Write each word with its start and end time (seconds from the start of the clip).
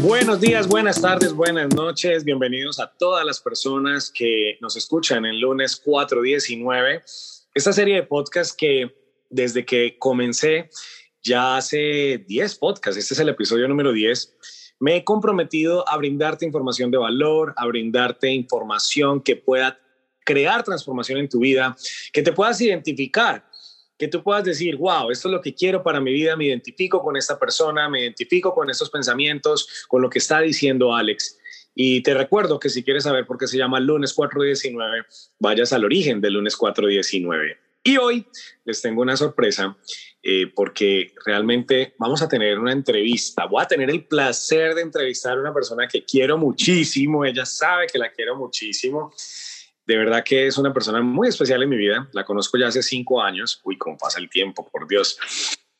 Buenos 0.00 0.40
días, 0.42 0.68
buenas 0.68 1.00
tardes, 1.00 1.32
buenas 1.32 1.74
noches. 1.74 2.22
Bienvenidos 2.22 2.78
a 2.80 2.86
todas 2.86 3.24
las 3.24 3.40
personas 3.40 4.10
que 4.10 4.58
nos 4.60 4.76
escuchan 4.76 5.24
en 5.24 5.40
lunes 5.40 5.76
419. 5.76 7.02
Esta 7.54 7.72
serie 7.72 7.94
de 7.94 8.02
podcasts 8.02 8.54
que 8.54 8.94
desde 9.30 9.64
que 9.64 9.96
comencé 9.98 10.68
ya 11.22 11.56
hace 11.56 12.24
10 12.28 12.56
podcasts, 12.56 12.98
este 12.98 13.14
es 13.14 13.20
el 13.20 13.30
episodio 13.30 13.66
número 13.68 13.92
10, 13.92 14.36
me 14.80 14.96
he 14.96 15.04
comprometido 15.04 15.88
a 15.88 15.96
brindarte 15.96 16.44
información 16.44 16.90
de 16.90 16.98
valor, 16.98 17.54
a 17.56 17.66
brindarte 17.66 18.30
información 18.30 19.22
que 19.22 19.36
pueda 19.36 19.78
crear 20.26 20.62
transformación 20.62 21.20
en 21.20 21.28
tu 21.30 21.38
vida, 21.38 21.74
que 22.12 22.20
te 22.20 22.32
puedas 22.32 22.60
identificar 22.60 23.48
que 23.98 24.08
tú 24.08 24.22
puedas 24.22 24.44
decir, 24.44 24.76
wow, 24.76 25.10
esto 25.10 25.28
es 25.28 25.32
lo 25.32 25.40
que 25.40 25.54
quiero 25.54 25.82
para 25.82 26.00
mi 26.00 26.12
vida, 26.12 26.36
me 26.36 26.46
identifico 26.46 27.02
con 27.02 27.16
esta 27.16 27.38
persona, 27.38 27.88
me 27.88 28.02
identifico 28.02 28.54
con 28.54 28.68
estos 28.70 28.90
pensamientos, 28.90 29.86
con 29.88 30.02
lo 30.02 30.10
que 30.10 30.18
está 30.18 30.40
diciendo 30.40 30.94
Alex. 30.94 31.38
Y 31.74 32.02
te 32.02 32.14
recuerdo 32.14 32.58
que 32.58 32.70
si 32.70 32.82
quieres 32.82 33.04
saber 33.04 33.26
por 33.26 33.38
qué 33.38 33.46
se 33.46 33.58
llama 33.58 33.80
lunes 33.80 34.14
419, 34.14 35.04
vayas 35.38 35.72
al 35.72 35.84
origen 35.84 36.20
del 36.20 36.34
lunes 36.34 36.56
419. 36.56 37.58
Y 37.84 37.98
hoy 37.98 38.26
les 38.64 38.82
tengo 38.82 39.02
una 39.02 39.16
sorpresa 39.16 39.76
eh, 40.22 40.50
porque 40.52 41.12
realmente 41.24 41.94
vamos 41.98 42.20
a 42.20 42.28
tener 42.28 42.58
una 42.58 42.72
entrevista. 42.72 43.46
Voy 43.46 43.62
a 43.62 43.68
tener 43.68 43.90
el 43.90 44.04
placer 44.06 44.74
de 44.74 44.82
entrevistar 44.82 45.36
a 45.36 45.40
una 45.40 45.54
persona 45.54 45.86
que 45.86 46.04
quiero 46.04 46.36
muchísimo. 46.36 47.24
Ella 47.24 47.46
sabe 47.46 47.86
que 47.86 47.98
la 47.98 48.10
quiero 48.10 48.34
muchísimo 48.34 49.12
de 49.86 49.96
verdad 49.96 50.24
que 50.24 50.46
es 50.46 50.58
una 50.58 50.72
persona 50.72 51.00
muy 51.00 51.28
especial 51.28 51.62
en 51.62 51.68
mi 51.68 51.76
vida. 51.76 52.08
La 52.12 52.24
conozco 52.24 52.58
ya 52.58 52.68
hace 52.68 52.82
cinco 52.82 53.22
años. 53.22 53.60
Uy, 53.64 53.78
cómo 53.78 53.96
pasa 53.96 54.18
el 54.18 54.28
tiempo, 54.28 54.68
por 54.68 54.88
Dios. 54.88 55.18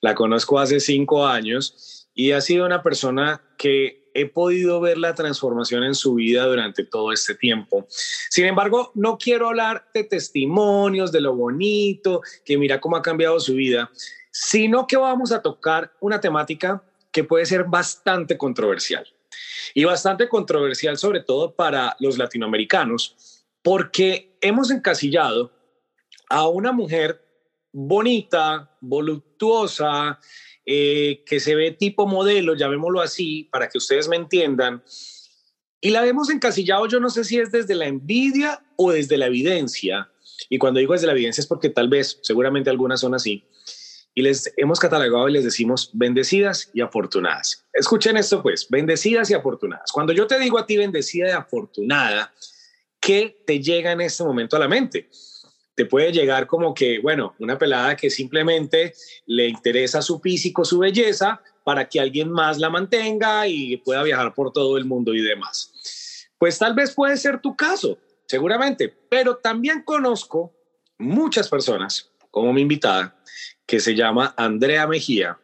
La 0.01 0.15
conozco 0.15 0.59
hace 0.59 0.79
cinco 0.79 1.27
años 1.27 2.09
y 2.15 2.33
ha 2.33 2.41
sido 2.41 2.67
una 2.67 2.83
persona 2.83 3.43
que 3.59 4.11
he 4.15 4.27
podido 4.27 4.81
ver 4.81 4.97
la 4.97 5.15
transformación 5.15 5.85
en 5.85 5.95
su 5.95 6.15
vida 6.15 6.47
durante 6.47 6.85
todo 6.85 7.13
este 7.13 7.35
tiempo. 7.35 7.87
Sin 8.31 8.47
embargo, 8.47 8.93
no 8.95 9.19
quiero 9.19 9.49
hablar 9.49 9.89
de 9.93 10.05
testimonios, 10.05 11.13
de 11.13 11.21
lo 11.21 11.35
bonito, 11.35 12.23
que 12.45 12.57
mira 12.57 12.81
cómo 12.81 12.97
ha 12.97 13.03
cambiado 13.03 13.39
su 13.41 13.55
vida, 13.55 13.91
sino 14.31 14.87
que 14.87 14.97
vamos 14.97 15.33
a 15.33 15.43
tocar 15.43 15.93
una 16.01 16.21
temática 16.21 16.83
que 17.11 17.25
puede 17.25 17.45
ser 17.45 17.65
bastante 17.65 18.39
controversial. 18.39 19.07
Y 19.75 19.85
bastante 19.85 20.29
controversial 20.29 20.97
sobre 20.97 21.21
todo 21.21 21.55
para 21.55 21.97
los 21.99 22.17
latinoamericanos, 22.17 23.36
porque 23.67 24.39
hemos 24.43 24.71
encasillado 24.71 25.51
a 26.29 26.47
una 26.47 26.71
mujer 26.71 27.21
bonita, 27.73 28.71
voluptuosa, 28.81 30.21
eh, 30.65 31.25
que 31.27 31.41
se 31.41 31.57
ve 31.57 31.73
tipo 31.73 32.07
modelo, 32.07 32.55
llamémoslo 32.55 33.01
así, 33.01 33.49
para 33.51 33.69
que 33.69 33.79
ustedes 33.79 34.07
me 34.07 34.15
entiendan, 34.15 34.85
y 35.81 35.91
la 35.91 36.07
hemos 36.07 36.31
encasillado, 36.31 36.87
yo 36.87 37.01
no 37.01 37.11
sé 37.11 37.25
si 37.25 37.41
es 37.41 37.51
desde 37.51 37.75
la 37.75 37.89
envidia 37.89 38.65
o 38.77 38.93
desde 38.93 39.19
la 39.19 39.27
evidencia, 39.27 40.13
y 40.49 40.59
cuando 40.59 40.79
digo 40.79 40.93
desde 40.93 41.09
la 41.09 41.15
evidencia 41.15 41.41
es 41.43 41.49
porque 41.49 41.69
tal 41.69 41.89
vez, 41.89 42.21
seguramente 42.23 42.71
algunas 42.71 43.01
son 43.01 43.17
así, 43.17 43.49
y 44.15 44.23
les 44.23 44.55
hemos 44.59 44.79
catalogado 44.79 45.29
y 45.29 45.33
les 45.33 45.43
decimos 45.43 45.91
bendecidas 45.93 46.71
y 46.73 46.83
afortunadas. 46.83 47.67
Escuchen 47.73 48.17
esto 48.17 48.45
pues, 48.45 48.69
bendecidas 48.71 49.29
y 49.31 49.35
afortunadas. 49.35 49.91
Cuando 49.91 50.13
yo 50.13 50.29
te 50.29 50.39
digo 50.39 50.57
a 50.57 50.67
ti 50.67 50.77
bendecida 50.77 51.31
y 51.31 51.33
afortunada, 51.33 52.33
¿qué 53.07 53.41
te 53.47 53.61
llega 53.61 53.93
en 53.93 54.01
este 54.01 54.25
momento 54.25 54.57
a 54.57 54.59
la 54.59 54.67
mente? 54.67 55.09
Te 55.77 55.87
puede 55.87 56.11
llegar 56.11 56.49
como 56.49 56.75
que, 56.75 56.99
bueno, 56.99 57.37
una 57.39 57.57
pelada 57.57 57.95
que 57.95 58.11
simplemente 58.11 58.95
le 59.27 59.47
interesa 59.47 60.03
su 60.03 60.19
físico, 60.19 60.65
su 60.65 60.81
belleza, 60.81 61.41
para 61.63 61.89
que 61.89 62.01
alguien 62.01 62.33
más 62.33 62.59
la 62.59 62.69
mantenga 62.69 63.47
y 63.47 63.77
pueda 63.77 64.03
viajar 64.03 64.35
por 64.35 64.53
todo 64.53 64.77
el 64.77 64.87
mundo 64.87 65.15
y 65.15 65.21
demás. 65.21 66.27
Pues 66.37 66.59
tal 66.59 66.75
vez 66.75 66.95
puede 66.95 67.17
ser 67.17 67.41
tu 67.41 67.55
caso, 67.55 67.97
seguramente, 68.27 68.93
pero 69.09 69.37
también 69.37 69.83
conozco 69.83 70.53
muchas 70.99 71.49
personas, 71.49 72.11
como 72.33 72.53
mi 72.53 72.63
invitada, 72.63 73.17
que 73.67 73.79
se 73.79 73.95
llama 73.95 74.35
Andrea 74.37 74.85
Mejía, 74.89 75.39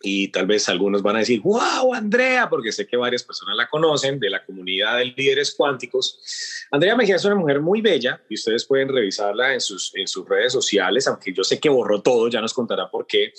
y 0.00 0.28
tal 0.28 0.46
vez 0.46 0.68
algunos 0.68 1.02
van 1.02 1.16
a 1.16 1.18
decir, 1.20 1.40
wow, 1.40 1.92
Andrea, 1.92 2.48
porque 2.48 2.70
sé 2.70 2.86
que 2.86 2.96
varias 2.96 3.24
personas 3.24 3.56
la 3.56 3.68
conocen 3.68 4.20
de 4.20 4.30
la 4.30 4.44
comunidad 4.44 4.98
de 4.98 5.06
líderes 5.06 5.54
cuánticos. 5.54 6.66
Andrea 6.70 6.94
Mejía 6.94 7.16
es 7.16 7.24
una 7.24 7.34
mujer 7.34 7.60
muy 7.60 7.80
bella 7.80 8.22
y 8.28 8.34
ustedes 8.34 8.64
pueden 8.64 8.88
revisarla 8.88 9.54
en 9.54 9.60
sus, 9.60 9.92
en 9.96 10.06
sus 10.06 10.28
redes 10.28 10.52
sociales, 10.52 11.08
aunque 11.08 11.32
yo 11.32 11.42
sé 11.42 11.58
que 11.58 11.68
borró 11.68 12.00
todo, 12.00 12.28
ya 12.28 12.40
nos 12.40 12.54
contará 12.54 12.90
por 12.90 13.06
qué, 13.06 13.32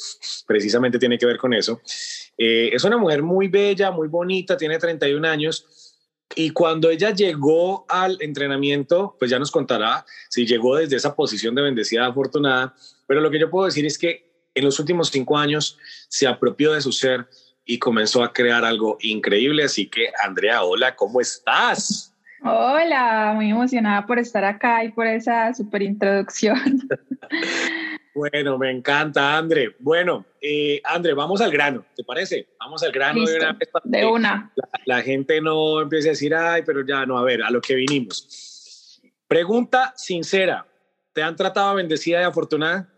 precisamente 0.46 1.00
tiene 1.00 1.18
que 1.18 1.26
ver 1.26 1.38
con 1.38 1.54
eso. 1.54 1.82
Eh, 2.38 2.70
es 2.74 2.84
una 2.84 2.98
mujer 2.98 3.24
muy 3.24 3.48
bella, 3.48 3.92
muy 3.92 4.08
bonita, 4.08 4.58
tiene 4.58 4.78
31 4.78 5.28
años. 5.28 5.66
Y 6.36 6.52
cuando 6.52 6.90
ella 6.90 7.12
llegó 7.12 7.86
al 7.90 8.18
entrenamiento, 8.22 9.16
pues 9.18 9.32
ya 9.32 9.40
nos 9.40 9.50
contará 9.50 10.06
si 10.30 10.46
llegó 10.46 10.76
desde 10.76 10.96
esa 10.96 11.16
posición 11.16 11.56
de 11.56 11.64
bendecida 11.64 12.06
afortunada. 12.06 12.76
Pero 13.08 13.22
lo 13.22 13.32
que 13.32 13.40
yo 13.40 13.50
puedo 13.50 13.66
decir 13.66 13.86
es 13.86 13.98
que 13.98 14.29
en 14.54 14.66
los 14.66 14.80
últimos 14.80 15.10
cinco 15.10 15.38
años 15.38 15.78
se 16.08 16.28
apropió 16.28 16.74
de 16.74 16.82
su 16.82 16.92
ser 16.92 17.28
y 17.66 17.78
comenzó 17.78 18.24
a 18.24 18.34
crear 18.34 18.66
algo 18.66 18.98
increíble. 19.02 19.64
Así 19.64 19.88
que, 19.88 20.12
Andrea, 20.24 20.64
hola, 20.64 20.96
¿cómo 20.96 21.22
estás? 21.22 22.16
Hola, 22.44 23.34
muy 23.36 23.52
emocionada 23.52 24.06
por 24.08 24.18
estar 24.18 24.46
acá 24.46 24.84
y 24.84 24.92
por 24.92 25.06
esa 25.06 25.54
super 25.54 25.82
introducción. 25.82 26.58
bueno, 28.16 28.58
me 28.58 28.72
encanta, 28.72 29.38
André. 29.38 29.76
Bueno, 29.80 30.26
eh, 30.42 30.82
André, 30.86 31.14
vamos 31.14 31.42
al 31.42 31.52
grano, 31.52 31.86
¿te 31.96 32.04
parece? 32.04 32.48
Vamos 32.60 32.82
al 32.82 32.92
grano 32.92 33.26
de 33.26 33.36
una 33.36 33.58
De 33.84 34.06
una. 34.06 34.54
La, 34.86 35.02
gente 35.02 35.42
no 35.42 35.82
empiece 35.82 36.08
a 36.10 36.12
decir, 36.12 36.34
ay, 36.34 36.64
pero 36.66 36.86
ya 36.86 37.06
no, 37.06 37.18
a 37.18 37.24
ver, 37.24 37.44
a 37.44 37.52
lo 37.52 37.60
que 37.60 37.76
vinimos. 37.76 39.02
Pregunta 39.28 39.94
sincera, 39.96 40.66
¿te 41.14 41.22
han 41.22 41.36
tratado 41.36 41.76
bendecida 41.76 42.22
y 42.22 42.24
afortunada? 42.24 42.90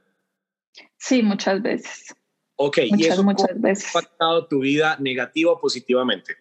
Sí, 1.01 1.23
muchas 1.23 1.63
veces. 1.63 2.16
Ok, 2.57 2.78
muchas, 2.91 3.00
¿y 3.00 3.06
eso 3.07 3.23
muchas 3.23 3.59
veces. 3.59 3.85
ha 3.95 4.00
impactado 4.00 4.45
tu 4.45 4.59
vida 4.59 4.97
negativa 5.00 5.51
o 5.51 5.59
positivamente? 5.59 6.35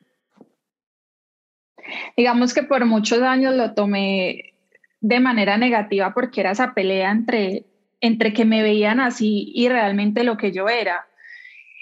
Digamos 2.15 2.53
que 2.53 2.63
por 2.63 2.85
muchos 2.85 3.23
años 3.23 3.55
lo 3.55 3.73
tomé 3.73 4.53
de 5.01 5.19
manera 5.19 5.57
negativa 5.57 6.13
porque 6.13 6.43
era 6.43 6.51
esa 6.51 6.75
pelea 6.75 7.11
entre, 7.11 7.65
entre 8.03 8.35
que 8.35 8.45
me 8.45 8.63
veían 8.63 9.01
así 9.01 9.51
y 9.55 9.71
realmente 9.71 10.25
lo 10.25 10.37
que 10.37 10.53
yo 10.53 10.69
era. 10.69 11.07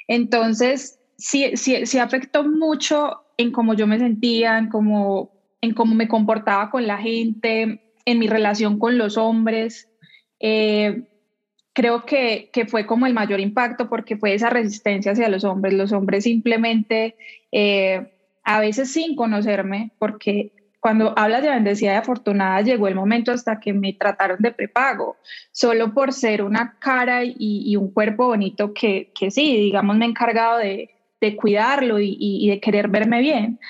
Entonces, 0.07 1.01
sí, 1.17 1.57
sí, 1.57 1.85
sí 1.85 1.99
afectó 1.99 2.45
mucho 2.45 3.25
en 3.39 3.51
cómo 3.51 3.75
yo 3.75 3.89
me 3.89 3.99
sentía, 3.99 4.57
en 4.57 4.69
cómo, 4.69 5.33
en 5.63 5.75
cómo 5.75 5.97
me 5.97 6.07
comportaba 6.07 6.71
con 6.71 6.87
la 6.87 6.99
gente, 6.99 7.93
en 8.05 8.19
mi 8.21 8.29
relación 8.29 8.79
con 8.79 8.99
los 8.99 9.17
hombres. 9.17 9.89
Eh, 10.39 11.09
creo 11.79 12.05
que, 12.05 12.51
que, 12.53 12.67
fue 12.67 12.87
como 12.87 13.07
el 13.07 13.15
mayor 13.15 13.39
impacto 13.39 13.89
porque 13.89 14.17
fue 14.17 14.35
esa 14.35 14.51
resistencia 14.51 15.13
hacia 15.13 15.29
los 15.29 15.45
hombres. 15.45 15.75
Los 15.75 15.93
hombres 15.93 16.25
simplemente, 16.25 17.15
eh, 17.53 18.11
a 18.43 18.59
veces 18.59 18.91
sin 18.93 19.15
conocerme, 19.15 19.93
porque 20.01 20.51
cuando 20.81 21.17
hablas 21.17 21.41
de 21.43 21.51
bendecida 21.51 21.93
y 21.93 21.97
afortunada, 21.97 22.63
llegó 22.63 22.89
el 22.89 22.97
momento 22.97 23.31
hasta 23.31 23.61
que 23.61 23.73
me 23.73 23.93
trataron 23.93 24.39
de 24.41 24.51
prepago, 24.51 25.19
solo 25.53 25.95
por 25.95 26.13
ser 26.13 26.43
una 26.43 26.75
cara 26.81 27.23
y, 27.23 27.37
y 27.39 27.77
un 27.77 27.93
cuerpo 27.93 28.27
bonito 28.27 28.75
que, 28.75 29.13
que, 29.15 29.31
sí, 29.31 29.57
digamos, 29.57 29.97
me 29.97 30.05
he 30.05 30.09
encargado 30.09 30.59
de, 30.59 30.91
de 31.21 31.37
cuidarlo 31.37 32.01
y, 32.01 32.17
y, 32.19 32.51
de 32.51 32.59
querer 32.59 32.89
verme 32.89 33.21
bien. 33.21 33.61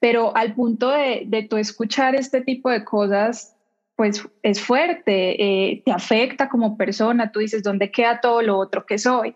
Pero 0.00 0.34
al 0.34 0.54
punto 0.54 0.88
de, 0.88 1.24
de 1.26 1.42
tú 1.42 1.58
escuchar 1.58 2.14
este 2.14 2.40
tipo 2.40 2.70
de 2.70 2.82
cosas, 2.82 3.57
pues 3.98 4.24
es 4.44 4.60
fuerte, 4.60 5.42
eh, 5.42 5.82
te 5.84 5.90
afecta 5.90 6.48
como 6.48 6.76
persona, 6.76 7.32
tú 7.32 7.40
dices, 7.40 7.64
¿dónde 7.64 7.90
queda 7.90 8.20
todo 8.20 8.42
lo 8.42 8.56
otro 8.56 8.86
que 8.86 8.96
soy? 8.96 9.34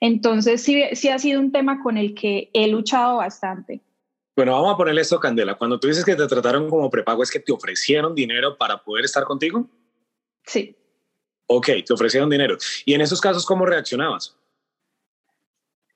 Entonces 0.00 0.62
sí, 0.62 0.84
sí 0.92 1.08
ha 1.08 1.18
sido 1.18 1.40
un 1.40 1.50
tema 1.50 1.82
con 1.82 1.98
el 1.98 2.14
que 2.14 2.48
he 2.52 2.68
luchado 2.68 3.16
bastante. 3.16 3.80
Bueno, 4.36 4.52
vamos 4.52 4.72
a 4.72 4.76
ponerle 4.76 5.00
esto, 5.00 5.18
Candela. 5.18 5.56
Cuando 5.56 5.80
tú 5.80 5.88
dices 5.88 6.04
que 6.04 6.14
te 6.14 6.28
trataron 6.28 6.70
como 6.70 6.88
prepago, 6.90 7.24
¿es 7.24 7.30
que 7.32 7.40
te 7.40 7.50
ofrecieron 7.50 8.14
dinero 8.14 8.56
para 8.56 8.84
poder 8.84 9.04
estar 9.04 9.24
contigo? 9.24 9.68
Sí. 10.44 10.76
Ok, 11.48 11.70
te 11.84 11.92
ofrecieron 11.92 12.30
dinero. 12.30 12.56
¿Y 12.84 12.94
en 12.94 13.00
esos 13.00 13.20
casos 13.20 13.44
cómo 13.44 13.66
reaccionabas? 13.66 14.38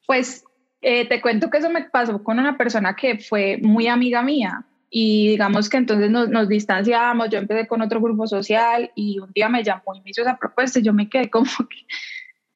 Pues 0.09 0.43
eh, 0.81 1.07
te 1.07 1.21
cuento 1.21 1.51
que 1.51 1.59
eso 1.59 1.71
me 1.71 1.85
pasó 1.85 2.21
con 2.25 2.41
una 2.41 2.59
persona 2.59 2.97
que 2.97 3.19
fue 3.19 3.59
muy 3.63 3.87
amiga 3.87 4.25
mía 4.25 4.68
y 4.91 5.29
digamos 5.29 5.69
que 5.69 5.77
entonces 5.77 6.11
nos, 6.11 6.29
nos, 6.29 6.49
distanciamos, 6.49 7.29
yo 7.31 7.39
empecé 7.39 7.67
con 7.67 7.83
otro 7.83 8.01
grupo 8.01 8.27
social 8.27 8.91
y 8.95 9.19
un 9.19 9.33
día 9.33 9.49
me 9.49 9.63
llamó 9.63 9.95
y 9.95 10.01
me 10.01 10.11
hizo 10.11 10.23
esa 10.23 10.39
propuesta 10.39 10.79
y 10.79 10.83
yo 10.83 10.93
me 10.93 11.09
quedé 11.09 11.31
como 11.31 11.51
que, 11.69 11.87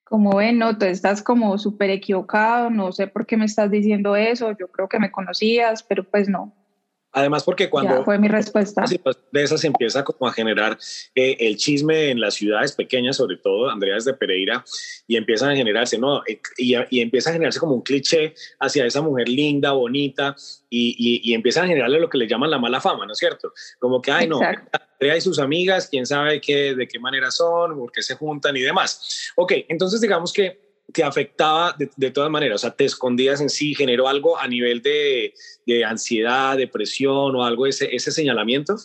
como 0.04 0.36
ven, 0.36 0.58
no, 0.58 0.76
tú 0.78 0.86
estás 0.86 1.22
como 1.22 1.56
súper 1.58 1.90
equivocado, 1.90 2.70
no 2.70 2.92
sé 2.92 3.06
por 3.06 3.26
qué 3.26 3.36
me 3.36 3.44
estás 3.44 3.70
diciendo 3.70 4.16
eso, 4.16 4.56
yo 4.58 4.68
creo 4.68 4.88
que 4.88 4.98
me 4.98 5.10
conocías, 5.10 5.82
pero 5.82 6.04
pues 6.04 6.28
no, 6.28 6.54
Además, 7.12 7.44
porque 7.44 7.68
cuando... 7.68 8.04
fue 8.04 8.18
mi 8.18 8.28
respuesta. 8.28 8.84
De 9.32 9.42
esas 9.42 9.62
empieza 9.64 10.02
como 10.02 10.28
a 10.28 10.32
generar 10.32 10.78
eh, 11.14 11.36
el 11.40 11.56
chisme 11.56 12.08
en 12.10 12.20
las 12.20 12.34
ciudades 12.34 12.72
pequeñas, 12.72 13.16
sobre 13.16 13.36
todo, 13.36 13.68
Andrea 13.68 13.98
es 13.98 14.06
de 14.06 14.14
Pereira, 14.14 14.64
y 15.06 15.16
empiezan 15.16 15.50
a 15.50 15.56
generarse, 15.56 15.98
¿no? 15.98 16.22
Y, 16.56 16.74
y, 16.90 17.00
empieza 17.00 17.30
a 17.30 17.32
generarse 17.34 17.60
como 17.60 17.74
un 17.74 17.82
cliché 17.82 18.34
hacia 18.60 18.86
esa 18.86 19.02
mujer 19.02 19.28
linda, 19.28 19.72
bonita, 19.72 20.34
y, 20.70 21.20
y, 21.22 21.34
empiezan 21.34 21.64
a 21.64 21.68
generarle 21.68 22.00
lo 22.00 22.08
que 22.08 22.16
le 22.16 22.26
llaman 22.26 22.50
la 22.50 22.58
mala 22.58 22.80
fama, 22.80 23.04
¿no 23.04 23.12
es 23.12 23.18
cierto? 23.18 23.52
Como 23.78 24.00
que, 24.00 24.10
ay, 24.10 24.26
no, 24.26 24.40
Andrea 24.40 25.16
y 25.16 25.20
sus 25.20 25.38
amigas, 25.38 25.88
quién 25.90 26.06
sabe 26.06 26.40
qué, 26.40 26.74
de 26.74 26.88
qué 26.88 26.98
manera 26.98 27.30
son, 27.30 27.76
por 27.76 27.92
qué 27.92 28.02
se 28.02 28.14
juntan 28.14 28.56
y 28.56 28.62
demás. 28.62 29.32
Ok, 29.36 29.52
entonces 29.68 30.00
digamos 30.00 30.32
que 30.32 30.71
te 30.92 31.02
afectaba 31.02 31.74
de, 31.78 32.10
todas 32.10 32.30
maneras? 32.30 32.56
O 32.56 32.58
sea, 32.58 32.70
¿te 32.70 32.84
escondías 32.84 33.40
en 33.40 33.48
sí? 33.48 33.74
¿Generó 33.74 34.08
algo 34.08 34.38
a 34.38 34.46
nivel 34.48 34.82
de, 34.82 35.32
ansiedad, 35.84 36.56
depresión 36.56 37.34
o 37.34 37.44
algo 37.44 37.66
ese, 37.66 37.94
ese 37.94 38.10
señalamiento? 38.10 38.76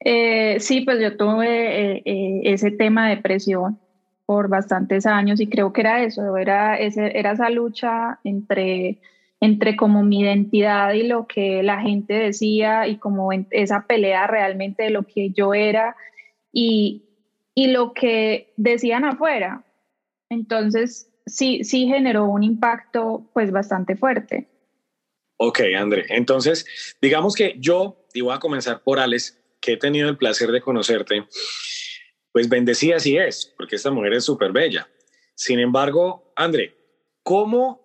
Eh, 0.00 0.56
sí, 0.60 0.80
pues 0.82 1.00
yo 1.00 1.16
tuve 1.16 1.96
eh, 1.96 2.02
eh, 2.04 2.40
ese 2.44 2.70
tema 2.70 3.08
de 3.08 3.16
depresión 3.16 3.78
por 4.24 4.48
bastantes 4.48 5.06
años 5.06 5.40
y 5.40 5.48
creo 5.48 5.72
que 5.72 5.80
era 5.80 6.04
eso, 6.04 6.36
era, 6.36 6.78
ese, 6.78 7.18
era 7.18 7.32
esa 7.32 7.50
lucha 7.50 8.18
entre, 8.24 8.98
entre 9.40 9.76
como 9.76 10.02
mi 10.02 10.20
identidad 10.20 10.92
y 10.92 11.02
lo 11.02 11.26
que 11.26 11.62
la 11.62 11.80
gente 11.80 12.14
decía 12.14 12.86
y 12.86 12.96
como 12.96 13.30
esa 13.50 13.86
pelea 13.86 14.26
realmente 14.26 14.84
de 14.84 14.90
lo 14.90 15.02
que 15.02 15.30
yo 15.30 15.52
era 15.52 15.96
y, 16.52 17.02
y 17.54 17.68
lo 17.68 17.92
que 17.92 18.52
decían 18.56 19.04
afuera. 19.04 19.64
Entonces, 20.30 21.12
sí, 21.26 21.64
sí 21.64 21.86
generó 21.86 22.24
un 22.24 22.42
impacto 22.42 23.28
pues 23.34 23.50
bastante 23.50 23.96
fuerte. 23.96 24.48
Ok, 25.36 25.60
André. 25.76 26.06
Entonces, 26.08 26.66
digamos 27.02 27.34
que 27.34 27.56
yo, 27.58 28.06
y 28.14 28.20
voy 28.20 28.34
a 28.34 28.38
comenzar 28.38 28.82
por 28.82 28.98
Alex, 28.98 29.38
que 29.60 29.72
he 29.72 29.76
tenido 29.76 30.08
el 30.08 30.16
placer 30.16 30.50
de 30.50 30.60
conocerte, 30.60 31.26
pues 32.32 32.48
bendecida 32.48 32.96
así 32.96 33.16
es, 33.16 33.52
porque 33.56 33.76
esta 33.76 33.90
mujer 33.90 34.14
es 34.14 34.24
súper 34.24 34.52
bella. 34.52 34.88
Sin 35.34 35.58
embargo, 35.58 36.32
André, 36.36 36.76
¿cómo 37.22 37.80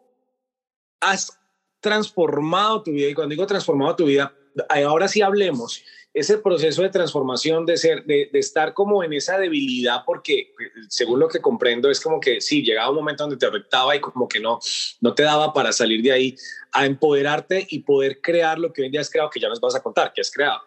has 1.02 1.40
transformado 1.80 2.84
tu 2.84 2.92
vida? 2.92 3.10
Y 3.10 3.14
cuando 3.14 3.34
digo 3.34 3.48
transformado 3.48 3.96
tu 3.96 4.06
vida, 4.06 4.34
ahora 4.70 5.08
sí 5.08 5.22
hablemos 5.22 5.84
ese 6.16 6.38
proceso 6.38 6.82
de 6.82 6.90
transformación, 6.90 7.66
de, 7.66 7.76
ser, 7.76 8.06
de, 8.06 8.30
estar 8.34 8.74
como 8.74 9.04
en 9.04 9.12
esa 9.12 9.38
debilidad, 9.38 10.04
porque 10.06 10.54
según 10.88 11.20
lo 11.20 11.28
que 11.28 11.42
comprendo 11.42 11.92
es 11.92 12.00
como 12.00 12.22
que 12.22 12.40
sí, 12.40 12.64
llegaba 12.64 12.90
un 12.90 12.96
momento 12.96 13.24
donde 13.24 13.36
te 13.36 13.46
afectaba 13.46 13.94
y 13.98 14.00
como 14.00 14.26
que 14.26 14.40
no, 14.40 14.60
no 15.02 15.14
te 15.14 15.24
daba 15.24 15.52
para 15.52 15.74
salir 15.74 16.02
de 16.02 16.14
ahí, 16.14 16.36
a 16.72 16.86
empoderarte 16.86 17.68
y 17.70 17.80
poder 17.80 18.22
crear 18.22 18.58
lo 18.58 18.72
que 18.72 18.82
hoy 18.82 18.86
en 18.86 18.94
día 18.94 19.02
has 19.02 19.10
creado, 19.10 19.30
que 19.30 19.42
ya 19.42 19.50
nos 19.50 19.60
vas 19.60 19.76
a 19.76 19.84
contar, 19.84 20.14
que 20.14 20.22
has 20.22 20.32
creado. 20.32 20.62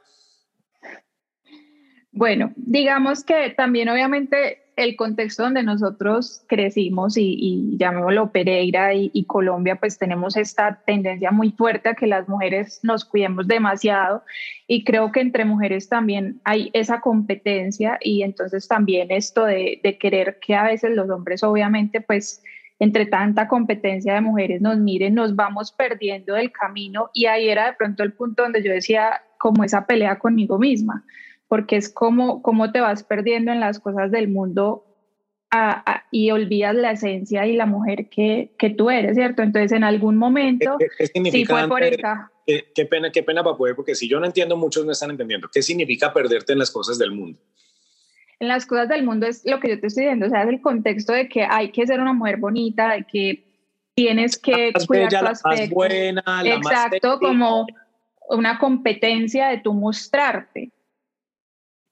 Bueno, 2.12 2.52
digamos 2.54 3.24
que 3.24 3.54
también 3.56 3.88
obviamente 3.88 4.67
el 4.78 4.94
contexto 4.94 5.42
donde 5.42 5.64
nosotros 5.64 6.44
crecimos 6.46 7.16
y, 7.16 7.36
y 7.36 7.76
llamémoslo 7.76 8.30
Pereira 8.30 8.94
y, 8.94 9.24
Colombia, 9.24 9.74
pues 9.74 9.98
tenemos 9.98 10.36
esta 10.36 10.80
tendencia 10.86 11.32
muy 11.32 11.50
fuerte 11.50 11.88
a 11.88 11.94
que 11.94 12.06
las 12.06 12.28
mujeres 12.28 12.78
nos 12.84 13.04
cuidemos 13.04 13.48
demasiado 13.48 14.22
y 14.68 14.84
creo 14.84 15.10
que 15.10 15.20
entre 15.20 15.44
mujeres 15.44 15.88
también 15.88 16.40
hay 16.44 16.70
esa 16.74 17.00
competencia 17.00 17.98
y 18.00 18.22
entonces 18.22 18.68
también 18.68 19.10
esto 19.10 19.44
de, 19.44 19.80
de 19.82 19.98
querer 19.98 20.38
que 20.40 20.54
a 20.54 20.62
veces 20.62 20.94
los 20.94 21.10
hombres 21.10 21.42
obviamente 21.42 22.00
pues 22.00 22.40
entre 22.78 23.06
tanta 23.06 23.48
competencia 23.48 24.14
de 24.14 24.20
mujeres 24.20 24.60
nos 24.60 24.78
miren, 24.78 25.14
nos 25.14 25.34
vamos 25.34 25.72
perdiendo 25.72 26.34
del 26.34 26.52
camino 26.52 27.10
y 27.12 27.26
ahí 27.26 27.48
era 27.48 27.66
de 27.66 27.72
pronto 27.72 28.04
el 28.04 28.12
punto 28.12 28.44
donde 28.44 28.62
yo 28.62 28.72
decía 28.72 29.22
como 29.38 29.64
esa 29.64 29.86
pelea 29.86 30.20
conmigo 30.20 30.56
misma 30.56 31.04
porque 31.48 31.76
es 31.76 31.88
como, 31.88 32.42
como 32.42 32.70
te 32.72 32.80
vas 32.80 33.02
perdiendo 33.02 33.50
en 33.50 33.60
las 33.60 33.80
cosas 33.80 34.10
del 34.10 34.28
mundo 34.28 34.84
y 36.10 36.30
olvidas 36.30 36.74
la 36.74 36.92
esencia 36.92 37.46
y 37.46 37.56
la 37.56 37.64
mujer 37.64 38.10
que, 38.10 38.52
que, 38.58 38.68
tú 38.68 38.90
eres, 38.90 39.14
¿cierto? 39.16 39.42
Entonces, 39.42 39.72
en 39.72 39.82
algún 39.82 40.16
momento, 40.16 40.76
sí 41.30 41.44
fue 41.46 41.66
por 41.66 41.82
esta... 41.82 42.30
Qué, 42.46 42.86
pena, 42.86 43.10
qué 43.10 43.22
pena 43.22 43.42
para 43.42 43.56
poder, 43.56 43.74
porque 43.74 43.94
si 43.94 44.08
yo 44.08 44.20
no 44.20 44.26
entiendo, 44.26 44.56
muchos 44.56 44.84
no 44.84 44.92
están 44.92 45.10
entendiendo. 45.10 45.48
¿Qué 45.52 45.62
significa 45.62 46.12
perderte 46.12 46.52
en 46.52 46.58
las 46.58 46.70
cosas 46.70 46.98
del 46.98 47.12
mundo? 47.12 47.38
En 48.40 48.48
las 48.48 48.64
cosas 48.66 48.88
del 48.88 49.04
mundo 49.04 49.26
es 49.26 49.44
lo 49.44 49.58
que 49.58 49.68
yo 49.68 49.80
te 49.80 49.88
estoy 49.88 50.04
diciendo, 50.04 50.26
o 50.26 50.30
sea, 50.30 50.42
es 50.42 50.48
el 50.48 50.60
contexto 50.60 51.12
de 51.12 51.28
que 51.28 51.42
hay 51.42 51.72
que 51.72 51.86
ser 51.86 52.00
una 52.00 52.12
mujer 52.12 52.36
bonita, 52.36 52.92
de 52.92 53.04
que 53.04 53.44
tienes 53.94 54.38
que 54.38 54.72
cuidar 54.86 55.10
tu 55.10 55.26
aspecto. 55.26 55.74
buena, 55.74 56.22
la 56.26 56.54
Exacto, 56.54 57.18
como 57.18 57.66
una 58.30 58.58
competencia 58.58 59.48
de 59.48 59.58
tú 59.58 59.74
mostrarte. 59.74 60.70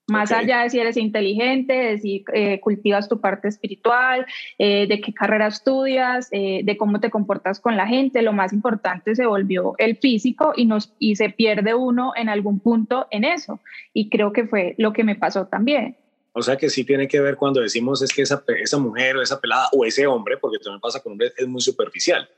Más 0.09 0.31
allá 0.31 0.63
de 0.63 0.71
si 0.71 0.79
eres 0.79 0.97
inteligente, 0.97 1.73
de 1.73 1.99
si 1.99 2.25
eh, 2.33 2.61
cultivas 2.61 3.09
tu 3.09 3.21
parte 3.21 3.49
espiritual, 3.49 4.25
eh, 4.57 4.87
de 4.87 5.01
qué 5.01 5.13
carrera 5.13 5.49
estudias, 5.49 6.29
eh, 6.31 6.61
de 6.63 6.77
cómo 6.77 7.01
te 7.01 7.11
comportas 7.11 7.59
con 7.59 7.77
la 7.77 7.89
gente, 7.89 8.23
lo 8.23 8.33
más 8.33 8.53
importante 8.53 9.17
se 9.17 9.27
volvió 9.27 9.75
el 9.79 9.97
físico 9.97 10.53
y, 10.55 10.67
nos, 10.67 10.95
y 11.01 11.17
se 11.17 11.31
pierde 11.31 11.75
uno 11.75 12.13
en 12.15 12.29
algún 12.29 12.61
punto 12.61 13.09
en 13.11 13.25
eso. 13.25 13.59
Y 13.93 14.09
creo 14.09 14.33
que 14.33 14.47
fue 14.47 14.77
lo 14.79 14.93
que 14.93 15.03
me 15.03 15.17
pasó 15.17 15.47
también. 15.47 15.97
O 16.33 16.43
sea 16.43 16.57
que 16.57 16.71
sí 16.71 16.85
tiene 16.85 17.09
que 17.09 17.21
ver 17.21 17.37
cuando 17.37 17.61
decimos 17.61 18.01
es 18.03 18.13
que 18.13 18.23
esa, 18.23 18.45
esa 18.61 18.79
mujer 18.79 19.17
o 19.17 19.23
esa 19.23 19.41
pelada 19.41 19.69
o 19.73 19.85
ese 19.85 20.07
hombre, 20.07 20.37
porque 20.37 20.59
también 20.59 20.81
pasa 20.81 21.03
con 21.03 21.13
hombres, 21.13 21.33
es 21.37 21.49
muy 21.49 21.61
superficial. 21.61 22.29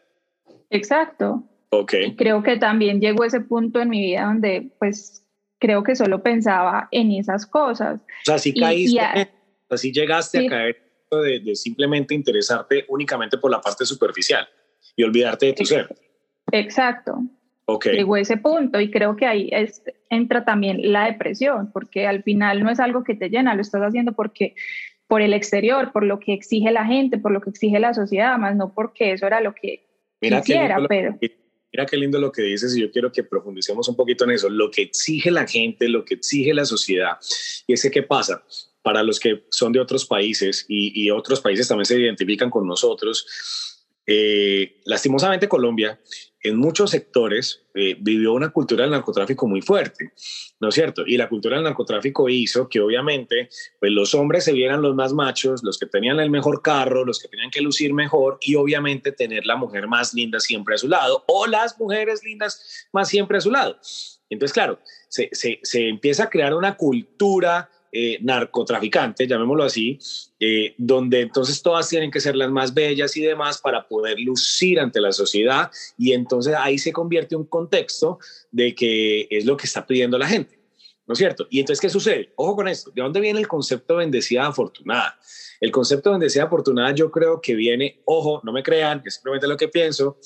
Exacto. 0.70 1.43
Ok. 1.70 1.93
creo 2.17 2.43
que 2.43 2.56
también 2.56 2.99
llegó 2.99 3.25
ese 3.25 3.43
punto 3.43 3.79
en 3.81 3.91
mi 3.91 4.00
vida 4.00 4.25
donde 4.25 4.70
pues 4.79 5.27
creo 5.58 5.82
que 5.82 5.96
solo 5.96 6.22
pensaba 6.22 6.88
en 6.90 7.12
esas 7.12 7.46
cosas. 7.46 8.00
O 8.00 8.25
sea, 8.25 8.38
si 8.38 8.55
caíste, 8.55 9.00
así 9.69 9.93
llegaste 9.93 10.46
a 10.46 10.50
caer 10.50 10.76
de, 11.10 11.55
simplemente 11.56 12.14
interesarte 12.14 12.84
únicamente 12.88 13.38
por 13.38 13.50
la 13.50 13.60
parte 13.60 13.84
superficial 13.84 14.46
y 14.96 15.02
olvidarte 15.02 15.46
de 15.46 15.52
tu 15.52 15.65
ser. 15.65 15.88
Exacto. 16.53 17.19
Okay. 17.67 17.96
Llegó 17.96 18.17
ese 18.17 18.38
punto 18.38 18.81
y 18.81 18.91
creo 18.91 19.17
que 19.17 19.27
ahí 19.27 19.50
es, 19.53 19.82
entra 20.08 20.44
también 20.44 20.93
la 20.93 21.05
depresión, 21.05 21.70
porque 21.70 22.06
al 22.06 22.22
final 22.22 22.62
no 22.62 22.70
es 22.70 22.81
algo 22.81 23.05
que 23.05 23.15
te 23.15 23.29
llena, 23.29 23.55
lo 23.55 23.60
estás 23.60 23.82
haciendo 23.82 24.12
porque 24.12 24.55
por 25.06 25.20
el 25.20 25.34
exterior, 25.34 25.93
por 25.93 26.05
lo 26.05 26.19
que 26.19 26.32
exige 26.32 26.70
la 26.70 26.86
gente, 26.86 27.19
por 27.19 27.31
lo 27.31 27.41
que 27.41 27.50
exige 27.50 27.79
la 27.79 27.93
sociedad, 27.93 28.38
más 28.38 28.56
no 28.56 28.72
porque 28.72 29.12
eso 29.12 29.27
era 29.27 29.41
lo 29.41 29.55
que 29.55 29.86
quisiera, 30.20 30.79
pero... 30.88 31.19
Mira 31.72 31.87
qué 31.87 31.96
lindo 31.96 32.19
lo 32.19 32.32
que 32.32 32.43
dices 32.43 32.77
y 32.77 32.81
yo 32.81 32.91
quiero 32.91 33.13
que 33.13 33.22
profundicemos 33.22 33.89
un 33.89 33.96
poquito 33.96 34.25
en 34.25 34.31
eso. 34.31 34.48
Lo 34.48 34.70
que 34.70 34.82
exige 34.82 35.31
la 35.31 35.46
gente, 35.46 35.89
lo 35.89 36.05
que 36.05 36.15
exige 36.15 36.55
la 36.55 36.65
sociedad. 36.65 37.19
Y 37.67 37.75
es 37.75 37.82
que, 37.82 37.91
¿qué 37.91 38.03
pasa? 38.03 38.43
Para 38.82 39.03
los 39.03 39.20
que 39.20 39.44
son 39.51 39.72
de 39.72 39.81
otros 39.81 40.06
países 40.06 40.65
y, 40.69 41.10
otros 41.10 41.41
países 41.41 41.69
también 41.69 41.87
se 41.87 42.01
identifican 42.01 42.48
con 42.48 42.67
nosotros, 42.67 43.27
eh, 44.06 44.81
lastimosamente 44.84 45.48
Colombia 45.48 46.01
en 46.48 46.56
muchos 46.56 46.90
sectores 46.90 47.62
eh, 47.74 47.96
vivió 47.98 48.32
una 48.32 48.50
cultura 48.50 48.82
del 48.82 48.90
narcotráfico 48.90 49.46
muy 49.46 49.62
fuerte, 49.62 50.12
¿no 50.60 50.69
es 50.69 50.74
cierto? 50.74 51.05
Y 51.06 51.17
la 51.17 51.28
cultura 51.28 51.56
del 51.56 51.64
narcotráfico 51.64 52.28
hizo 52.28 52.69
que 52.69 52.81
obviamente 52.81 53.48
pues 53.78 53.93
los 53.93 54.14
hombres 54.14 54.44
se 54.44 54.52
vieran 54.52 54.82
los 54.82 54.94
más 54.94 55.12
machos, 55.12 55.62
los 55.62 55.78
que 55.78 55.86
tenían 55.86 56.20
el 56.20 56.31
mejor 56.31 56.62
carro, 56.62 57.05
los 57.05 57.19
que 57.19 57.28
tenían 57.28 57.50
que 57.50 57.60
lucir 57.60 57.94
mejor 57.94 58.38
y 58.40 58.56
obviamente 58.56 59.12
tener 59.12 59.46
la 59.46 59.56
mujer 59.56 59.86
más 59.86 60.14
linda 60.14 60.40
siempre 60.40 60.74
a 60.74 60.78
su 60.78 60.88
lado 60.88 61.24
o 61.28 61.46
las 61.46 61.78
mujeres 61.78 62.22
lindas 62.24 62.88
más 62.93 63.08
siempre 63.08 63.38
a 63.38 63.40
su 63.40 63.50
lado. 63.50 63.78
Entonces, 64.31 64.52
claro, 64.52 64.78
se, 65.08 65.31
se, 65.32 65.60
se 65.62 65.88
empieza 65.88 66.24
a 66.24 66.31
crear 66.31 66.55
una 66.55 66.76
cultura 66.76 67.70
eh, 67.90 68.18
narcotraficantes, 68.20 69.26
llamémoslo 69.26 69.64
así, 69.64 69.98
eh, 70.38 70.74
donde 70.76 71.22
entonces 71.22 71.62
todas 71.62 71.88
tienen 71.88 72.10
que 72.10 72.20
ser 72.20 72.36
las 72.36 72.50
más 72.50 72.74
bellas 72.74 73.16
y 73.16 73.22
demás 73.22 73.58
para 73.58 73.88
poder 73.88 74.20
lucir 74.20 74.78
ante 74.78 75.00
la 75.00 75.10
sociedad 75.10 75.70
y 75.96 76.12
entonces 76.12 76.54
ahí 76.54 76.78
se 76.78 76.92
convierte 76.92 77.34
un 77.34 77.44
contexto 77.44 78.18
de 78.50 78.74
que 78.74 79.26
es 79.30 79.46
lo 79.46 79.56
que 79.56 79.66
está 79.66 79.86
pidiendo 79.86 80.18
la 80.18 80.28
gente, 80.28 80.58
¿no 81.06 81.14
es 81.14 81.18
cierto? 81.18 81.46
Y 81.48 81.60
entonces, 81.60 81.80
¿qué 81.80 81.88
sucede? 81.88 82.32
Ojo 82.36 82.56
con 82.56 82.68
esto, 82.68 82.90
¿de 82.90 83.00
dónde 83.00 83.20
viene 83.20 83.40
el 83.40 83.48
concepto 83.48 83.96
bendecida 83.96 84.46
afortunada? 84.46 85.18
El 85.58 85.70
concepto 85.70 86.10
de 86.10 86.14
bendecida 86.18 86.44
afortunada 86.44 86.92
yo 86.94 87.10
creo 87.10 87.40
que 87.40 87.54
viene, 87.54 88.02
ojo, 88.04 88.42
no 88.44 88.52
me 88.52 88.62
crean, 88.62 89.02
es 89.06 89.14
simplemente 89.14 89.48
lo 89.48 89.56
que 89.56 89.68
pienso, 89.68 90.18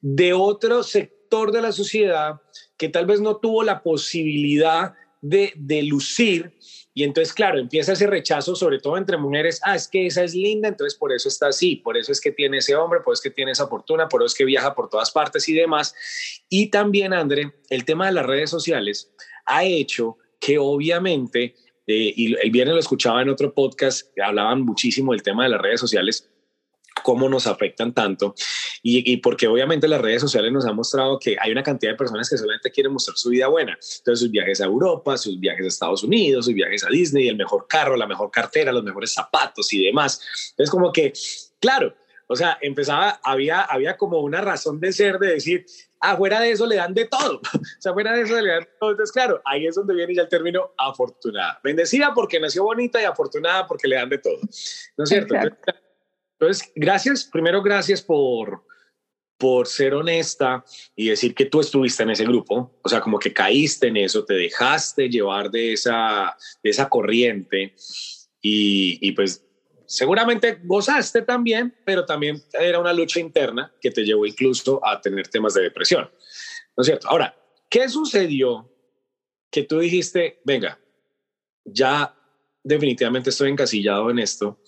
de 0.00 0.34
otro 0.34 0.82
sector 0.82 1.50
de 1.50 1.62
la 1.62 1.72
sociedad 1.72 2.40
que 2.76 2.90
tal 2.90 3.06
vez 3.06 3.20
no 3.20 3.38
tuvo 3.38 3.62
la 3.62 3.82
posibilidad 3.82 4.94
de, 5.22 5.52
de 5.56 5.82
lucir 5.82 6.52
y 6.98 7.04
entonces, 7.04 7.34
claro, 7.34 7.58
empieza 7.58 7.92
ese 7.92 8.06
rechazo, 8.06 8.56
sobre 8.56 8.78
todo 8.78 8.96
entre 8.96 9.18
mujeres. 9.18 9.60
Ah, 9.62 9.76
es 9.76 9.86
que 9.86 10.06
esa 10.06 10.24
es 10.24 10.34
linda, 10.34 10.68
entonces 10.68 10.98
por 10.98 11.12
eso 11.12 11.28
está 11.28 11.48
así, 11.48 11.76
por 11.76 11.94
eso 11.98 12.10
es 12.10 12.22
que 12.22 12.32
tiene 12.32 12.56
ese 12.56 12.74
hombre, 12.74 13.00
por 13.00 13.12
eso 13.12 13.20
es 13.20 13.22
que 13.24 13.34
tiene 13.36 13.50
esa 13.50 13.68
fortuna, 13.68 14.08
por 14.08 14.22
eso 14.22 14.28
es 14.28 14.34
que 14.34 14.46
viaja 14.46 14.74
por 14.74 14.88
todas 14.88 15.10
partes 15.10 15.46
y 15.50 15.52
demás. 15.52 15.94
Y 16.48 16.70
también, 16.70 17.12
André, 17.12 17.52
el 17.68 17.84
tema 17.84 18.06
de 18.06 18.12
las 18.12 18.24
redes 18.24 18.48
sociales 18.48 19.12
ha 19.44 19.62
hecho 19.62 20.16
que 20.40 20.56
obviamente, 20.56 21.54
eh, 21.86 22.14
y 22.16 22.34
el 22.34 22.50
viernes 22.50 22.72
lo 22.72 22.80
escuchaba 22.80 23.20
en 23.20 23.28
otro 23.28 23.52
podcast, 23.52 24.18
hablaban 24.18 24.62
muchísimo 24.62 25.12
del 25.12 25.22
tema 25.22 25.42
de 25.42 25.50
las 25.50 25.60
redes 25.60 25.80
sociales, 25.80 26.30
cómo 27.02 27.28
nos 27.28 27.46
afectan 27.46 27.92
tanto 27.92 28.34
y, 28.82 29.16
porque 29.18 29.48
obviamente 29.48 29.88
las 29.88 30.00
redes 30.00 30.22
sociales 30.22 30.52
nos 30.52 30.66
han 30.66 30.76
mostrado 30.76 31.18
que 31.18 31.36
hay 31.40 31.50
una 31.50 31.62
cantidad 31.62 31.92
de 31.92 31.96
personas 31.96 32.28
que 32.28 32.36
solamente 32.36 32.70
quieren 32.70 32.92
mostrar 32.92 33.16
su 33.16 33.30
vida 33.30 33.48
buena. 33.48 33.72
Entonces 33.72 34.20
sus 34.20 34.30
viajes 34.30 34.60
a 34.60 34.64
Europa, 34.64 35.16
sus 35.16 35.40
viajes 35.40 35.64
a 35.64 35.68
Estados 35.68 36.04
Unidos, 36.04 36.44
sus 36.44 36.54
viajes 36.54 36.84
a 36.84 36.88
Disney, 36.88 37.28
el 37.28 37.36
mejor 37.36 37.66
carro, 37.68 37.96
la 37.96 38.06
mejor 38.06 38.30
cartera, 38.30 38.72
los 38.72 38.84
mejores 38.84 39.12
zapatos 39.12 39.72
y 39.72 39.84
demás. 39.84 40.20
Es 40.56 40.70
como 40.70 40.92
que, 40.92 41.12
claro, 41.60 41.94
o 42.28 42.36
sea, 42.36 42.58
empezaba, 42.60 43.20
había, 43.22 43.62
había 43.62 43.96
como 43.96 44.20
una 44.20 44.40
razón 44.40 44.80
de 44.80 44.92
ser 44.92 45.18
de 45.18 45.28
decir, 45.28 45.64
afuera 46.00 46.40
de 46.40 46.50
eso 46.50 46.66
le 46.66 46.76
dan 46.76 46.94
de 46.94 47.06
todo. 47.06 47.40
o 47.54 47.80
sea, 47.80 47.92
fuera 47.92 48.12
de 48.12 48.22
eso 48.22 48.40
le 48.40 48.50
dan 48.50 48.60
de 48.60 48.70
todo. 48.80 48.90
Entonces, 48.90 49.12
claro, 49.12 49.40
ahí 49.44 49.66
es 49.66 49.74
donde 49.74 49.94
viene 49.94 50.14
ya 50.14 50.22
el 50.22 50.28
término 50.28 50.72
afortunada. 50.76 51.60
Bendecida 51.62 52.12
porque 52.14 52.40
nació 52.40 52.64
bonita 52.64 53.00
y 53.00 53.04
afortunada 53.04 53.66
porque 53.66 53.88
le 53.88 53.96
dan 53.96 54.08
de 54.08 54.18
todo. 54.18 54.38
¿No 54.96 55.04
es 55.04 55.10
cierto? 55.10 55.34
Entonces, 55.34 55.58
gracias, 56.74 57.24
primero 57.24 57.62
gracias 57.62 58.02
por, 58.02 58.64
por 59.38 59.66
ser 59.66 59.94
honesta 59.94 60.64
y 60.94 61.08
decir 61.08 61.34
que 61.34 61.46
tú 61.46 61.60
estuviste 61.60 62.02
en 62.02 62.10
ese 62.10 62.24
grupo, 62.24 62.78
o 62.82 62.88
sea, 62.88 63.00
como 63.00 63.18
que 63.18 63.32
caíste 63.32 63.88
en 63.88 63.98
eso, 63.98 64.24
te 64.24 64.34
dejaste 64.34 65.08
llevar 65.08 65.50
de 65.50 65.72
esa, 65.72 66.36
de 66.62 66.70
esa 66.70 66.88
corriente 66.88 67.74
y, 68.40 68.98
y 69.00 69.12
pues 69.12 69.44
seguramente 69.86 70.60
gozaste 70.64 71.22
también, 71.22 71.74
pero 71.84 72.04
también 72.04 72.42
era 72.52 72.78
una 72.78 72.92
lucha 72.92 73.20
interna 73.20 73.72
que 73.80 73.90
te 73.90 74.04
llevó 74.04 74.26
incluso 74.26 74.84
a 74.84 75.00
tener 75.00 75.28
temas 75.28 75.54
de 75.54 75.62
depresión, 75.62 76.10
¿no 76.76 76.80
es 76.82 76.86
cierto? 76.86 77.08
Ahora, 77.08 77.36
¿qué 77.70 77.88
sucedió 77.88 78.70
que 79.50 79.62
tú 79.62 79.78
dijiste, 79.78 80.40
venga, 80.44 80.78
ya 81.64 82.14
definitivamente 82.62 83.30
estoy 83.30 83.50
encasillado 83.50 84.10
en 84.10 84.18
esto? 84.18 84.60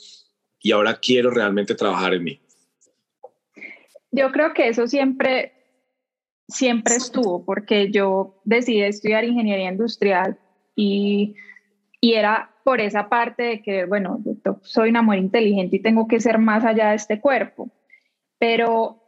Y 0.69 0.73
ahora 0.73 0.99
quiero 1.01 1.31
realmente 1.31 1.75
trabajar 1.75 2.13
en 2.13 2.25
mí? 2.25 2.41
Yo 4.11 4.31
creo 4.33 4.53
que 4.53 4.69
eso 4.69 4.87
siempre, 4.87 5.55
siempre 6.47 6.97
estuvo, 6.97 7.43
porque 7.43 7.91
yo 7.91 8.39
decidí 8.45 8.83
estudiar 8.83 9.25
ingeniería 9.25 9.71
industrial 9.71 10.39
y, 10.77 11.37
y 12.03 12.13
era 12.13 12.51
por 12.65 12.83
esa 12.83 13.09
parte 13.09 13.45
de 13.45 13.63
que, 13.63 13.87
bueno, 13.87 14.23
soy 14.61 14.91
una 14.91 15.01
mujer 15.01 15.21
inteligente 15.21 15.77
y 15.77 15.83
tengo 15.83 16.07
que 16.07 16.21
ser 16.21 16.37
más 16.37 16.67
allá 16.67 16.91
de 16.91 16.97
este 16.97 17.19
cuerpo. 17.19 17.71
Pero 18.39 19.03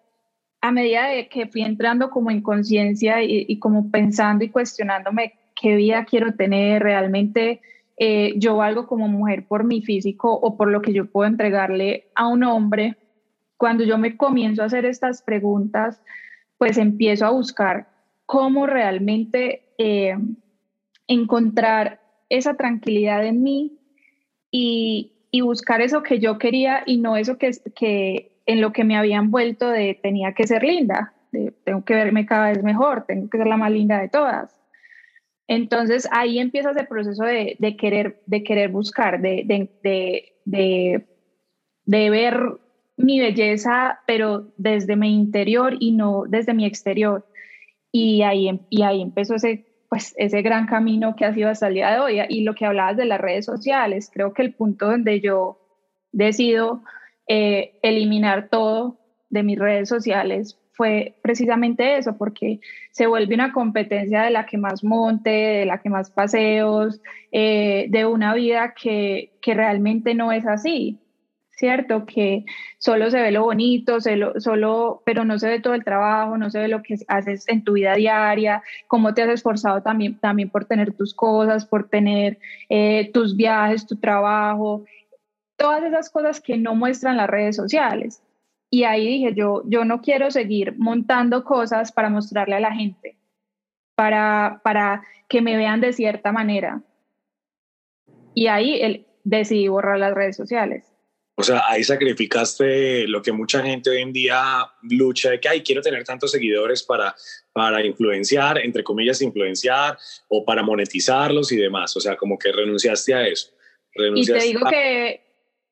a 0.63 0.73
medida 0.73 1.09
de 1.09 1.29
que 1.29 1.47
fui 1.47 1.61
entrando 1.61 2.09
como 2.09 2.31
en 2.31 2.41
conciencia 2.41 3.23
y, 3.23 3.45
y, 3.47 3.59
como 3.59 3.91
pensando 3.91 4.45
y 4.45 4.49
cuestionándome 4.49 5.35
qué 5.61 5.77
vida 5.77 6.07
quiero 6.07 6.33
tener, 6.33 6.83
realmente 6.83 7.61
eh, 8.03 8.33
yo 8.39 8.57
valgo 8.57 8.87
como 8.87 9.09
mujer 9.09 9.47
por 9.47 9.65
mi 9.65 9.83
físico 9.83 10.33
o 10.33 10.57
por 10.57 10.71
lo 10.71 10.81
que 10.81 10.95
yo 10.95 11.11
puedo 11.11 11.29
entregarle 11.29 12.07
a 12.15 12.29
un 12.29 12.43
hombre, 12.45 12.97
cuando 13.59 13.85
yo 13.85 13.99
me 13.99 14.17
comienzo 14.17 14.63
a 14.63 14.65
hacer 14.65 14.87
estas 14.87 15.21
preguntas, 15.21 16.03
pues 16.57 16.79
empiezo 16.79 17.27
a 17.27 17.31
buscar 17.31 17.89
cómo 18.25 18.67
realmente 18.67 19.75
eh, 19.77 20.17
encontrar 21.09 22.01
esa 22.31 22.55
tranquilidad 22.55 23.23
en 23.27 23.43
mí 23.43 23.79
y, 24.51 25.13
buscar 25.43 25.83
eso 25.83 26.03
que 26.03 26.21
yo 26.21 26.39
quería 26.39 26.83
y 26.87 26.97
no 26.99 27.17
eso 27.17 27.37
que, 27.37 27.51
que 27.75 28.41
en 28.47 28.63
lo 28.63 28.73
que 28.73 28.85
me 28.85 28.97
habían 28.97 29.31
vuelto 29.31 29.69
de 29.69 29.99
tenía 30.03 30.33
que 30.33 30.47
ser 30.47 30.63
linda, 30.63 31.13
de, 31.33 31.53
tengo 31.65 31.85
que 31.85 31.95
verme 31.95 32.25
cada 32.25 32.49
vez 32.49 32.63
mejor, 32.63 33.05
tengo 33.07 33.29
que 33.29 33.37
ser 33.37 33.47
la 33.47 33.59
más 33.59 33.71
linda 33.71 34.01
de 34.01 34.09
todas. 34.09 34.60
Entonces 35.51 36.09
ahí 36.13 36.39
empieza 36.39 36.71
ese 36.71 36.85
proceso 36.85 37.25
de, 37.25 37.77
querer, 37.77 38.23
de 38.27 38.45
querer 38.45 38.71
buscar, 38.71 39.21
de, 39.21 41.05
ver 41.85 42.41
mi 42.97 43.19
belleza, 43.19 43.99
pero 44.07 44.53
desde 44.57 44.95
mi 44.95 45.13
interior 45.13 45.75
y 45.81 45.91
no 45.91 46.23
desde 46.29 46.55
mi 46.55 46.67
exterior. 46.67 47.27
Y 47.91 48.23
ahí, 48.23 48.47
em, 48.47 48.61
y 48.71 48.83
ahí 48.83 49.03
empezó 49.03 49.35
ese, 49.35 49.67
pues, 49.89 50.15
ese 50.19 50.41
gran 50.41 50.67
camino 50.69 51.17
que 51.17 51.25
ha 51.25 51.35
sido 51.35 51.49
hasta 51.49 51.67
el 51.67 51.75
día 51.75 51.91
de 51.95 51.99
hoy. 51.99 52.21
Y 52.29 52.45
lo 52.45 52.55
que 52.55 52.67
hablabas 52.67 52.97
de 52.97 53.07
las 53.07 53.21
redes 53.21 53.45
sociales, 53.45 54.09
creo 54.15 54.33
que 54.33 54.43
el 54.43 54.55
punto 54.55 54.87
donde 54.87 55.21
yo 55.21 55.59
decido 56.13 56.85
eh, 57.27 57.77
eliminar 57.83 58.51
todo 58.51 59.01
de 59.31 59.43
mis 59.43 59.59
redes 59.59 59.89
sociales 59.89 60.60
fue 60.73 61.17
precisamente 61.23 61.97
eso, 61.99 62.17
porque 62.17 62.61
se 62.91 63.07
vuelve 63.07 63.35
una 63.35 63.53
competencia 63.53 64.23
de 64.23 64.31
la 64.31 64.47
que 64.47 64.59
más 64.59 64.83
monte, 64.85 65.31
de 65.31 65.67
la 65.67 65.79
que 65.79 65.91
más 65.91 66.11
paseos, 66.11 67.01
eh, 67.33 67.87
de 67.91 68.07
una 68.07 68.35
vida 68.35 68.75
que, 68.81 69.33
que, 69.43 69.55
realmente 69.55 70.15
no 70.15 70.33
es 70.33 70.47
así, 70.47 70.99
¿cierto? 71.51 72.07
Que 72.07 72.45
solo 72.79 73.11
se 73.11 73.21
ve 73.21 73.31
lo 73.31 73.43
bonito, 73.45 73.99
solo, 74.01 75.03
pero 75.05 75.25
no 75.25 75.39
se 75.39 75.49
ve 75.49 75.61
todo 75.61 75.75
el 75.75 75.85
trabajo, 75.85 76.39
no 76.39 76.51
se 76.51 76.61
ve 76.61 76.69
lo 76.69 76.83
que 76.83 76.97
haces 77.09 77.47
en 77.49 77.65
tu 77.65 77.75
vida 77.75 77.95
diaria, 77.95 78.63
cómo 78.87 79.13
te 79.13 79.23
has 79.23 79.29
esforzado 79.31 79.83
también, 79.83 80.19
también 80.19 80.51
por 80.51 80.65
tener 80.65 80.95
tus 80.95 81.15
cosas, 81.15 81.67
por 81.67 81.89
tener 81.89 82.39
eh, 82.69 83.11
tus 83.13 83.37
viajes, 83.37 83.87
tu 83.87 83.97
trabajo, 83.97 84.85
todas 85.57 85.83
esas 85.85 86.09
cosas 86.11 86.41
que 86.41 86.57
no 86.57 86.75
muestran 86.75 87.19
las 87.19 87.29
redes 87.29 87.57
sociales. 87.57 88.23
Y 88.71 88.85
ahí 88.85 89.07
dije, 89.07 89.35
yo, 89.35 89.63
yo 89.67 89.85
no 89.85 90.01
quiero 90.01 90.31
seguir 90.31 90.75
montando 90.79 91.43
cosas 91.43 91.91
para 91.91 92.09
mostrarle 92.09 92.55
a 92.55 92.61
la 92.61 92.73
gente, 92.73 93.17
para, 93.97 94.61
para 94.63 95.03
que 95.29 95.43
me 95.43 95.57
vean 95.57 95.81
de 95.81 95.93
cierta 95.93 96.31
manera. 96.31 96.83
Y 98.33 98.47
ahí 98.47 98.81
él, 98.81 99.07
decidí 99.25 99.69
borrar 99.69 99.99
las 99.99 100.15
redes 100.15 100.37
sociales. 100.37 100.85
O 101.37 101.43
sea, 101.43 101.63
ahí 101.69 101.83
sacrificaste 101.83 103.09
lo 103.09 103.23
que 103.23 103.33
mucha 103.33 103.63
gente 103.63 103.91
hoy 103.91 104.03
en 104.03 104.13
día 104.13 104.43
lucha 104.83 105.31
de 105.31 105.41
que, 105.41 105.49
ay, 105.49 105.63
quiero 105.63 105.81
tener 105.81 106.05
tantos 106.05 106.33
seguidores 106.33 106.83
para, 106.83 107.15
para 107.53 107.85
influenciar, 107.85 108.59
entre 108.59 108.85
comillas, 108.85 109.23
influenciar 109.23 109.97
o 110.29 110.45
para 110.45 110.63
monetizarlos 110.63 111.51
y 111.51 111.57
demás. 111.57 111.97
O 111.97 112.01
sea, 112.01 112.17
como 112.17 112.39
que 112.39 112.53
renunciaste 112.53 113.15
a 113.15 113.27
eso. 113.27 113.53
y 114.15 114.27
te 114.27 114.39
digo 114.41 114.69
que, 114.69 115.23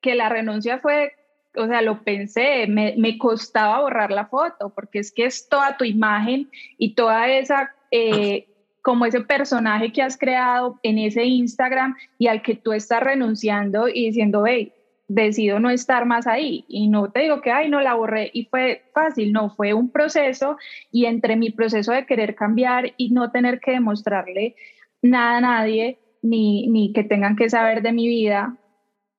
que 0.00 0.14
la 0.14 0.30
renuncia 0.30 0.78
fue 0.78 1.12
o 1.58 1.66
sea, 1.66 1.82
lo 1.82 2.02
pensé, 2.02 2.66
me, 2.66 2.94
me, 2.96 3.18
costaba 3.18 3.80
borrar 3.80 4.10
la 4.10 4.26
foto, 4.26 4.70
porque 4.74 5.00
es 5.00 5.12
que 5.12 5.26
es 5.26 5.48
toda 5.48 5.76
tu 5.76 5.84
imagen 5.84 6.48
y 6.78 6.94
toda 6.94 7.28
esa, 7.28 7.74
eh, 7.90 8.46
como 8.82 9.04
ese 9.04 9.20
personaje 9.20 9.92
que 9.92 10.02
has 10.02 10.16
creado 10.16 10.78
en 10.82 10.98
ese 10.98 11.24
Instagram 11.24 11.96
y 12.18 12.28
al 12.28 12.42
que 12.42 12.54
tú 12.54 12.72
estás 12.72 13.02
renunciando 13.02 13.88
y 13.88 14.06
diciendo, 14.06 14.44
hey, 14.46 14.72
decido 15.08 15.58
no 15.58 15.70
estar 15.70 16.06
más 16.06 16.26
ahí. 16.26 16.64
Y 16.68 16.88
no 16.88 17.10
te 17.10 17.20
digo 17.20 17.40
que, 17.40 17.50
ay, 17.50 17.68
no 17.68 17.80
la 17.80 17.94
borré 17.94 18.30
y 18.32 18.44
fue 18.44 18.82
fácil, 18.94 19.32
no, 19.32 19.50
fue 19.50 19.74
un 19.74 19.90
proceso 19.90 20.56
y 20.92 21.06
entre 21.06 21.36
mi 21.36 21.50
proceso 21.50 21.92
de 21.92 22.06
querer 22.06 22.34
cambiar 22.34 22.92
y 22.96 23.10
no 23.10 23.30
tener 23.30 23.58
que 23.60 23.72
demostrarle 23.72 24.54
nada 25.02 25.38
a 25.38 25.40
nadie, 25.40 25.98
ni, 26.22 26.66
ni 26.68 26.92
que 26.92 27.04
tengan 27.04 27.36
que 27.36 27.48
saber 27.48 27.82
de 27.82 27.92
mi 27.92 28.06
vida. 28.06 28.56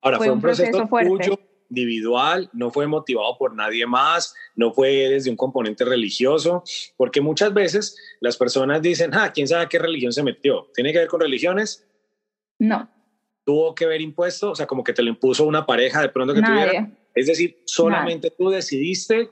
Ahora 0.02 0.18
fue, 0.18 0.32
un 0.32 0.42
proceso, 0.42 0.88
fuerte 0.88 1.32
individual, 1.70 2.50
no 2.54 2.72
fue 2.72 2.88
motivado 2.88 3.38
por 3.38 3.56
nadie 3.56 3.86
más, 3.86 4.36
no 4.56 4.74
fue 4.74 4.90
desde 5.10 5.30
un 5.30 5.38
componente 5.38 5.86
religioso, 5.86 6.64
porque 6.98 7.22
muchas 7.22 7.54
veces 7.54 7.98
las 8.20 8.38
personas 8.38 8.82
dicen, 8.82 9.12
ah, 9.14 9.32
¿quién 9.34 9.48
sabe 9.48 9.70
qué 9.70 9.80
religión 9.80 10.12
se 10.12 10.24
metió? 10.24 10.70
¿Tiene 10.74 10.92
que 10.92 11.00
ver 11.00 11.08
con 11.08 11.22
religiones? 11.22 11.88
No. 12.58 12.90
¿Tuvo 13.46 13.74
que 13.74 13.86
ver 13.86 14.02
impuesto? 14.02 14.52
O 14.52 14.56
sea, 14.56 14.68
como 14.68 14.84
que 14.84 14.94
te 14.94 15.02
lo 15.02 15.10
impuso 15.10 15.46
una 15.46 15.66
pareja 15.66 16.02
de 16.02 16.10
pronto 16.10 16.34
que 16.34 16.42
tuviera. 16.42 16.92
Es 17.16 17.28
decir, 17.28 17.62
solamente 17.66 18.32
tú 18.32 18.50
decidiste 18.50 19.30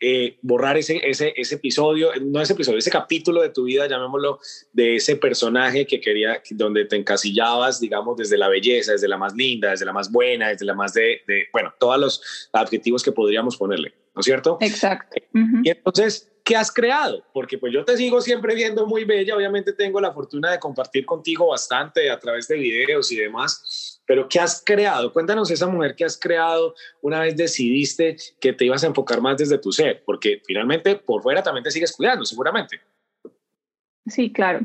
eh, 0.00 0.38
borrar 0.40 0.78
ese, 0.78 1.00
ese, 1.04 1.34
ese 1.36 1.56
episodio, 1.56 2.10
no 2.22 2.40
ese 2.40 2.54
episodio, 2.54 2.78
ese 2.78 2.90
capítulo 2.90 3.42
de 3.42 3.50
tu 3.50 3.64
vida, 3.64 3.86
llamémoslo, 3.86 4.40
de 4.72 4.96
ese 4.96 5.16
personaje 5.16 5.86
que 5.86 6.00
quería, 6.00 6.42
donde 6.52 6.86
te 6.86 6.96
encasillabas, 6.96 7.80
digamos, 7.80 8.16
desde 8.16 8.38
la 8.38 8.48
belleza, 8.48 8.92
desde 8.92 9.08
la 9.08 9.18
más 9.18 9.34
linda, 9.34 9.70
desde 9.70 9.84
la 9.84 9.92
más 9.92 10.10
buena, 10.10 10.48
desde 10.48 10.64
la 10.64 10.74
más 10.74 10.94
de, 10.94 11.20
de 11.26 11.48
bueno, 11.52 11.74
todos 11.78 11.98
los 11.98 12.48
adjetivos 12.52 13.02
que 13.02 13.12
podríamos 13.12 13.58
ponerle, 13.58 13.92
¿no 14.14 14.20
es 14.20 14.24
cierto? 14.24 14.56
Exacto. 14.60 15.20
Y 15.62 15.68
entonces, 15.68 16.29
¿qué 16.50 16.56
has 16.56 16.72
creado? 16.72 17.22
Porque 17.32 17.58
pues 17.58 17.72
yo 17.72 17.84
te 17.84 17.96
sigo 17.96 18.20
siempre 18.20 18.56
viendo 18.56 18.84
muy 18.84 19.04
bella, 19.04 19.36
obviamente 19.36 19.72
tengo 19.72 20.00
la 20.00 20.12
fortuna 20.12 20.50
de 20.50 20.58
compartir 20.58 21.06
contigo 21.06 21.46
bastante 21.46 22.10
a 22.10 22.18
través 22.18 22.48
de 22.48 22.56
videos 22.56 23.12
y 23.12 23.16
demás, 23.16 24.00
pero 24.04 24.28
¿qué 24.28 24.40
has 24.40 24.60
creado? 24.66 25.12
Cuéntanos 25.12 25.48
esa 25.52 25.68
mujer 25.68 25.94
que 25.94 26.04
has 26.04 26.18
creado 26.18 26.74
una 27.02 27.20
vez 27.20 27.36
decidiste 27.36 28.16
que 28.40 28.52
te 28.52 28.64
ibas 28.64 28.82
a 28.82 28.88
enfocar 28.88 29.20
más 29.20 29.36
desde 29.38 29.58
tu 29.58 29.70
ser, 29.70 30.02
porque 30.04 30.42
finalmente 30.44 30.96
por 30.96 31.22
fuera 31.22 31.40
también 31.40 31.62
te 31.62 31.70
sigues 31.70 31.92
cuidando, 31.92 32.24
seguramente. 32.24 32.80
Sí, 34.10 34.32
claro. 34.32 34.60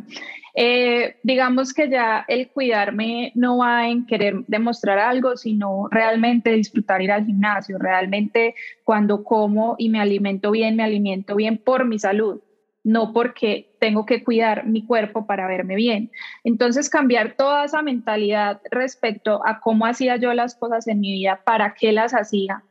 Eh, 0.57 1.17
digamos 1.21 1.73
que 1.73 1.89
ya 1.89 2.23
el 2.29 2.49
cuidarme 2.49 3.33
no 3.35 3.57
va 3.57 3.89
en 3.89 4.05
querer 4.05 4.45
demostrar 4.47 4.99
algo, 4.99 5.35
sino 5.35 5.89
realmente 5.91 6.51
disfrutar 6.51 7.01
ir 7.01 7.11
al 7.11 7.25
gimnasio, 7.25 7.77
realmente 7.77 8.55
cuando 8.85 9.25
como 9.25 9.75
y 9.77 9.89
me 9.89 9.99
alimento 9.99 10.51
bien, 10.51 10.77
me 10.77 10.83
alimento 10.83 11.35
bien 11.35 11.57
por 11.57 11.85
mi 11.85 11.99
salud, 11.99 12.41
no 12.85 13.11
porque 13.11 13.75
tengo 13.81 14.05
que 14.05 14.23
cuidar 14.23 14.65
mi 14.65 14.85
cuerpo 14.85 15.27
para 15.27 15.45
verme 15.45 15.75
bien. 15.75 16.09
Entonces 16.45 16.89
cambiar 16.89 17.33
toda 17.33 17.65
esa 17.65 17.81
mentalidad 17.81 18.61
respecto 18.71 19.45
a 19.45 19.59
cómo 19.59 19.85
hacía 19.85 20.15
yo 20.15 20.33
las 20.33 20.55
cosas 20.55 20.87
en 20.87 21.01
mi 21.01 21.11
vida, 21.11 21.41
para 21.43 21.73
qué 21.73 21.91
las 21.91 22.13
hacía, 22.13 22.63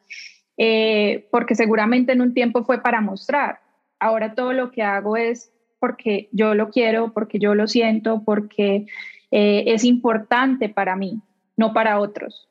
eh, 0.56 1.28
porque 1.30 1.54
seguramente 1.54 2.12
en 2.12 2.22
un 2.22 2.32
tiempo 2.32 2.64
fue 2.64 2.80
para 2.80 3.02
mostrar. 3.02 3.58
Ahora 4.00 4.34
todo 4.34 4.54
lo 4.54 4.70
que 4.70 4.82
hago 4.82 5.18
es 5.18 5.53
porque 5.84 6.30
yo 6.32 6.54
lo 6.54 6.70
quiero, 6.70 7.12
porque 7.12 7.38
yo 7.38 7.54
lo 7.54 7.68
siento, 7.68 8.22
porque 8.24 8.86
eh, 9.30 9.64
es 9.66 9.84
importante 9.84 10.70
para 10.70 10.96
mí, 10.96 11.20
no 11.58 11.74
para 11.74 12.00
otros. 12.00 12.48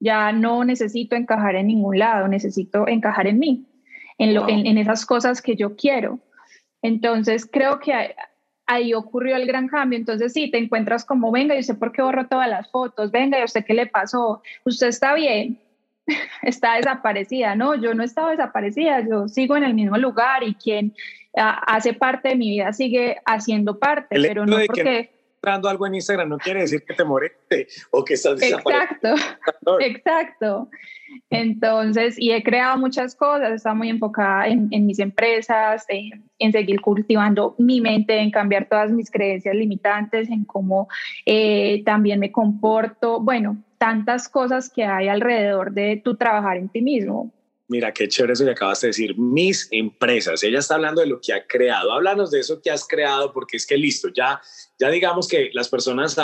Ya 0.00 0.32
no 0.32 0.64
necesito 0.64 1.14
encajar 1.14 1.54
en 1.54 1.68
ningún 1.68 2.00
lado, 2.00 2.26
necesito 2.26 2.88
encajar 2.88 3.28
en 3.28 3.38
mí, 3.38 3.64
en, 4.18 4.34
lo, 4.34 4.48
en, 4.48 4.76
esas 4.78 5.06
cosas 5.06 5.40
que 5.40 5.54
yo 5.54 5.76
quiero. 5.76 6.18
Entonces 6.82 7.48
creo 7.48 7.78
que 7.78 8.16
ahí 8.66 8.94
ocurrió 8.94 9.36
el 9.36 9.46
gran 9.46 9.68
cambio. 9.68 9.96
Entonces 9.96 10.32
sí, 10.32 10.50
te 10.50 10.58
encuentras 10.58 11.04
como, 11.04 11.30
venga, 11.30 11.54
yo 11.54 11.62
sé 11.62 11.74
por 11.74 11.92
qué 11.92 12.02
borro 12.02 12.26
todas 12.26 12.48
las 12.48 12.68
fotos, 12.68 13.12
venga, 13.12 13.38
yo 13.38 13.46
sé 13.46 13.64
qué 13.64 13.74
le 13.74 13.86
pasó, 13.86 14.42
usted 14.64 14.88
está 14.88 15.14
bien, 15.14 15.60
está 16.42 16.78
desaparecida. 16.78 17.54
No, 17.54 17.76
yo 17.76 17.94
no 17.94 18.02
estaba 18.02 18.32
desaparecida, 18.32 19.06
yo 19.08 19.28
sigo 19.28 19.56
en 19.56 19.62
el 19.62 19.74
mismo 19.74 19.96
lugar 19.98 20.42
y 20.42 20.54
quien 20.54 20.94
hace 21.34 21.94
parte 21.94 22.30
de 22.30 22.36
mi 22.36 22.50
vida 22.50 22.72
sigue 22.72 23.16
haciendo 23.24 23.78
parte, 23.78 24.20
pero 24.20 24.46
no 24.46 24.58
porque... 24.66 25.10
entrando 25.36 25.68
algo 25.68 25.86
en 25.86 25.96
Instagram 25.96 26.28
no 26.28 26.38
quiere 26.38 26.60
decir 26.60 26.84
que 26.84 26.94
te 26.94 27.04
moriste 27.04 27.66
o 27.90 28.04
que 28.04 28.14
estás 28.14 28.40
Exacto, 28.42 29.14
exacto. 29.80 30.68
Entonces, 31.30 32.18
y 32.18 32.32
he 32.32 32.42
creado 32.42 32.78
muchas 32.78 33.14
cosas, 33.14 33.52
está 33.52 33.74
muy 33.74 33.90
enfocada 33.90 34.48
en, 34.48 34.86
mis 34.86 34.98
empresas, 34.98 35.84
en, 35.88 36.52
seguir 36.52 36.80
cultivando 36.80 37.54
mi 37.58 37.80
mente, 37.80 38.18
en 38.18 38.30
cambiar 38.30 38.66
todas 38.66 38.90
mis 38.90 39.10
creencias 39.10 39.54
limitantes, 39.54 40.30
en 40.30 40.44
cómo 40.44 40.88
eh, 41.26 41.82
también 41.84 42.18
me 42.18 42.32
comporto, 42.32 43.20
bueno, 43.20 43.58
tantas 43.78 44.28
cosas 44.28 44.70
que 44.70 44.84
hay 44.84 45.08
alrededor 45.08 45.72
de 45.72 46.00
tu 46.02 46.16
trabajar 46.16 46.56
en 46.56 46.68
ti 46.68 46.82
mismo. 46.82 47.30
Mira, 47.72 47.90
qué 47.90 48.06
chévere 48.06 48.34
eso 48.34 48.44
que 48.44 48.50
acabas 48.50 48.82
de 48.82 48.88
decir. 48.88 49.16
Mis 49.16 49.66
empresas. 49.70 50.42
Ella 50.42 50.58
está 50.58 50.74
hablando 50.74 51.00
de 51.00 51.06
lo 51.06 51.18
que 51.22 51.32
ha 51.32 51.46
creado. 51.46 51.90
Háblanos 51.90 52.30
de 52.30 52.40
eso 52.40 52.60
que 52.60 52.70
has 52.70 52.86
creado, 52.86 53.32
porque 53.32 53.56
es 53.56 53.66
que 53.66 53.78
listo, 53.78 54.08
ya, 54.08 54.42
ya 54.78 54.90
digamos 54.90 55.26
que 55.26 55.48
las 55.54 55.70
personas 55.70 56.14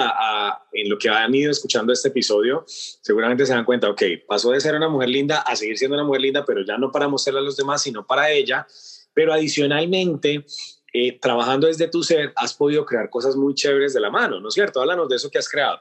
en 0.72 0.90
lo 0.90 0.98
que 0.98 1.08
han 1.08 1.34
ido 1.34 1.50
escuchando 1.50 1.90
este 1.90 2.08
episodio, 2.08 2.64
seguramente 2.66 3.46
se 3.46 3.54
dan 3.54 3.64
cuenta, 3.64 3.88
ok, 3.88 4.02
pasó 4.26 4.50
de 4.50 4.60
ser 4.60 4.74
una 4.74 4.90
mujer 4.90 5.08
linda 5.08 5.40
a 5.40 5.56
seguir 5.56 5.78
siendo 5.78 5.96
una 5.96 6.04
mujer 6.04 6.20
linda, 6.20 6.44
pero 6.44 6.62
ya 6.66 6.76
no 6.76 6.92
para 6.92 7.08
mostrarle 7.08 7.40
a 7.40 7.44
los 7.44 7.56
demás, 7.56 7.80
sino 7.80 8.06
para 8.06 8.30
ella. 8.30 8.66
Pero 9.14 9.32
adicionalmente, 9.32 10.44
eh, 10.92 11.18
trabajando 11.18 11.66
desde 11.66 11.88
tu 11.88 12.02
ser, 12.02 12.34
has 12.36 12.52
podido 12.52 12.84
crear 12.84 13.08
cosas 13.08 13.36
muy 13.36 13.54
chéveres 13.54 13.94
de 13.94 14.00
la 14.00 14.10
mano, 14.10 14.38
¿no 14.38 14.48
es 14.48 14.54
cierto? 14.54 14.82
Háblanos 14.82 15.08
de 15.08 15.16
eso 15.16 15.30
que 15.30 15.38
has 15.38 15.48
creado. 15.48 15.80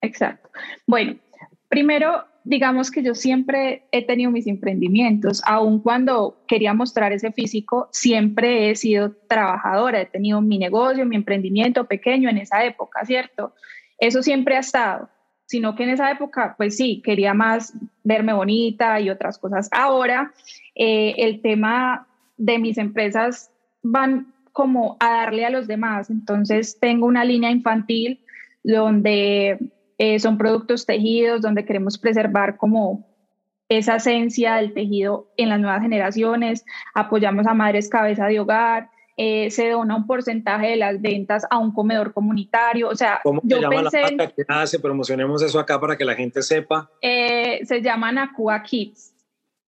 Exacto. 0.00 0.50
Bueno, 0.84 1.16
primero 1.68 2.24
digamos 2.44 2.90
que 2.90 3.02
yo 3.02 3.14
siempre 3.14 3.84
he 3.92 4.04
tenido 4.06 4.30
mis 4.30 4.46
emprendimientos, 4.46 5.42
aun 5.46 5.80
cuando 5.80 6.42
quería 6.48 6.74
mostrar 6.74 7.12
ese 7.12 7.32
físico, 7.32 7.88
siempre 7.92 8.70
he 8.70 8.76
sido 8.76 9.12
trabajadora, 9.28 10.00
he 10.00 10.06
tenido 10.06 10.40
mi 10.40 10.58
negocio, 10.58 11.06
mi 11.06 11.16
emprendimiento 11.16 11.86
pequeño 11.86 12.30
en 12.30 12.38
esa 12.38 12.64
época, 12.64 13.04
¿cierto? 13.04 13.54
Eso 13.98 14.22
siempre 14.22 14.56
ha 14.56 14.60
estado, 14.60 15.10
sino 15.46 15.74
que 15.74 15.84
en 15.84 15.90
esa 15.90 16.10
época, 16.10 16.54
pues 16.56 16.76
sí, 16.76 17.02
quería 17.04 17.34
más 17.34 17.74
verme 18.04 18.32
bonita 18.32 19.00
y 19.00 19.10
otras 19.10 19.38
cosas. 19.38 19.68
Ahora, 19.72 20.32
eh, 20.74 21.14
el 21.18 21.42
tema 21.42 22.06
de 22.36 22.58
mis 22.58 22.78
empresas 22.78 23.50
van 23.82 24.32
como 24.52 24.96
a 25.00 25.10
darle 25.10 25.44
a 25.44 25.50
los 25.50 25.66
demás, 25.66 26.10
entonces 26.10 26.78
tengo 26.80 27.06
una 27.06 27.24
línea 27.24 27.50
infantil 27.50 28.20
donde 28.62 29.58
eh, 30.00 30.18
son 30.18 30.38
productos 30.38 30.86
tejidos 30.86 31.42
donde 31.42 31.66
queremos 31.66 31.98
preservar 31.98 32.56
como 32.56 33.06
esa 33.68 33.96
esencia 33.96 34.54
del 34.54 34.72
tejido 34.72 35.30
en 35.36 35.50
las 35.50 35.60
nuevas 35.60 35.82
generaciones. 35.82 36.64
Apoyamos 36.94 37.46
a 37.46 37.52
madres 37.52 37.90
cabeza 37.90 38.24
de 38.24 38.40
hogar. 38.40 38.88
Eh, 39.18 39.50
se 39.50 39.68
dona 39.68 39.96
un 39.96 40.06
porcentaje 40.06 40.68
de 40.68 40.76
las 40.76 41.02
ventas 41.02 41.46
a 41.50 41.58
un 41.58 41.74
comedor 41.74 42.14
comunitario. 42.14 42.88
O 42.88 42.96
sea, 42.96 43.20
¿cómo 43.22 43.42
yo 43.44 43.58
se 43.58 43.62
llama 43.62 43.76
pensé, 43.82 44.00
la 44.00 44.10
marca 44.16 44.34
que 44.34 44.44
hace? 44.48 44.78
Promocionemos 44.80 45.42
eso 45.42 45.60
acá 45.60 45.78
para 45.78 45.98
que 45.98 46.06
la 46.06 46.14
gente 46.14 46.40
sepa. 46.40 46.90
Eh, 47.02 47.60
se 47.66 47.82
llama 47.82 48.10
Nakua 48.10 48.62
Kids. 48.62 49.14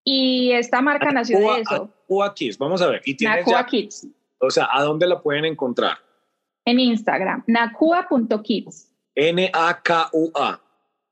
Y 0.03 0.53
esta 0.53 0.81
marca 0.81 1.13
nació 1.13 1.39
de 1.41 1.61
eso. 1.61 1.91
Nakua 2.09 2.33
Kids, 2.33 2.57
vamos 2.57 2.81
a 2.81 2.87
ver. 2.87 3.03
¿Y 3.05 3.23
Nakua 3.23 3.67
Kids. 3.67 4.09
O 4.39 4.51
sea, 4.51 4.67
¿a 4.73 4.83
dónde 4.83 5.07
la 5.07 5.21
pueden 5.21 5.45
encontrar? 5.45 5.99
En 6.65 6.81
Instagram, 6.81 7.45
nakua.kids. 7.47 8.92
N-A-K-U-A. 9.15 10.61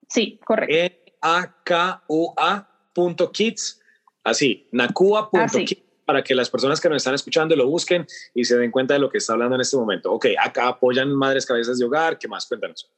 Sí, 0.09 0.41
correcto. 0.45 0.75
N-A-K-U-A 1.23 2.69
punto 2.93 3.31
kids. 3.31 3.81
Así, 4.25 4.69
nakua.kids 4.73 5.91
para 6.11 6.25
que 6.25 6.35
las 6.35 6.51
personas 6.51 6.81
que 6.81 6.89
nos 6.89 6.97
están 6.97 7.15
escuchando 7.15 7.55
lo 7.55 7.69
busquen 7.69 8.05
y 8.35 8.45
se 8.45 8.59
den 8.59 8.73
cuenta 8.73 8.95
de 8.95 9.01
lo 9.01 9.09
que 9.09 9.19
está 9.19 9.35
hablando 9.35 9.55
en 9.55 9.61
este 9.61 9.77
momento. 9.77 10.13
Ok, 10.13 10.27
acá 10.43 10.67
apoyan 10.67 11.15
Madres 11.15 11.47
Cabezas 11.47 11.79
de 11.79 11.85
Hogar. 11.85 12.19
¿Qué 12.19 12.27
más? 12.27 12.47
Cuéntanos. 12.47 12.91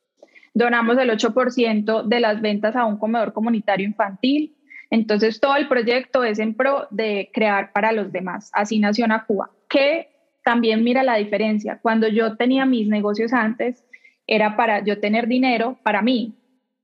Donamos 0.55 0.97
el 0.97 1.11
8% 1.11 2.05
de 2.05 2.21
las 2.21 2.41
ventas 2.41 2.75
a 2.75 2.87
un 2.87 2.97
comedor 2.97 3.35
comunitario 3.35 3.87
infantil. 3.87 4.57
Entonces, 4.89 5.41
todo 5.41 5.57
el 5.57 5.69
proyecto 5.69 6.25
es 6.25 6.39
en 6.39 6.55
pro 6.55 6.87
de 6.91 7.31
crear 7.35 7.73
para 7.73 7.93
los 7.93 8.13
demás. 8.13 8.51
Así 8.55 8.79
nació 8.79 9.07
Nakua, 9.07 9.51
que 9.69 10.09
también 10.43 10.83
mira 10.83 11.03
la 11.03 11.17
diferencia. 11.17 11.81
Cuando 11.83 12.09
yo 12.09 12.39
tenía 12.39 12.65
mis 12.65 12.89
negocios 12.89 13.35
antes, 13.35 13.85
era 14.27 14.57
para 14.57 14.85
yo 14.85 15.01
tener 15.01 15.27
dinero 15.27 15.79
para 15.83 16.03
mí. 16.03 16.35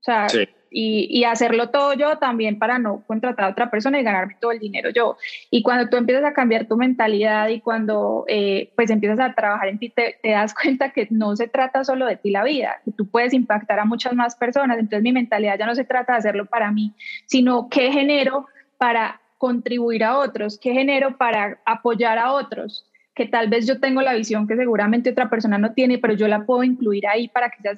O 0.01 0.03
sea, 0.03 0.27
y, 0.71 1.07
y, 1.09 1.23
hacerlo 1.23 1.69
todo 1.69 1.93
yo 1.93 2.19
también 2.19 2.59
para 2.59 2.77
no 2.77 3.03
contratar 3.07 3.45
a 3.45 3.49
otra 3.49 3.71
persona 3.71 3.99
y 3.99 4.03
ganarme 4.03 4.37
todo 4.39 4.51
el 4.51 4.59
dinero 4.59 4.89
yo. 4.91 5.17
Y 5.49 5.63
cuando 5.63 5.89
tú 5.89 5.97
empiezas 5.97 6.23
a 6.23 6.33
cambiar 6.33 6.67
tu 6.67 6.77
mentalidad 6.77 7.49
y 7.49 7.59
cuando 7.59 8.23
eh, 8.27 8.71
pues 8.75 8.89
empiezas 8.89 9.19
a 9.19 9.33
trabajar 9.33 9.69
en 9.69 9.79
ti, 9.79 9.89
te, 9.89 10.19
te, 10.21 10.31
das 10.31 10.53
cuenta 10.61 10.91
que 10.91 11.07
no 11.09 11.35
se 11.35 11.47
trata 11.47 11.83
solo 11.83 12.05
de 12.05 12.17
ti 12.17 12.29
la 12.31 12.43
vida, 12.43 12.81
que 12.85 12.91
tú 12.91 13.09
puedes 13.09 13.33
impactar 13.33 13.79
a 13.79 13.85
muchas 13.85 14.13
más 14.13 14.35
personas. 14.35 14.77
Entonces 14.77 15.03
mi 15.03 15.11
mentalidad 15.11 15.57
ya 15.57 15.65
no 15.65 15.75
se 15.75 15.85
trata 15.85 16.13
de 16.13 16.19
hacerlo 16.19 16.45
para 16.45 16.71
mí, 16.71 16.93
sino 17.25 17.67
qué 17.69 17.91
genero 17.91 18.47
para 18.77 19.21
contribuir 19.37 20.03
a 20.03 20.17
otros, 20.17 20.59
qué 20.59 20.73
genero 20.73 21.17
para 21.17 21.59
apoyar 21.65 22.19
a 22.19 22.33
otros 22.33 22.88
que 23.19 23.25
tal 23.25 23.49
vez 23.49 23.67
yo 23.67 23.81
tengo 23.81 24.01
la 24.01 24.13
visión 24.13 24.47
que 24.47 24.55
seguramente 24.55 25.09
otra 25.09 25.29
persona 25.29 25.57
no 25.57 25.73
tiene, 25.73 25.97
pero 25.97 26.13
yo 26.13 26.29
la 26.29 26.45
puedo 26.45 26.63
incluir 26.63 27.05
ahí 27.05 27.27
para 27.27 27.49
que 27.49 27.57
ya 27.61 27.71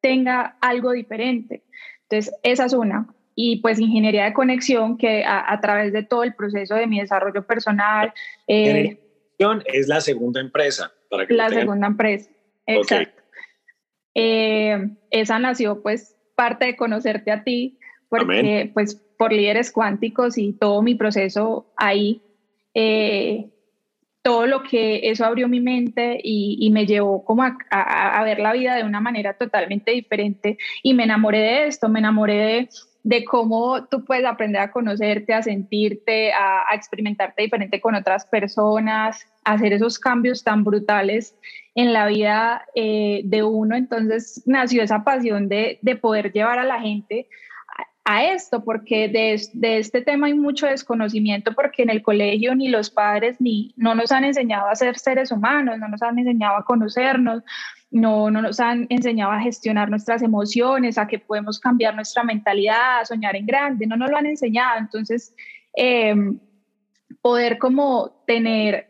tenga 0.00 0.56
algo 0.62 0.92
diferente. 0.92 1.62
Entonces, 2.04 2.34
esa 2.42 2.64
es 2.64 2.72
una. 2.72 3.06
Y 3.34 3.60
pues 3.60 3.78
ingeniería 3.78 4.24
de 4.24 4.32
conexión, 4.32 4.96
que 4.96 5.26
a, 5.26 5.60
través 5.60 5.92
de 5.92 6.04
todo 6.04 6.24
el 6.24 6.34
proceso 6.34 6.74
de 6.74 6.86
mi 6.86 7.00
desarrollo 7.00 7.46
personal... 7.46 8.14
Eh, 8.46 8.98
es 9.66 9.88
la 9.88 10.00
segunda 10.00 10.40
empresa. 10.40 10.90
Para 11.10 11.26
que 11.26 11.34
la 11.34 11.50
segunda 11.50 11.88
empresa, 11.88 12.30
exacto. 12.66 13.22
Eh, 14.14 14.88
esa 15.10 15.38
nació 15.38 15.82
pues 15.82 16.16
parte 16.34 16.64
de 16.64 16.76
conocerte 16.76 17.30
a 17.30 17.44
ti, 17.44 17.78
porque 18.08 18.70
pues 18.72 18.94
por 19.18 19.34
líderes 19.34 19.70
cuánticos 19.70 20.38
y 20.38 20.54
todo 20.54 20.80
mi 20.80 20.94
proceso 20.94 21.70
ahí, 21.76 22.22
eh, 22.72 23.50
todo 24.22 24.46
lo 24.46 24.62
que 24.62 25.10
eso 25.10 25.24
abrió 25.24 25.48
mi 25.48 25.60
mente 25.60 26.20
y, 26.22 26.68
me 26.70 26.86
llevó 26.86 27.24
como 27.24 27.42
a, 27.44 28.22
ver 28.24 28.40
la 28.40 28.52
vida 28.52 28.76
de 28.76 28.84
una 28.84 29.00
manera 29.00 29.34
totalmente 29.34 29.92
diferente 29.92 30.58
y 30.82 30.94
me 30.94 31.04
enamoré 31.04 31.38
de 31.38 31.66
esto, 31.66 31.88
me 31.88 32.00
enamoré 32.00 32.68
de, 33.04 33.24
cómo 33.24 33.86
tú 33.86 34.04
puedes 34.04 34.26
aprender 34.26 34.60
a 34.60 34.70
conocerte, 34.70 35.32
a 35.32 35.42
sentirte, 35.42 36.32
a, 36.32 36.74
experimentarte 36.74 37.42
diferente 37.42 37.80
con 37.80 37.94
otras 37.94 38.26
personas, 38.26 39.26
a 39.44 39.52
hacer 39.52 39.72
esos 39.72 39.98
cambios 39.98 40.44
tan 40.44 40.62
brutales 40.62 41.34
en 41.74 41.92
la 41.92 42.06
vida 42.06 42.66
eh, 42.74 43.22
de 43.24 43.42
uno. 43.42 43.76
Entonces 43.76 44.42
nació 44.46 44.82
esa 44.82 45.04
pasión 45.04 45.48
de, 45.48 45.78
de 45.80 45.96
poder 45.96 46.32
llevar 46.32 46.58
a 46.58 46.64
la 46.64 46.80
gente 46.80 47.28
a 48.10 48.24
esto, 48.24 48.64
porque 48.64 49.06
de, 49.08 49.34
este 49.76 50.00
tema 50.00 50.28
hay 50.28 50.34
mucho 50.34 50.66
desconocimiento, 50.66 51.52
porque 51.54 51.82
en 51.82 51.90
el 51.90 52.00
colegio 52.00 52.54
ni 52.54 52.68
los 52.68 52.88
padres 52.88 53.36
ni 53.38 53.74
no 53.76 53.94
nos 53.94 54.12
han 54.12 54.24
enseñado 54.24 54.66
a 54.66 54.74
ser 54.74 54.98
seres 54.98 55.30
humanos, 55.30 55.78
no 55.78 55.88
nos 55.88 56.00
han 56.00 56.18
enseñado 56.18 56.56
a 56.56 56.64
conocernos, 56.64 57.42
no, 57.90 58.30
no 58.30 58.40
nos 58.40 58.60
han 58.60 58.86
enseñado 58.88 59.32
a 59.32 59.40
gestionar 59.40 59.90
nuestras 59.90 60.22
emociones, 60.22 60.96
a 60.96 61.06
que 61.06 61.18
podemos 61.18 61.60
cambiar 61.60 61.94
nuestra 61.94 62.24
mentalidad, 62.24 63.00
a 63.00 63.04
soñar 63.04 63.36
en 63.36 63.44
grande, 63.44 63.86
no 63.86 63.98
nos 63.98 64.10
lo 64.10 64.16
han 64.16 64.24
enseñado. 64.24 64.78
Entonces, 64.78 65.34
em, 65.74 66.38
poder 67.20 67.58
como 67.58 68.22
tener 68.26 68.88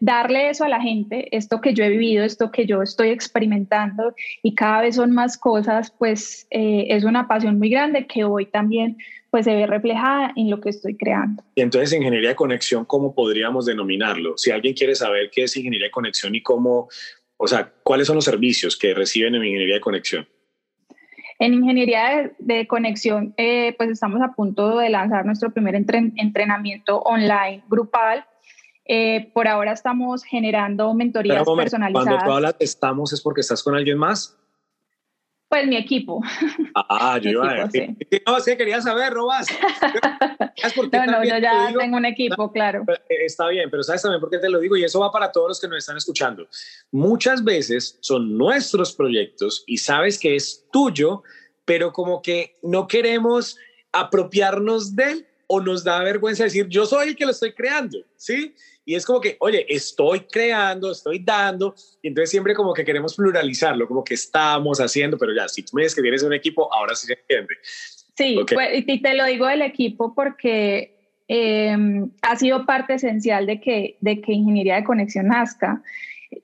darle 0.00 0.50
eso 0.50 0.64
a 0.64 0.68
la 0.68 0.80
gente, 0.80 1.28
esto 1.36 1.60
que 1.60 1.74
yo 1.74 1.84
he 1.84 1.90
vivido, 1.90 2.24
esto 2.24 2.50
que 2.50 2.66
yo 2.66 2.82
estoy 2.82 3.10
experimentando 3.10 4.14
y 4.42 4.54
cada 4.54 4.82
vez 4.82 4.96
son 4.96 5.12
más 5.12 5.36
cosas, 5.36 5.92
pues 5.98 6.46
eh, 6.50 6.86
es 6.90 7.04
una 7.04 7.28
pasión 7.28 7.58
muy 7.58 7.70
grande 7.70 8.06
que 8.06 8.24
hoy 8.24 8.46
también 8.46 8.96
pues 9.30 9.44
se 9.44 9.54
ve 9.54 9.66
reflejada 9.66 10.32
en 10.36 10.50
lo 10.50 10.60
que 10.60 10.70
estoy 10.70 10.96
creando. 10.96 11.42
Y 11.54 11.60
entonces, 11.60 11.92
ingeniería 11.92 12.30
de 12.30 12.36
conexión, 12.36 12.84
¿cómo 12.84 13.14
podríamos 13.14 13.66
denominarlo? 13.66 14.38
Si 14.38 14.50
alguien 14.50 14.74
quiere 14.74 14.94
saber 14.94 15.30
qué 15.30 15.44
es 15.44 15.56
ingeniería 15.56 15.88
de 15.88 15.92
conexión 15.92 16.34
y 16.34 16.42
cómo, 16.42 16.88
o 17.36 17.46
sea, 17.46 17.70
cuáles 17.82 18.06
son 18.06 18.16
los 18.16 18.24
servicios 18.24 18.76
que 18.76 18.94
reciben 18.94 19.34
en 19.34 19.44
ingeniería 19.44 19.74
de 19.74 19.80
conexión. 19.80 20.26
En 21.38 21.52
ingeniería 21.52 22.32
de, 22.38 22.66
conexión, 22.66 23.34
eh, 23.36 23.74
pues 23.76 23.90
estamos 23.90 24.22
a 24.22 24.32
punto 24.32 24.78
de 24.78 24.88
lanzar 24.88 25.26
nuestro 25.26 25.50
primer 25.50 25.74
entrenamiento 25.74 27.00
online 27.00 27.62
grupal 27.68 28.24
eh, 28.88 29.30
por 29.32 29.48
ahora 29.48 29.72
estamos 29.72 30.24
generando 30.24 30.92
mentorías 30.94 31.44
personalizadas. 31.56 32.06
Cuando 32.06 32.24
tú 32.24 32.32
hablas 32.32 32.56
estamos, 32.58 33.12
¿es 33.12 33.20
porque 33.20 33.40
estás 33.40 33.62
con 33.62 33.74
alguien 33.74 33.98
más? 33.98 34.36
Pues 35.48 35.66
mi 35.66 35.76
equipo. 35.76 36.20
Ah, 36.74 37.18
yo 37.22 37.30
iba 37.30 37.50
a 37.50 37.66
decir. 37.66 37.96
No, 38.26 38.40
sí, 38.40 38.56
quería 38.56 38.80
saber, 38.80 39.12
Robas. 39.12 39.46
no, 40.92 41.06
no, 41.06 41.24
yo 41.24 41.38
ya 41.38 41.72
tengo 41.76 41.96
un 41.96 42.04
equipo, 42.04 42.50
claro. 42.50 42.84
Eh, 42.88 43.24
está 43.24 43.48
bien, 43.48 43.70
pero 43.70 43.82
¿sabes 43.82 44.02
también 44.02 44.20
por 44.20 44.30
qué 44.30 44.38
te 44.38 44.48
lo 44.48 44.58
digo? 44.58 44.76
Y 44.76 44.84
eso 44.84 45.00
va 45.00 45.12
para 45.12 45.30
todos 45.30 45.48
los 45.48 45.60
que 45.60 45.68
nos 45.68 45.78
están 45.78 45.96
escuchando. 45.96 46.48
Muchas 46.90 47.44
veces 47.44 47.98
son 48.00 48.36
nuestros 48.36 48.92
proyectos 48.94 49.62
y 49.66 49.78
sabes 49.78 50.18
que 50.18 50.34
es 50.34 50.66
tuyo, 50.72 51.22
pero 51.64 51.92
como 51.92 52.22
que 52.22 52.56
no 52.62 52.88
queremos 52.88 53.56
apropiarnos 53.92 54.96
de 54.96 55.04
él 55.12 55.26
o 55.46 55.60
nos 55.60 55.84
da 55.84 56.02
vergüenza 56.02 56.44
decir, 56.44 56.66
yo 56.68 56.86
soy 56.86 57.08
el 57.08 57.16
que 57.16 57.24
lo 57.24 57.30
estoy 57.30 57.52
creando, 57.52 57.98
¿sí? 58.16 58.54
Y 58.88 58.94
es 58.94 59.04
como 59.04 59.20
que, 59.20 59.36
oye, 59.40 59.66
estoy 59.68 60.20
creando, 60.20 60.92
estoy 60.92 61.18
dando, 61.18 61.74
y 62.00 62.08
entonces 62.08 62.30
siempre 62.30 62.54
como 62.54 62.72
que 62.72 62.84
queremos 62.84 63.16
pluralizarlo, 63.16 63.88
como 63.88 64.04
que 64.04 64.14
estamos 64.14 64.78
haciendo, 64.78 65.18
pero 65.18 65.34
ya, 65.34 65.48
si 65.48 65.64
tú 65.64 65.72
me 65.74 65.82
dices 65.82 65.96
que 65.96 66.02
tienes 66.02 66.22
un 66.22 66.32
equipo, 66.32 66.72
ahora 66.72 66.94
sí 66.94 67.08
se 67.08 67.14
entiende. 67.14 67.54
Sí, 68.16 68.38
pues, 68.54 68.84
y 68.86 69.02
te 69.02 69.14
lo 69.14 69.24
digo 69.26 69.46
del 69.46 69.62
equipo 69.62 70.14
porque 70.14 71.16
em, 71.26 72.10
ha 72.22 72.36
sido 72.36 72.64
parte 72.64 72.94
esencial 72.94 73.44
de 73.46 73.60
que, 73.60 73.98
de 74.00 74.20
que 74.20 74.32
Ingeniería 74.32 74.76
de 74.76 74.84
Conexión 74.84 75.26
nazca, 75.26 75.82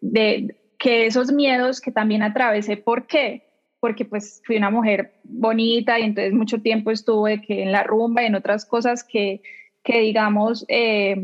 de 0.01 0.57
que 0.81 1.07
esos 1.07 1.31
miedos 1.31 1.81
que 1.81 1.93
también 1.93 2.25
atravesé, 2.25 2.77
¿por 2.77 3.07
qué? 3.07 3.45
Porque 3.79 4.05
pues 4.05 4.43
fui 4.45 4.57
una 4.57 4.71
mujer 4.71 5.15
bonita 5.23 6.01
y 6.01 6.03
entonces 6.03 6.33
mucho 6.33 6.61
tiempo 6.61 6.91
estuve 6.91 7.41
que 7.41 7.63
en 7.63 7.71
la 7.71 7.85
rumba 7.85 8.25
y 8.25 8.27
en 8.27 8.35
otras 8.35 8.67
cosas 8.67 9.05
que, 9.05 9.43
que 9.85 10.01
digamos, 10.01 10.65
eh, 10.67 11.17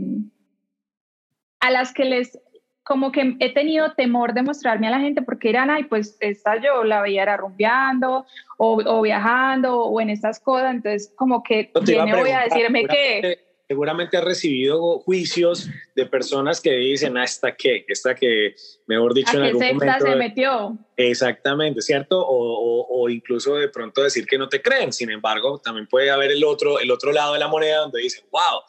a 1.61 1.71
las 1.71 1.93
que 1.93 2.05
les, 2.05 2.39
como 2.83 3.13
que 3.13 3.37
he 3.41 3.53
tenido 3.53 3.93
temor 3.93 4.33
de 4.33 4.43
mostrarme 4.43 4.87
a 4.87 4.91
la 4.91 5.01
gente 5.01 5.23
porque 5.23 5.51
eran, 5.51 5.71
ay, 5.71 5.85
pues 5.85 6.17
esta 6.21 6.57
yo 6.61 6.85
la 6.85 7.03
veía 7.03 7.23
era 7.23 7.37
rumbeando 7.37 8.27
o, 8.57 8.83
o 8.85 9.03
viajando 9.03 9.83
o 9.83 10.01
en 10.01 10.11
estas 10.11 10.41
cosas, 10.41 10.75
entonces 10.75 11.13
como 11.17 11.43
que 11.43 11.71
viene 11.85 12.15
voy 12.15 12.31
a 12.31 12.41
decirme 12.41 12.87
que 12.87 13.48
seguramente 13.69 14.17
has 14.17 14.25
recibido 14.25 15.01
juicios 15.01 15.69
de 15.95 16.07
personas 16.07 16.61
que 16.61 16.73
dicen, 16.73 17.19
hasta 17.19 17.49
ah, 17.49 17.57
que, 17.57 17.85
esta 17.87 18.15
que, 18.15 18.55
mejor 18.87 19.13
dicho, 19.13 19.37
en 19.37 19.43
algún 19.43 19.63
momento... 19.63 20.07
se 20.07 20.17
metió. 20.17 20.79
Exactamente, 20.97 21.83
¿cierto? 21.83 22.19
O, 22.19 22.87
o, 22.89 23.09
incluso 23.11 23.57
de 23.57 23.69
pronto 23.69 24.03
decir 24.03 24.27
que 24.27 24.39
no 24.39 24.49
te 24.49 24.63
creen. 24.63 24.93
Sin 24.93 25.11
embargo, 25.11 25.61
también 25.63 25.87
puede 25.87 26.11
haber 26.11 26.33
el 26.33 26.45
otro, 26.45 26.81
el 26.81 26.91
otro 26.91 27.13
lado 27.13 27.35
de 27.35 27.39
la 27.39 27.49
moneda 27.49 27.81
donde 27.81 28.01
dicen, 28.01 28.25
wow, 28.33 28.63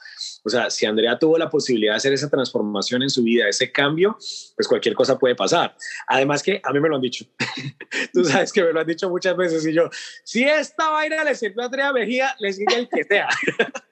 o 0.43 0.49
sea, 0.49 0.69
si 0.69 0.85
Andrea 0.85 1.17
tuvo 1.17 1.37
la 1.37 1.49
posibilidad 1.49 1.93
de 1.93 1.97
hacer 1.97 2.13
esa 2.13 2.29
transformación 2.29 3.01
en 3.01 3.09
su 3.09 3.23
vida, 3.23 3.47
ese 3.47 3.71
cambio, 3.71 4.17
pues 4.55 4.67
cualquier 4.67 4.95
cosa 4.95 5.17
puede 5.17 5.33
pasar. 5.33 5.75
Además 6.07 6.43
que 6.43 6.59
a 6.61 6.73
mí 6.73 6.79
me 6.81 6.89
lo 6.89 6.97
han 6.97 7.01
dicho. 7.01 7.25
Tú 8.13 8.25
sabes 8.25 8.51
que 8.51 8.63
me 8.63 8.73
lo 8.73 8.81
han 8.81 8.87
dicho 8.87 9.09
muchas 9.09 9.35
veces 9.37 9.65
y 9.65 9.73
yo, 9.73 9.89
si 10.25 10.43
esta 10.43 10.89
vaina 10.89 11.23
le 11.23 11.35
sirve 11.35 11.63
a 11.63 11.65
Andrea 11.65 11.93
Mejía, 11.93 12.35
le 12.39 12.51
sigue 12.51 12.75
el 12.75 12.89
que 12.89 13.05
sea. 13.05 13.29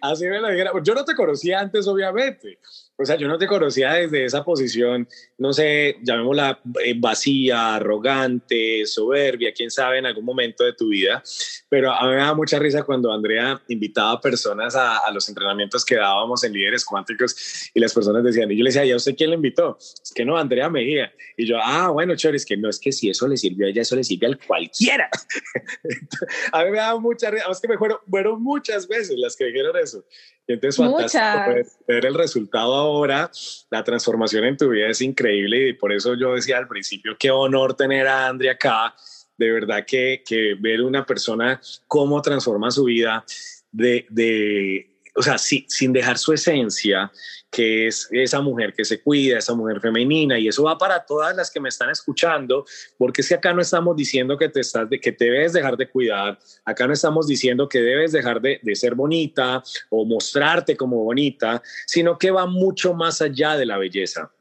Así 0.00 0.26
me 0.26 0.40
lo 0.40 0.48
dijeron. 0.48 0.82
Yo 0.84 0.94
no 0.94 1.04
te 1.04 1.14
conocía 1.14 1.60
antes, 1.60 1.86
obviamente. 1.86 2.58
O 2.96 3.04
sea, 3.04 3.16
yo 3.16 3.26
no 3.26 3.38
te 3.38 3.48
conocía 3.48 3.94
desde 3.94 4.24
esa 4.24 4.44
posición, 4.44 5.08
no 5.38 5.52
sé, 5.52 5.96
llamémosla 6.02 6.60
eh, 6.84 6.94
vacía, 6.96 7.74
arrogante, 7.74 8.86
soberbia, 8.86 9.52
quién 9.52 9.68
sabe, 9.68 9.98
en 9.98 10.06
algún 10.06 10.24
momento 10.24 10.62
de 10.62 10.74
tu 10.74 10.88
vida. 10.88 11.20
Pero 11.68 11.90
a 11.90 12.06
mí 12.06 12.14
me 12.14 12.20
da 12.20 12.34
mucha 12.34 12.56
risa 12.60 12.84
cuando 12.84 13.12
Andrea 13.12 13.60
invitaba 13.66 14.12
a 14.12 14.20
personas 14.20 14.76
a, 14.76 15.10
los 15.12 15.28
entrenamientos 15.28 15.84
que 15.84 15.96
dábamos 15.96 16.44
en 16.44 16.52
líderes 16.52 16.84
cuánticos 16.84 17.70
y 17.74 17.80
las 17.80 17.92
personas 17.92 18.22
decían, 18.22 18.50
y 18.52 18.56
yo 18.56 18.62
le 18.62 18.68
decía, 18.68 18.84
¿y 18.84 18.92
a 18.92 18.96
usted 18.96 19.16
quién 19.16 19.30
le 19.30 19.36
invitó? 19.36 19.76
Es 19.78 20.12
que 20.14 20.24
no, 20.24 20.36
Andrea 20.36 20.68
Mejía. 20.70 21.12
Y 21.36 21.46
yo, 21.46 21.56
ah, 21.60 21.88
bueno, 21.88 22.14
chévere, 22.14 22.36
es 22.36 22.46
que 22.46 22.56
no 22.56 22.68
es 22.68 22.78
que 22.78 22.92
si 22.92 23.10
eso 23.10 23.26
le 23.26 23.36
sirvió 23.36 23.66
a 23.66 23.70
ella, 23.70 23.82
eso 23.82 23.96
le 23.96 24.04
sirve 24.04 24.28
a 24.28 24.46
cualquiera. 24.46 25.10
a 26.52 26.64
mí 26.64 26.70
me 26.70 26.78
da 26.78 26.96
mucha 26.96 27.28
risa, 27.28 27.46
es 27.50 27.60
que 27.60 27.68
me 27.68 27.76
fueron, 27.76 27.98
fueron 28.08 28.40
muchas 28.40 28.86
veces 28.86 29.18
las 29.18 29.34
que 29.34 29.46
dijeron 29.46 29.76
eso. 29.76 30.04
Y 30.46 30.52
entonces, 30.52 30.76
fantástico 30.76 31.74
ver 31.88 32.06
el 32.06 32.14
resultado 32.14 32.74
ahora, 32.74 33.30
la 33.70 33.82
transformación 33.82 34.44
en 34.44 34.56
tu 34.56 34.68
vida 34.68 34.88
es 34.88 35.00
increíble 35.00 35.68
y 35.68 35.72
por 35.72 35.92
eso 35.92 36.14
yo 36.14 36.34
decía 36.34 36.58
al 36.58 36.68
principio, 36.68 37.16
qué 37.18 37.30
honor 37.30 37.74
tener 37.74 38.06
a 38.06 38.28
Andrea 38.28 38.52
acá. 38.52 38.94
De 39.36 39.50
verdad 39.50 39.84
que, 39.84 40.22
que 40.24 40.54
ver 40.60 40.82
una 40.82 41.04
persona 41.04 41.60
cómo 41.88 42.22
transforma 42.22 42.70
su 42.70 42.84
vida 42.84 43.24
de, 43.72 44.06
de 44.10 44.93
o 45.14 45.22
sea, 45.22 45.38
sin 45.38 45.92
dejar 45.92 46.18
su 46.18 46.32
esencia, 46.32 47.10
que 47.54 47.86
es 47.86 48.08
esa 48.10 48.40
mujer 48.40 48.72
que 48.72 48.84
se 48.84 49.00
cuida, 49.00 49.38
esa 49.38 49.54
mujer 49.54 49.80
femenina, 49.80 50.36
y 50.38 50.48
eso 50.48 50.64
va 50.64 50.76
para 50.76 51.04
todas 51.04 51.36
las 51.36 51.52
que 51.52 51.60
me 51.60 51.68
están 51.68 51.88
escuchando, 51.88 52.64
porque 52.98 53.22
que 53.22 53.34
acá 53.34 53.52
no 53.52 53.62
estamos 53.62 53.96
diciendo 53.96 54.36
que 54.36 54.48
te, 54.48 54.60
estás 54.60 54.90
de, 54.90 54.98
que 54.98 55.12
te 55.12 55.26
debes 55.26 55.52
dejar 55.52 55.76
de 55.76 55.88
cuidar, 55.88 56.36
acá 56.64 56.86
no 56.88 56.92
estamos 56.92 57.28
diciendo 57.28 57.68
que 57.68 57.80
debes 57.80 58.10
dejar 58.10 58.40
de, 58.40 58.58
de 58.60 58.74
ser 58.74 58.96
bonita 58.96 59.62
o 59.88 60.04
mostrarte 60.04 60.76
como 60.76 61.04
bonita, 61.04 61.62
sino 61.86 62.18
que 62.18 62.32
va 62.32 62.46
mucho 62.46 62.92
más 62.92 63.22
allá 63.22 63.56
de 63.56 63.66
la 63.66 63.78
belleza 63.78 64.32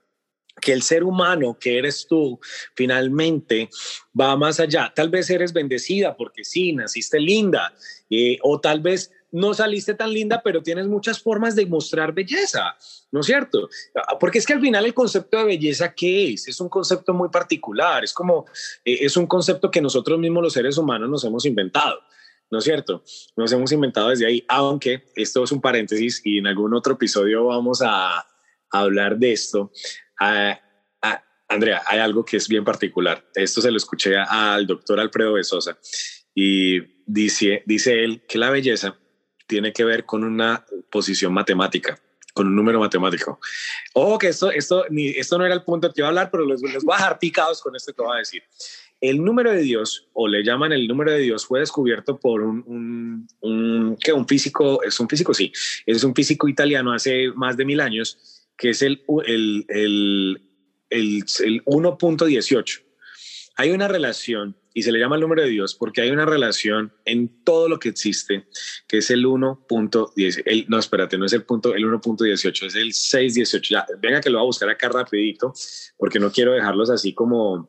que 0.61 0.71
el 0.71 0.83
ser 0.83 1.03
humano 1.03 1.57
que 1.59 1.77
eres 1.77 2.05
tú 2.07 2.39
finalmente 2.75 3.69
va 4.19 4.35
más 4.37 4.59
allá. 4.59 4.93
Tal 4.95 5.09
vez 5.09 5.29
eres 5.29 5.51
bendecida 5.51 6.15
porque 6.15 6.43
sí, 6.43 6.73
naciste 6.73 7.19
linda, 7.19 7.73
eh, 8.09 8.37
o 8.43 8.59
tal 8.59 8.79
vez 8.79 9.11
no 9.33 9.53
saliste 9.53 9.95
tan 9.95 10.13
linda, 10.13 10.41
pero 10.43 10.61
tienes 10.61 10.87
muchas 10.87 11.19
formas 11.19 11.55
de 11.55 11.65
mostrar 11.65 12.13
belleza, 12.13 12.77
¿no 13.11 13.21
es 13.21 13.25
cierto? 13.25 13.67
Porque 14.19 14.37
es 14.37 14.45
que 14.45 14.53
al 14.53 14.61
final 14.61 14.85
el 14.85 14.93
concepto 14.93 15.39
de 15.39 15.45
belleza, 15.45 15.93
¿qué 15.93 16.33
es? 16.33 16.47
Es 16.47 16.61
un 16.61 16.69
concepto 16.69 17.13
muy 17.13 17.29
particular, 17.29 18.03
es 18.03 18.13
como, 18.13 18.45
eh, 18.85 18.99
es 19.01 19.17
un 19.17 19.25
concepto 19.25 19.71
que 19.71 19.81
nosotros 19.81 20.19
mismos 20.19 20.43
los 20.43 20.53
seres 20.53 20.77
humanos 20.77 21.09
nos 21.09 21.23
hemos 21.25 21.45
inventado. 21.45 21.99
¿no 22.51 22.59
es 22.59 22.65
cierto? 22.65 23.03
Nos 23.35 23.51
hemos 23.51 23.71
inventado 23.71 24.09
desde 24.09 24.27
ahí, 24.27 24.45
aunque 24.47 25.05
esto 25.15 25.43
es 25.43 25.51
un 25.51 25.59
paréntesis 25.59 26.21
y 26.23 26.37
en 26.37 26.45
algún 26.45 26.75
otro 26.75 26.93
episodio 26.93 27.47
vamos 27.47 27.81
a, 27.83 28.27
hablar 28.69 29.17
de 29.17 29.31
esto. 29.31 29.71
Ah, 30.19 30.59
ah, 31.01 31.23
Andrea, 31.47 31.81
hay 31.87 31.99
algo 31.99 32.23
que 32.23 32.37
es 32.37 32.47
bien 32.47 32.63
particular. 32.63 33.23
Esto 33.33 33.61
se 33.61 33.71
lo 33.71 33.77
escuché 33.77 34.15
al 34.17 34.67
doctor 34.67 34.99
Alfredo 34.99 35.33
Besosa 35.33 35.77
y 36.35 36.79
dice, 37.05 37.63
dice 37.65 38.03
él 38.03 38.23
que 38.27 38.37
la 38.37 38.51
belleza 38.51 38.97
tiene 39.53 39.71
que 39.71 39.85
ver 39.85 40.03
con 40.03 40.23
una 40.23 40.65
posición 40.89 41.31
matemática, 41.31 41.99
con 42.33 42.47
un 42.47 42.55
número 42.55 42.79
matemático. 42.79 43.39
Ojo 43.93 44.17
que 44.17 44.29
esto, 44.29 44.49
esto, 44.49 44.85
ni, 44.89 45.09
esto 45.09 45.37
no 45.37 45.45
era 45.45 45.53
el 45.53 45.61
punto 45.61 45.93
que 45.93 46.01
iba 46.01 46.07
a 46.07 46.09
hablar, 46.09 46.31
pero 46.31 46.43
les, 46.43 46.59
les 46.63 46.83
voy 46.83 46.95
a 46.95 46.97
dejar 46.97 47.19
picados 47.19 47.61
con 47.61 47.75
esto 47.75 47.93
que 47.93 48.01
voy 48.01 48.15
a 48.15 48.19
decir. 48.19 48.41
El 48.99 49.23
número 49.23 49.51
de 49.51 49.61
Dios, 49.61 50.07
o 50.13 50.27
le 50.27 50.43
llaman 50.43 50.71
el 50.71 50.87
número 50.87 51.11
de 51.11 51.19
Dios, 51.19 51.45
fue 51.45 51.59
descubierto 51.59 52.19
por 52.19 52.41
un, 52.41 52.63
un, 52.65 53.27
un, 53.41 53.95
que 53.97 54.11
un 54.11 54.27
físico, 54.27 54.81
es 54.81 54.99
un 54.99 55.07
físico, 55.07 55.35
sí, 55.35 55.53
es 55.85 56.03
un 56.03 56.15
físico 56.15 56.47
italiano 56.47 56.91
hace 56.91 57.27
más 57.35 57.55
de 57.55 57.65
mil 57.65 57.79
años, 57.79 58.47
que 58.57 58.71
es 58.71 58.81
el, 58.81 59.03
el, 59.27 59.65
el, 59.69 60.41
el, 60.89 61.23
el 61.43 61.63
1.18. 61.65 62.81
Hay 63.57 63.69
una 63.69 63.87
relación 63.87 64.57
y 64.73 64.83
se 64.83 64.91
le 64.91 64.99
llama 64.99 65.15
el 65.15 65.21
número 65.21 65.43
de 65.43 65.49
Dios 65.49 65.75
porque 65.75 66.01
hay 66.01 66.09
una 66.09 66.25
relación 66.25 66.93
en 67.05 67.43
todo 67.43 67.69
lo 67.69 67.79
que 67.79 67.89
existe, 67.89 68.47
que 68.87 68.97
es 68.97 69.09
el 69.11 69.25
1.10. 69.25 70.65
No, 70.67 70.79
espérate, 70.79 71.17
no 71.17 71.25
es 71.25 71.33
el 71.33 71.43
punto, 71.43 71.75
el 71.75 71.85
1.18, 71.85 72.65
es 72.65 72.75
el 72.75 72.93
618. 72.93 73.69
Ya, 73.73 73.85
venga 73.99 74.21
que 74.21 74.29
lo 74.29 74.39
voy 74.39 74.45
a 74.45 74.47
buscar 74.47 74.69
acá 74.69 74.89
rapidito, 74.89 75.53
porque 75.97 76.19
no 76.19 76.31
quiero 76.31 76.53
dejarlos 76.53 76.89
así 76.89 77.13
como 77.13 77.67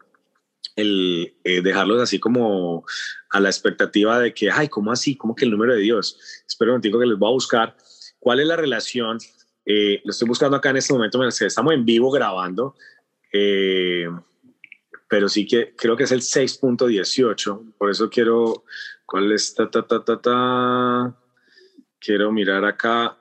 el 0.77 1.37
eh, 1.45 1.61
dejarlos 1.63 2.03
así 2.03 2.19
como 2.19 2.85
a 3.31 3.41
la 3.41 3.49
expectativa 3.49 4.19
de 4.19 4.35
que, 4.35 4.51
ay, 4.51 4.69
¿cómo 4.69 4.91
así? 4.91 5.17
¿Cómo 5.17 5.35
que 5.35 5.45
el 5.45 5.51
número 5.51 5.75
de 5.75 5.81
Dios? 5.81 6.19
Espero 6.47 6.75
un 6.75 6.81
que 6.81 6.89
les 6.89 7.19
voy 7.19 7.29
a 7.29 7.33
buscar 7.33 7.77
cuál 8.19 8.41
es 8.41 8.47
la 8.47 8.57
relación. 8.57 9.19
Eh, 9.67 10.01
lo 10.05 10.11
estoy 10.11 10.29
buscando 10.29 10.57
acá 10.57 10.71
en 10.71 10.79
este 10.79 10.93
momento, 10.93 11.23
estamos 11.27 11.75
en 11.75 11.85
vivo 11.85 12.11
grabando. 12.11 12.75
Eh, 13.33 14.07
pero 15.15 15.29
sí 15.29 15.47
que 15.47 15.77
creo 15.77 15.97
que 15.97 16.03
es 16.03 16.11
el 16.11 16.23
6.18, 16.23 17.75
por 17.79 17.89
eso 17.89 18.11
quiero, 18.11 18.65
¿cuál 19.07 19.31
es? 19.31 19.55
Ta, 19.55 19.71
ta, 19.71 19.87
ta, 19.87 20.05
ta, 20.05 20.21
ta, 20.21 21.17
quiero 22.01 22.33
mirar 22.33 22.65
acá, 22.65 23.17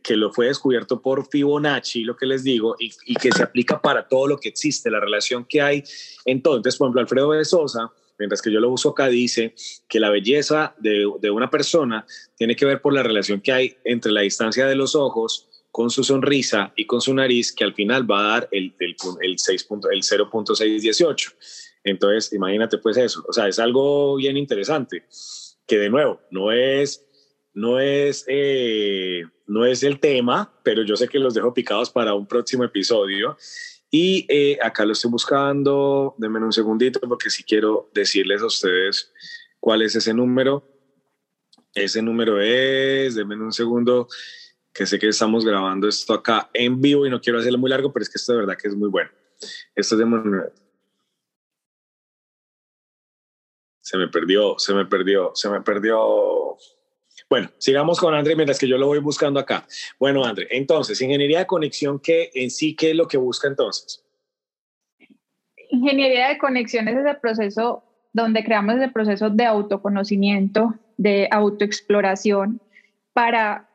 que 0.00 0.14
lo 0.14 0.32
fue 0.32 0.46
descubierto 0.46 1.02
por 1.02 1.28
Fibonacci, 1.28 2.04
lo 2.04 2.16
que 2.16 2.26
les 2.26 2.44
digo, 2.44 2.76
y, 2.78 3.16
que 3.16 3.32
se 3.32 3.42
aplica 3.42 3.82
para 3.82 4.06
todo 4.06 4.28
lo 4.28 4.38
que 4.38 4.48
existe, 4.48 4.88
la 4.88 5.00
relación 5.00 5.44
que 5.44 5.60
hay. 5.60 5.82
Entonces, 6.24 6.76
por 6.76 6.86
ejemplo, 6.86 7.00
Alfredo 7.00 7.32
de 7.32 7.44
Sosa, 7.44 7.90
mientras 8.16 8.40
que 8.40 8.52
yo 8.52 8.60
lo 8.60 8.70
uso 8.70 8.90
acá, 8.90 9.08
dice 9.08 9.56
que 9.88 9.98
la 9.98 10.10
belleza 10.10 10.76
de, 10.78 11.04
de 11.20 11.30
una 11.32 11.50
persona 11.50 12.06
tiene 12.36 12.54
que 12.54 12.64
ver 12.64 12.80
por 12.80 12.94
la 12.94 13.02
relación 13.02 13.40
que 13.40 13.50
hay 13.50 13.76
entre 13.82 14.12
la 14.12 14.20
distancia 14.20 14.68
de 14.68 14.76
los 14.76 14.94
ojos 14.94 15.48
con 15.76 15.90
su 15.90 16.02
sonrisa 16.02 16.72
y 16.74 16.86
con 16.86 17.02
su 17.02 17.12
nariz, 17.12 17.52
que 17.52 17.62
al 17.62 17.74
final 17.74 18.10
va 18.10 18.20
a 18.20 18.28
dar 18.28 18.48
el, 18.50 18.74
el, 18.78 18.96
el, 19.20 19.38
6 19.38 19.68
el 19.92 20.02
0.618. 20.02 21.34
Entonces, 21.84 22.32
imagínate 22.32 22.78
pues 22.78 22.96
eso. 22.96 23.22
O 23.28 23.32
sea, 23.34 23.46
es 23.46 23.58
algo 23.58 24.16
bien 24.16 24.38
interesante, 24.38 25.04
que 25.66 25.76
de 25.76 25.90
nuevo, 25.90 26.18
no 26.30 26.50
es, 26.50 27.04
no 27.52 27.78
es, 27.78 28.24
eh, 28.26 29.24
no 29.46 29.66
es 29.66 29.82
el 29.82 30.00
tema, 30.00 30.50
pero 30.62 30.82
yo 30.82 30.96
sé 30.96 31.08
que 31.08 31.18
los 31.18 31.34
dejo 31.34 31.52
picados 31.52 31.90
para 31.90 32.14
un 32.14 32.26
próximo 32.26 32.64
episodio. 32.64 33.36
Y 33.90 34.24
eh, 34.30 34.58
acá 34.62 34.86
lo 34.86 34.94
estoy 34.94 35.10
buscando, 35.10 36.14
denme 36.16 36.38
un 36.38 36.54
segundito 36.54 37.00
porque 37.00 37.28
si 37.28 37.44
quiero 37.44 37.90
decirles 37.92 38.40
a 38.40 38.46
ustedes 38.46 39.12
cuál 39.60 39.82
es 39.82 39.94
ese 39.94 40.14
número. 40.14 40.66
Ese 41.74 42.00
número 42.00 42.40
es, 42.40 43.14
denme 43.14 43.36
un 43.36 43.52
segundo, 43.52 44.08
que 44.76 44.86
sé 44.86 44.98
que 44.98 45.08
estamos 45.08 45.44
grabando 45.44 45.88
esto 45.88 46.12
acá 46.12 46.50
en 46.52 46.80
vivo 46.80 47.06
y 47.06 47.10
no 47.10 47.20
quiero 47.20 47.38
hacerlo 47.38 47.58
muy 47.58 47.70
largo, 47.70 47.92
pero 47.92 48.02
es 48.02 48.10
que 48.10 48.18
esto 48.18 48.32
de 48.32 48.40
verdad 48.40 48.56
que 48.60 48.68
es 48.68 48.74
muy 48.74 48.88
bueno. 48.88 49.10
Esto 49.74 49.94
es 49.94 49.98
de 49.98 50.50
Se 53.80 53.96
me 53.96 54.08
perdió, 54.08 54.58
se 54.58 54.74
me 54.74 54.84
perdió, 54.84 55.30
se 55.34 55.48
me 55.48 55.60
perdió. 55.62 56.56
Bueno, 57.30 57.50
sigamos 57.58 57.98
con 57.98 58.14
André 58.14 58.36
mientras 58.36 58.58
que 58.58 58.68
yo 58.68 58.76
lo 58.76 58.86
voy 58.86 58.98
buscando 58.98 59.40
acá. 59.40 59.66
Bueno, 59.98 60.24
André, 60.24 60.48
entonces, 60.50 61.00
ingeniería 61.00 61.40
de 61.40 61.46
conexión, 61.46 61.98
¿qué 61.98 62.30
en 62.34 62.50
sí 62.50 62.74
qué 62.76 62.90
es 62.90 62.96
lo 62.96 63.08
que 63.08 63.16
busca 63.16 63.48
entonces? 63.48 64.04
Ingeniería 65.70 66.28
de 66.28 66.38
conexión 66.38 66.88
es 66.88 66.96
ese 66.96 67.14
proceso 67.14 67.82
donde 68.12 68.44
creamos 68.44 68.76
ese 68.76 68.88
proceso 68.88 69.30
de 69.30 69.44
autoconocimiento, 69.44 70.74
de 70.96 71.28
autoexploración 71.30 72.60
para 73.12 73.65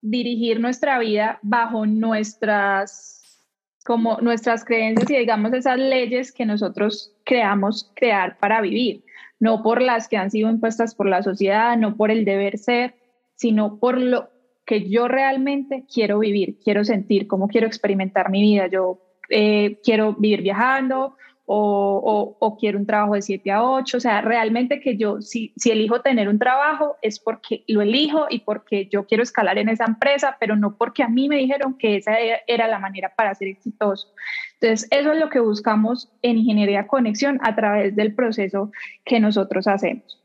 dirigir 0.00 0.60
nuestra 0.60 0.98
vida 0.98 1.38
bajo 1.42 1.86
nuestras, 1.86 3.44
como 3.84 4.18
nuestras 4.20 4.64
creencias 4.64 5.10
y 5.10 5.16
digamos 5.16 5.52
esas 5.52 5.78
leyes 5.78 6.32
que 6.32 6.46
nosotros 6.46 7.12
creamos 7.24 7.92
crear 7.96 8.38
para 8.38 8.60
vivir, 8.60 9.04
no 9.40 9.62
por 9.62 9.82
las 9.82 10.08
que 10.08 10.16
han 10.16 10.30
sido 10.30 10.50
impuestas 10.50 10.94
por 10.94 11.08
la 11.08 11.22
sociedad, 11.22 11.76
no 11.76 11.96
por 11.96 12.10
el 12.10 12.24
deber 12.24 12.58
ser, 12.58 12.94
sino 13.34 13.78
por 13.78 14.00
lo 14.00 14.30
que 14.66 14.88
yo 14.88 15.08
realmente 15.08 15.84
quiero 15.92 16.18
vivir, 16.18 16.58
quiero 16.62 16.84
sentir, 16.84 17.26
cómo 17.26 17.48
quiero 17.48 17.66
experimentar 17.66 18.30
mi 18.30 18.42
vida. 18.42 18.66
Yo 18.66 19.00
eh, 19.30 19.80
quiero 19.82 20.14
vivir 20.14 20.42
viajando 20.42 21.16
o, 21.50 22.56
quiero 22.60 22.78
un 22.78 22.86
trabajo 22.86 23.14
de 23.14 23.22
7 23.22 23.50
a 23.50 23.62
8. 23.62 23.96
O 23.96 24.00
sea, 24.00 24.20
realmente 24.20 24.80
que 24.80 24.96
yo, 24.96 25.22
si, 25.22 25.52
si 25.56 25.70
elijo 25.70 26.02
tener 26.02 26.28
un 26.28 26.38
trabajo, 26.38 26.96
es 27.02 27.18
porque 27.18 27.64
lo 27.66 27.80
elijo 27.80 28.26
y 28.28 28.40
porque 28.40 28.88
yo 28.90 29.06
quiero 29.06 29.22
escalar 29.22 29.58
en 29.58 29.68
esa 29.68 29.86
empresa, 29.86 30.36
pero 30.38 30.56
no 30.56 30.76
porque 30.76 31.02
a 31.02 31.08
mí 31.08 31.28
me 31.28 31.36
dijeron 31.36 31.78
que 31.78 31.96
esa 31.96 32.16
era 32.46 32.68
la 32.68 32.78
manera 32.78 33.14
para 33.16 33.34
ser 33.34 33.48
exitoso. 33.48 34.12
Entonces, 34.60 34.88
eso 34.90 35.12
es 35.12 35.18
lo 35.18 35.30
que 35.30 35.40
buscamos 35.40 36.10
en 36.22 36.38
Ingeniería 36.38 36.86
Conexión 36.86 37.38
a 37.42 37.56
través 37.56 37.96
del 37.96 38.14
proceso 38.14 38.70
que 39.04 39.18
nosotros 39.18 39.66
hacemos. 39.66 40.22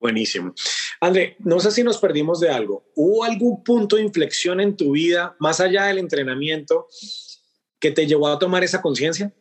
Buenísimo. 0.00 0.52
André, 1.00 1.36
no 1.38 1.60
sé 1.60 1.70
si 1.70 1.82
nos 1.82 1.98
perdimos 1.98 2.40
de 2.40 2.50
algo. 2.50 2.84
¿Hubo 2.94 3.24
algún 3.24 3.62
punto 3.62 3.96
de 3.96 4.02
inflexión 4.02 4.60
en 4.60 4.76
tu 4.76 4.92
vida, 4.92 5.36
más 5.38 5.60
allá 5.60 5.84
del 5.84 5.98
entrenamiento, 5.98 6.88
que 7.78 7.90
te 7.90 8.06
llevó 8.06 8.28
a 8.28 8.38
tomar 8.38 8.64
esa 8.64 8.82
conciencia? 8.82 9.32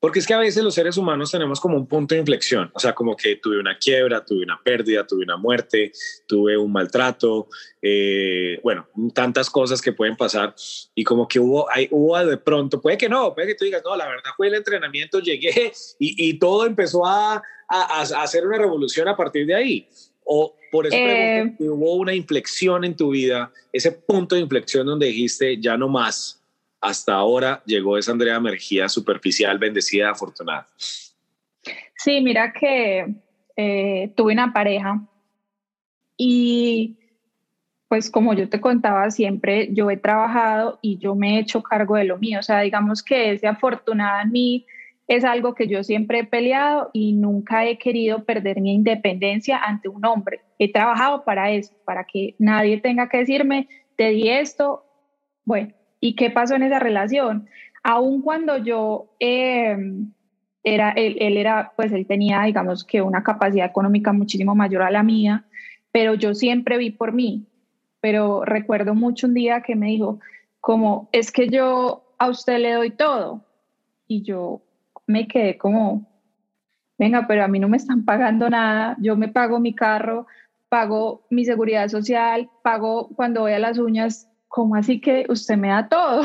Porque 0.00 0.18
es 0.18 0.26
que 0.26 0.32
a 0.32 0.38
veces 0.38 0.64
los 0.64 0.74
seres 0.74 0.96
humanos 0.96 1.30
tenemos 1.30 1.60
como 1.60 1.76
un 1.76 1.86
punto 1.86 2.14
de 2.14 2.20
inflexión, 2.20 2.70
o 2.72 2.80
sea, 2.80 2.94
como 2.94 3.14
que 3.14 3.36
tuve 3.36 3.60
una 3.60 3.76
quiebra, 3.76 4.24
tuve 4.24 4.42
una 4.42 4.58
pérdida, 4.62 5.06
tuve 5.06 5.24
una 5.24 5.36
muerte, 5.36 5.92
tuve 6.26 6.56
un 6.56 6.72
maltrato, 6.72 7.48
eh, 7.82 8.58
bueno, 8.62 8.88
tantas 9.14 9.50
cosas 9.50 9.82
que 9.82 9.92
pueden 9.92 10.16
pasar 10.16 10.54
y 10.94 11.04
como 11.04 11.28
que 11.28 11.38
hubo, 11.38 11.70
hay, 11.70 11.86
hubo 11.90 12.18
de 12.18 12.38
pronto, 12.38 12.80
puede 12.80 12.96
que 12.96 13.10
no, 13.10 13.34
puede 13.34 13.48
que 13.48 13.54
tú 13.54 13.66
digas, 13.66 13.82
no, 13.84 13.94
la 13.94 14.08
verdad 14.08 14.30
fue 14.38 14.48
el 14.48 14.54
entrenamiento, 14.54 15.20
llegué 15.20 15.70
y, 15.98 16.30
y 16.30 16.38
todo 16.38 16.64
empezó 16.64 17.04
a, 17.04 17.34
a, 17.34 17.42
a, 17.68 18.22
hacer 18.22 18.46
una 18.46 18.56
revolución 18.56 19.06
a 19.06 19.16
partir 19.16 19.46
de 19.46 19.54
ahí. 19.54 19.88
O 20.24 20.54
por 20.70 20.86
eso 20.86 20.96
eh, 20.96 21.56
hubo 21.58 21.94
una 21.96 22.14
inflexión 22.14 22.84
en 22.84 22.96
tu 22.96 23.10
vida, 23.10 23.52
ese 23.72 23.92
punto 23.92 24.34
de 24.34 24.42
inflexión 24.42 24.86
donde 24.86 25.06
dijiste, 25.06 25.60
ya 25.60 25.76
no 25.76 25.88
más 25.88 26.39
hasta 26.80 27.14
ahora 27.14 27.62
llegó 27.66 27.98
esa 27.98 28.12
Andrea 28.12 28.40
Mergía 28.40 28.88
superficial, 28.88 29.58
bendecida, 29.58 30.10
afortunada? 30.10 30.66
Sí, 31.96 32.20
mira 32.20 32.52
que 32.52 33.14
eh, 33.56 34.12
tuve 34.16 34.32
una 34.32 34.52
pareja 34.52 35.00
y 36.16 36.96
pues 37.88 38.08
como 38.08 38.34
yo 38.34 38.48
te 38.48 38.60
contaba 38.60 39.10
siempre, 39.10 39.68
yo 39.72 39.90
he 39.90 39.96
trabajado 39.96 40.78
y 40.80 40.98
yo 40.98 41.16
me 41.16 41.36
he 41.36 41.40
hecho 41.40 41.62
cargo 41.62 41.96
de 41.96 42.04
lo 42.04 42.18
mío. 42.18 42.38
O 42.38 42.42
sea, 42.42 42.60
digamos 42.60 43.02
que 43.02 43.32
ese 43.32 43.48
afortunada 43.48 44.22
en 44.22 44.30
mí 44.30 44.66
es 45.08 45.24
algo 45.24 45.56
que 45.56 45.66
yo 45.66 45.82
siempre 45.82 46.20
he 46.20 46.24
peleado 46.24 46.90
y 46.92 47.14
nunca 47.14 47.66
he 47.66 47.78
querido 47.78 48.24
perder 48.24 48.60
mi 48.60 48.72
independencia 48.72 49.58
ante 49.58 49.88
un 49.88 50.04
hombre. 50.04 50.40
He 50.56 50.70
trabajado 50.70 51.24
para 51.24 51.50
eso, 51.50 51.74
para 51.84 52.04
que 52.04 52.36
nadie 52.38 52.80
tenga 52.80 53.08
que 53.08 53.18
decirme, 53.18 53.66
te 53.96 54.10
di 54.10 54.28
esto. 54.28 54.84
Bueno, 55.44 55.74
¿Y 56.00 56.14
qué 56.16 56.30
pasó 56.30 56.54
en 56.54 56.62
esa 56.62 56.78
relación? 56.78 57.48
Aun 57.82 58.22
cuando 58.22 58.56
yo 58.58 59.10
em, 59.18 60.12
era, 60.64 60.90
él, 60.90 61.16
él, 61.20 61.36
era, 61.36 61.72
pues 61.76 61.92
él 61.92 62.06
tenía, 62.06 62.42
digamos 62.42 62.84
que 62.84 63.02
una 63.02 63.22
capacidad 63.22 63.66
económica 63.66 64.12
muchísimo 64.12 64.54
mayor 64.54 64.82
a 64.82 64.90
la 64.90 65.02
mía, 65.02 65.44
pero 65.92 66.14
yo 66.14 66.34
siempre 66.34 66.78
vi 66.78 66.90
por 66.90 67.12
mí. 67.12 67.46
Pero 68.00 68.44
recuerdo 68.44 68.94
mucho 68.94 69.26
un 69.26 69.34
día 69.34 69.60
que 69.60 69.76
me 69.76 69.88
dijo, 69.88 70.20
como, 70.60 71.08
es 71.12 71.32
que 71.32 71.48
yo 71.48 72.14
a 72.18 72.28
usted 72.28 72.58
le 72.58 72.72
doy 72.72 72.90
todo. 72.90 73.44
Y 74.06 74.22
yo 74.22 74.62
me 75.06 75.28
quedé 75.28 75.58
como, 75.58 76.06
venga, 76.98 77.26
pero 77.26 77.44
a 77.44 77.48
mí 77.48 77.58
no 77.58 77.68
me 77.68 77.76
están 77.76 78.04
pagando 78.04 78.48
nada, 78.48 78.96
yo 79.00 79.16
me 79.16 79.28
pago 79.28 79.60
mi 79.60 79.74
carro, 79.74 80.26
pago 80.68 81.26
mi 81.30 81.44
seguridad 81.44 81.88
social, 81.88 82.48
pago 82.62 83.08
cuando 83.16 83.42
voy 83.42 83.52
a 83.52 83.58
las 83.58 83.78
uñas 83.78 84.29
¿cómo 84.50 84.74
así 84.74 85.00
que 85.00 85.24
usted 85.30 85.56
me 85.56 85.68
da 85.68 85.88
todo? 85.88 86.22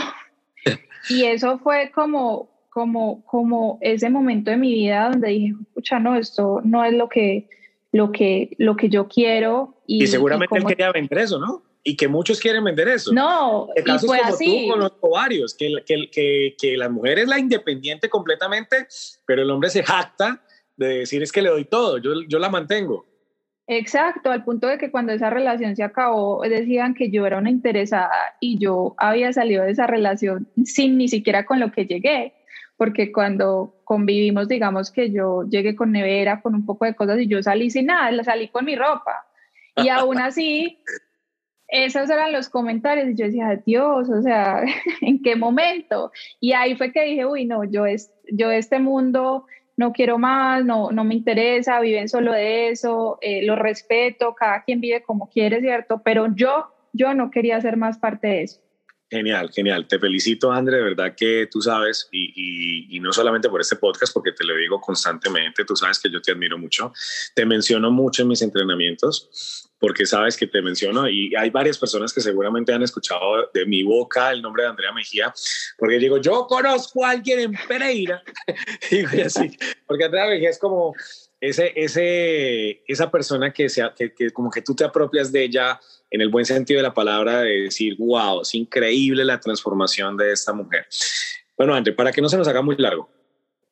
y 1.09 1.23
eso 1.23 1.59
fue 1.59 1.91
como, 1.93 2.49
como, 2.69 3.23
como 3.25 3.77
ese 3.79 4.09
momento 4.09 4.51
de 4.51 4.57
mi 4.57 4.73
vida 4.73 5.09
donde 5.11 5.29
dije, 5.29 5.53
escucha, 5.61 5.99
no, 5.99 6.17
esto 6.17 6.59
no 6.65 6.83
es 6.83 6.93
lo 6.93 7.07
que, 7.07 7.47
lo 7.93 8.11
que, 8.11 8.55
lo 8.57 8.75
que 8.75 8.89
yo 8.89 9.07
quiero. 9.07 9.81
Y, 9.87 10.05
seguramente 10.07 10.57
él 10.57 10.65
quería 10.65 10.91
vender 10.91 11.19
eso, 11.19 11.39
¿no? 11.39 11.63
Y 11.83 11.95
que 11.95 12.07
muchos 12.07 12.39
quieren 12.39 12.63
vender 12.63 12.87
eso. 12.87 13.13
No, 13.13 13.69
y 13.75 13.81
fue 13.99 14.17
como 14.19 14.33
así. 14.33 14.63
tú 14.65 14.71
con 14.71 14.79
los 14.79 14.93
ovarios, 15.01 15.53
que, 15.53 15.71
que, 15.85 16.09
que, 16.11 16.55
que 16.59 16.77
la 16.77 16.89
mujer 16.89 17.19
es 17.19 17.27
la 17.27 17.37
independiente 17.37 18.09
completamente, 18.09 18.87
pero 19.27 19.43
el 19.43 19.51
hombre 19.51 19.69
se 19.69 19.83
jacta 19.83 20.41
de 20.77 20.99
decir 20.99 21.21
es 21.21 21.31
que 21.31 21.43
le 21.43 21.49
doy 21.49 21.65
todo, 21.65 21.99
yo, 21.99 22.23
yo 22.27 22.39
la 22.39 22.49
mantengo. 22.49 23.05
Exacto, 23.67 24.31
al 24.31 24.43
punto 24.43 24.67
de 24.67 24.77
que 24.77 24.91
cuando 24.91 25.11
esa 25.11 25.31
relación 25.31 25.75
se 25.75 25.83
acabó 25.83 26.41
decían 26.43 26.93
que 26.93 27.09
yo 27.09 27.25
era 27.25 27.39
una 27.39 27.49
interesada 27.49 28.35
y 28.39 28.59
yo 28.59 28.93
había 28.97 29.33
salido 29.33 29.63
de 29.63 29.71
esa 29.71 29.87
relación 29.87 30.47
sin 30.65 30.97
ni 30.97 31.07
siquiera 31.07 31.45
con 31.45 31.59
lo 31.59 31.71
que 31.71 31.87
llegué, 31.87 32.33
porque 32.77 33.11
cuando 33.11 33.81
convivimos, 33.83 34.47
digamos 34.47 34.91
que 34.91 35.11
yo 35.11 35.43
llegué 35.49 35.75
con 35.75 35.91
nevera, 35.91 36.41
con 36.41 36.53
un 36.53 36.65
poco 36.65 36.85
de 36.85 36.93
cosas 36.93 37.19
y 37.19 37.27
yo 37.27 37.41
salí 37.41 37.71
sin 37.71 37.87
nada, 37.87 38.23
salí 38.23 38.49
con 38.49 38.65
mi 38.65 38.75
ropa. 38.75 39.25
Y 39.77 39.89
aún 39.89 40.19
así, 40.19 40.79
esos 41.67 42.09
eran 42.09 42.31
los 42.31 42.49
comentarios 42.49 43.09
y 43.09 43.15
yo 43.15 43.25
decía, 43.25 43.61
Dios, 43.65 44.09
o 44.09 44.21
sea, 44.21 44.63
¿en 45.01 45.21
qué 45.23 45.35
momento? 45.35 46.11
Y 46.39 46.53
ahí 46.53 46.75
fue 46.75 46.91
que 46.91 47.03
dije, 47.03 47.25
uy, 47.25 47.45
no, 47.45 47.63
yo, 47.63 47.85
es, 47.87 48.11
yo 48.31 48.51
este 48.51 48.79
mundo 48.79 49.47
no 49.77 49.91
quiero 49.91 50.17
más, 50.17 50.63
no, 50.63 50.91
no 50.91 51.03
me 51.03 51.15
interesa, 51.15 51.79
viven 51.79 52.07
solo 52.09 52.31
de 52.31 52.69
eso, 52.69 53.17
eh, 53.21 53.43
lo 53.45 53.55
respeto, 53.55 54.33
cada 54.35 54.63
quien 54.63 54.79
vive 54.81 55.03
como 55.03 55.29
quiere, 55.29 55.61
¿cierto? 55.61 56.01
Pero 56.03 56.33
yo, 56.33 56.73
yo 56.93 57.13
no 57.13 57.29
quería 57.29 57.59
ser 57.61 57.77
más 57.77 57.97
parte 57.97 58.27
de 58.27 58.43
eso. 58.43 58.64
Genial, 59.15 59.49
genial. 59.49 59.87
Te 59.87 59.97
felicito, 59.97 60.51
André. 60.51 60.75
De 60.75 60.83
verdad 60.83 61.15
que 61.15 61.47
tú 61.49 61.61
sabes, 61.61 62.09
y, 62.11 62.97
y, 62.97 62.99
no 62.99 63.13
solamente 63.13 63.47
por 63.47 63.61
este 63.61 63.77
podcast, 63.77 64.13
porque 64.13 64.33
te 64.33 64.43
lo 64.43 64.53
digo 64.57 64.81
constantemente, 64.81 65.63
tú 65.63 65.73
sabes 65.73 65.99
que 65.99 66.09
yo 66.11 66.21
te 66.21 66.33
admiro 66.33 66.57
mucho. 66.57 66.91
Te 67.33 67.45
menciono 67.45 67.91
mucho 67.91 68.23
en 68.23 68.27
mis 68.27 68.41
entrenamientos 68.41 69.69
porque 69.79 70.05
sabes 70.05 70.35
que 70.35 70.47
te 70.47 70.61
menciono 70.61 71.07
y 71.07 71.33
hay 71.35 71.49
varias 71.49 71.77
personas 71.77 72.11
que 72.11 72.19
seguramente 72.19 72.73
han 72.73 72.81
escuchado 72.81 73.49
de 73.53 73.65
mi 73.65 73.83
boca 73.83 74.31
el 74.31 74.41
nombre 74.41 74.63
de 74.63 74.69
Andrea 74.69 74.91
Mejía, 74.91 75.33
porque 75.77 75.99
digo, 75.99 76.17
yo 76.17 76.47
conozco 76.47 77.05
a 77.05 77.11
alguien 77.11 77.39
en 77.39 77.53
Pereira, 77.67 78.23
digo 78.89 79.09
así, 79.25 79.57
porque 79.85 80.05
Andrea 80.05 80.27
Mejía 80.27 80.49
es 80.49 80.59
como 80.59 80.93
ese, 81.49 82.81
esa 82.87 83.11
persona 83.11 83.51
que, 83.51 83.69
sea, 83.69 83.93
que, 83.93 84.31
como 84.31 84.49
que 84.49 84.61
tú 84.61 84.75
te 84.75 84.83
apropias 84.83 85.31
de 85.31 85.43
ella 85.43 85.79
en 86.09 86.21
el 86.21 86.29
buen 86.29 86.45
sentido 86.45 86.79
de 86.79 86.83
la 86.83 86.93
palabra, 86.93 87.41
de 87.41 87.61
decir, 87.63 87.95
wow, 87.97 88.41
es 88.41 88.53
increíble 88.55 89.25
la 89.25 89.39
transformación 89.39 90.17
de 90.17 90.31
esta 90.31 90.53
mujer. 90.53 90.87
Bueno, 91.57 91.73
André, 91.73 91.93
para 91.93 92.11
que 92.11 92.21
no 92.21 92.29
se 92.29 92.37
nos 92.37 92.47
haga 92.47 92.61
muy 92.61 92.75
largo, 92.77 93.09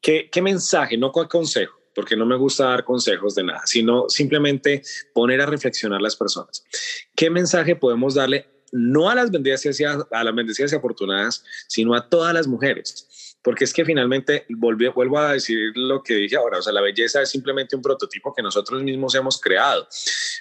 ¿qué, 0.01 0.29
mensaje, 0.41 0.97
no 0.97 1.12
cuál 1.12 1.27
consejo, 1.27 1.79
porque 1.95 2.15
no 2.15 2.25
me 2.25 2.36
gusta 2.36 2.65
dar 2.65 2.83
consejos 2.83 3.36
de 3.36 3.43
nada, 3.43 3.62
sino 3.65 4.09
simplemente 4.09 4.81
poner 5.13 5.41
a 5.41 5.45
reflexionar 5.45 6.01
las 6.01 6.15
personas. 6.15 6.63
¿Qué 7.15 7.29
mensaje 7.29 7.75
podemos 7.75 8.15
darle 8.15 8.47
no 8.71 9.09
a 9.09 9.15
las 9.15 9.29
bendecidas 9.29 10.07
a 10.12 10.23
las 10.23 10.36
bendecidas 10.36 10.73
y 10.73 10.75
afortunadas, 10.75 11.45
sino 11.67 11.93
a 11.93 12.09
todas 12.09 12.33
las 12.33 12.47
mujeres? 12.47 13.32
Porque 13.43 13.65
es 13.65 13.73
que 13.73 13.84
finalmente 13.84 14.45
vuelvo 14.49 15.19
a 15.19 15.34
decir 15.34 15.73
lo 15.75 16.01
que 16.01 16.15
dije 16.15 16.38
ahora, 16.38 16.60
o 16.60 16.62
sea, 16.62 16.71
la 16.71 16.82
belleza 16.82 17.21
es 17.21 17.29
simplemente 17.29 17.75
un 17.75 17.82
prototipo 17.82 18.34
que 18.34 18.41
nosotros 18.41 18.82
mismos 18.82 19.13
hemos 19.15 19.39
creado, 19.39 19.88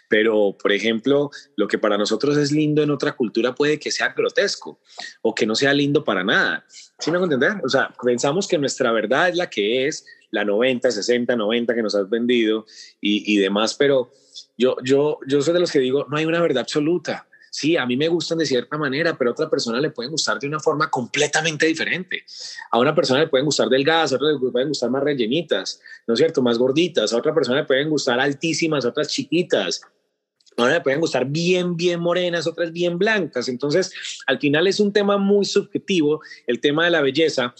pero 0.08 0.56
por 0.60 0.72
ejemplo, 0.72 1.30
lo 1.56 1.66
que 1.66 1.78
para 1.78 1.98
nosotros 1.98 2.36
es 2.36 2.52
lindo 2.52 2.82
en 2.82 2.90
otra 2.90 3.12
cultura 3.12 3.54
puede 3.54 3.78
que 3.78 3.90
sea 3.90 4.14
grotesco 4.16 4.80
o 5.20 5.34
que 5.34 5.46
no 5.46 5.56
sea 5.56 5.74
lindo 5.74 6.04
para 6.04 6.22
nada. 6.22 6.64
¿Sí 6.98 7.10
me 7.10 7.18
entender? 7.18 7.54
O 7.64 7.68
sea, 7.68 7.92
pensamos 8.02 8.46
que 8.46 8.58
nuestra 8.58 8.92
verdad 8.92 9.28
es 9.28 9.36
la 9.36 9.50
que 9.50 9.88
es, 9.88 10.06
la 10.30 10.44
90, 10.44 10.90
60, 10.90 11.34
90 11.36 11.74
que 11.74 11.82
nos 11.82 11.94
has 11.94 12.08
vendido 12.08 12.64
y, 13.00 13.34
y 13.34 13.38
demás, 13.38 13.74
pero 13.74 14.12
yo, 14.56 14.76
yo, 14.82 15.18
yo 15.26 15.42
soy 15.42 15.54
de 15.54 15.60
los 15.60 15.72
que 15.72 15.80
digo, 15.80 16.06
no 16.08 16.16
hay 16.16 16.24
una 16.24 16.40
verdad 16.40 16.62
absoluta 16.62 17.26
sí, 17.52 17.76
a 17.76 17.84
mí 17.84 17.96
me 17.96 18.08
gustan 18.08 18.38
de 18.38 18.46
cierta 18.46 18.78
manera, 18.78 19.16
pero 19.16 19.30
a 19.30 19.32
otra 19.34 19.50
persona 19.50 19.78
le 19.78 19.90
pueden 19.90 20.10
gustar 20.10 20.38
de 20.40 20.48
una 20.48 20.58
forma 20.58 20.90
completamente 20.90 21.66
diferente. 21.66 22.24
A 22.70 22.78
una 22.78 22.94
persona 22.94 23.20
le 23.20 23.28
pueden 23.28 23.44
gustar 23.44 23.68
delgadas, 23.68 24.12
a 24.12 24.16
otra 24.16 24.32
le 24.32 24.50
pueden 24.50 24.68
gustar 24.68 24.90
más 24.90 25.02
rellenitas, 25.02 25.80
¿no 26.06 26.14
es 26.14 26.18
cierto? 26.18 26.40
Más 26.40 26.58
gorditas, 26.58 27.12
a 27.12 27.18
otra 27.18 27.34
persona 27.34 27.60
le 27.60 27.66
pueden 27.66 27.90
gustar 27.90 28.18
altísimas, 28.18 28.86
otras 28.86 29.08
chiquitas. 29.08 29.82
A 30.56 30.62
una 30.62 30.74
le 30.74 30.80
pueden 30.80 31.00
gustar 31.00 31.26
bien, 31.26 31.76
bien 31.76 32.00
morenas, 32.00 32.46
otras 32.46 32.72
bien 32.72 32.98
blancas. 32.98 33.48
Entonces, 33.48 33.92
al 34.26 34.38
final 34.38 34.66
es 34.66 34.80
un 34.80 34.92
tema 34.92 35.18
muy 35.18 35.44
subjetivo, 35.44 36.22
el 36.46 36.58
tema 36.58 36.86
de 36.86 36.90
la 36.90 37.02
belleza. 37.02 37.54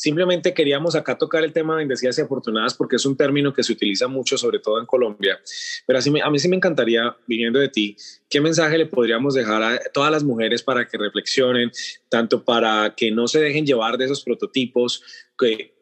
Simplemente 0.00 0.54
queríamos 0.54 0.96
acá 0.96 1.18
tocar 1.18 1.44
el 1.44 1.52
tema 1.52 1.74
de 1.74 1.80
bendecidas 1.80 2.16
y 2.16 2.22
afortunadas 2.22 2.72
porque 2.72 2.96
es 2.96 3.04
un 3.04 3.18
término 3.18 3.52
que 3.52 3.62
se 3.62 3.74
utiliza 3.74 4.08
mucho, 4.08 4.38
sobre 4.38 4.58
todo 4.58 4.80
en 4.80 4.86
Colombia. 4.86 5.38
Pero 5.86 5.98
a 6.24 6.30
mí 6.30 6.38
sí 6.38 6.48
me 6.48 6.56
encantaría, 6.56 7.14
viniendo 7.26 7.58
de 7.58 7.68
ti, 7.68 7.98
¿qué 8.26 8.40
mensaje 8.40 8.78
le 8.78 8.86
podríamos 8.86 9.34
dejar 9.34 9.62
a 9.62 9.78
todas 9.92 10.10
las 10.10 10.24
mujeres 10.24 10.62
para 10.62 10.88
que 10.88 10.96
reflexionen, 10.96 11.70
tanto 12.08 12.42
para 12.42 12.94
que 12.96 13.10
no 13.10 13.28
se 13.28 13.40
dejen 13.40 13.66
llevar 13.66 13.98
de 13.98 14.06
esos 14.06 14.24
prototipos 14.24 15.02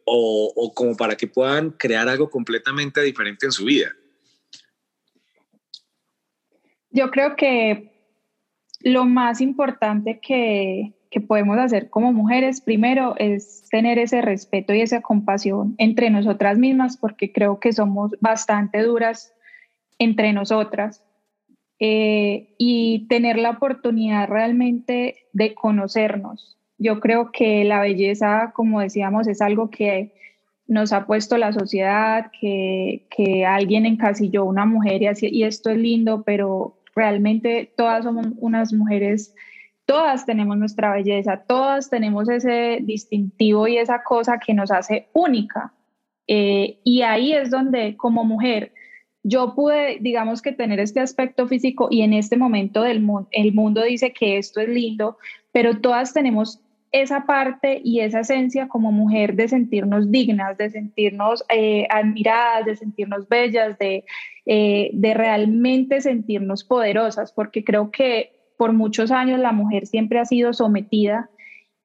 o, 0.04 0.52
o 0.52 0.74
como 0.74 0.96
para 0.96 1.16
que 1.16 1.28
puedan 1.28 1.70
crear 1.70 2.08
algo 2.08 2.28
completamente 2.28 3.00
diferente 3.02 3.46
en 3.46 3.52
su 3.52 3.66
vida? 3.66 3.92
Yo 6.90 7.08
creo 7.12 7.36
que 7.36 7.92
lo 8.80 9.04
más 9.04 9.40
importante 9.40 10.18
que, 10.20 10.97
que 11.10 11.20
podemos 11.20 11.58
hacer 11.58 11.90
como 11.90 12.12
mujeres, 12.12 12.60
primero 12.60 13.14
es 13.18 13.64
tener 13.70 13.98
ese 13.98 14.20
respeto 14.20 14.74
y 14.74 14.80
esa 14.80 15.00
compasión 15.00 15.74
entre 15.78 16.10
nosotras 16.10 16.58
mismas, 16.58 16.96
porque 16.96 17.32
creo 17.32 17.60
que 17.60 17.72
somos 17.72 18.12
bastante 18.20 18.82
duras 18.82 19.32
entre 19.98 20.32
nosotras, 20.32 21.02
eh, 21.80 22.54
y 22.58 23.06
tener 23.08 23.38
la 23.38 23.50
oportunidad 23.50 24.28
realmente 24.28 25.14
de 25.32 25.54
conocernos. 25.54 26.58
Yo 26.76 26.98
creo 26.98 27.30
que 27.30 27.64
la 27.64 27.80
belleza, 27.80 28.52
como 28.52 28.80
decíamos, 28.80 29.28
es 29.28 29.40
algo 29.40 29.70
que 29.70 30.12
nos 30.66 30.92
ha 30.92 31.06
puesto 31.06 31.38
la 31.38 31.52
sociedad, 31.52 32.30
que, 32.40 33.06
que 33.16 33.46
alguien 33.46 33.86
encasilló 33.86 34.44
una 34.44 34.66
mujer 34.66 35.02
y, 35.02 35.06
así, 35.06 35.28
y 35.30 35.44
esto 35.44 35.70
es 35.70 35.78
lindo, 35.78 36.24
pero 36.24 36.76
realmente 36.96 37.72
todas 37.76 38.04
somos 38.04 38.26
unas 38.38 38.72
mujeres 38.72 39.34
todas 39.88 40.26
tenemos 40.26 40.58
nuestra 40.58 40.92
belleza, 40.92 41.44
todas 41.48 41.88
tenemos 41.88 42.28
ese 42.28 42.80
distintivo 42.82 43.66
y 43.66 43.78
esa 43.78 44.02
cosa 44.02 44.38
que 44.38 44.52
nos 44.52 44.70
hace 44.70 45.08
única. 45.14 45.72
Eh, 46.26 46.78
y 46.84 47.00
ahí 47.00 47.32
es 47.32 47.50
donde 47.50 47.96
como 47.96 48.22
mujer 48.22 48.74
yo 49.22 49.54
pude, 49.54 49.96
digamos 50.02 50.42
que 50.42 50.52
tener 50.52 50.78
este 50.78 51.00
aspecto 51.00 51.48
físico 51.48 51.88
y 51.90 52.02
en 52.02 52.12
este 52.12 52.36
momento 52.36 52.82
del 52.82 53.00
mundo, 53.00 53.30
el 53.32 53.54
mundo 53.54 53.82
dice 53.82 54.12
que 54.12 54.36
esto 54.36 54.60
es 54.60 54.68
lindo, 54.68 55.16
pero 55.52 55.80
todas 55.80 56.12
tenemos 56.12 56.60
esa 56.92 57.24
parte 57.24 57.80
y 57.82 58.00
esa 58.00 58.20
esencia 58.20 58.68
como 58.68 58.92
mujer 58.92 59.36
de 59.36 59.48
sentirnos 59.48 60.10
dignas, 60.10 60.58
de 60.58 60.68
sentirnos 60.68 61.46
eh, 61.48 61.86
admiradas, 61.88 62.66
de 62.66 62.76
sentirnos 62.76 63.26
bellas, 63.26 63.78
de, 63.78 64.04
eh, 64.44 64.90
de 64.92 65.14
realmente 65.14 66.02
sentirnos 66.02 66.62
poderosas, 66.62 67.32
porque 67.32 67.64
creo 67.64 67.90
que 67.90 68.37
por 68.58 68.74
muchos 68.74 69.10
años 69.10 69.40
la 69.40 69.52
mujer 69.52 69.86
siempre 69.86 70.18
ha 70.18 70.26
sido 70.26 70.52
sometida 70.52 71.30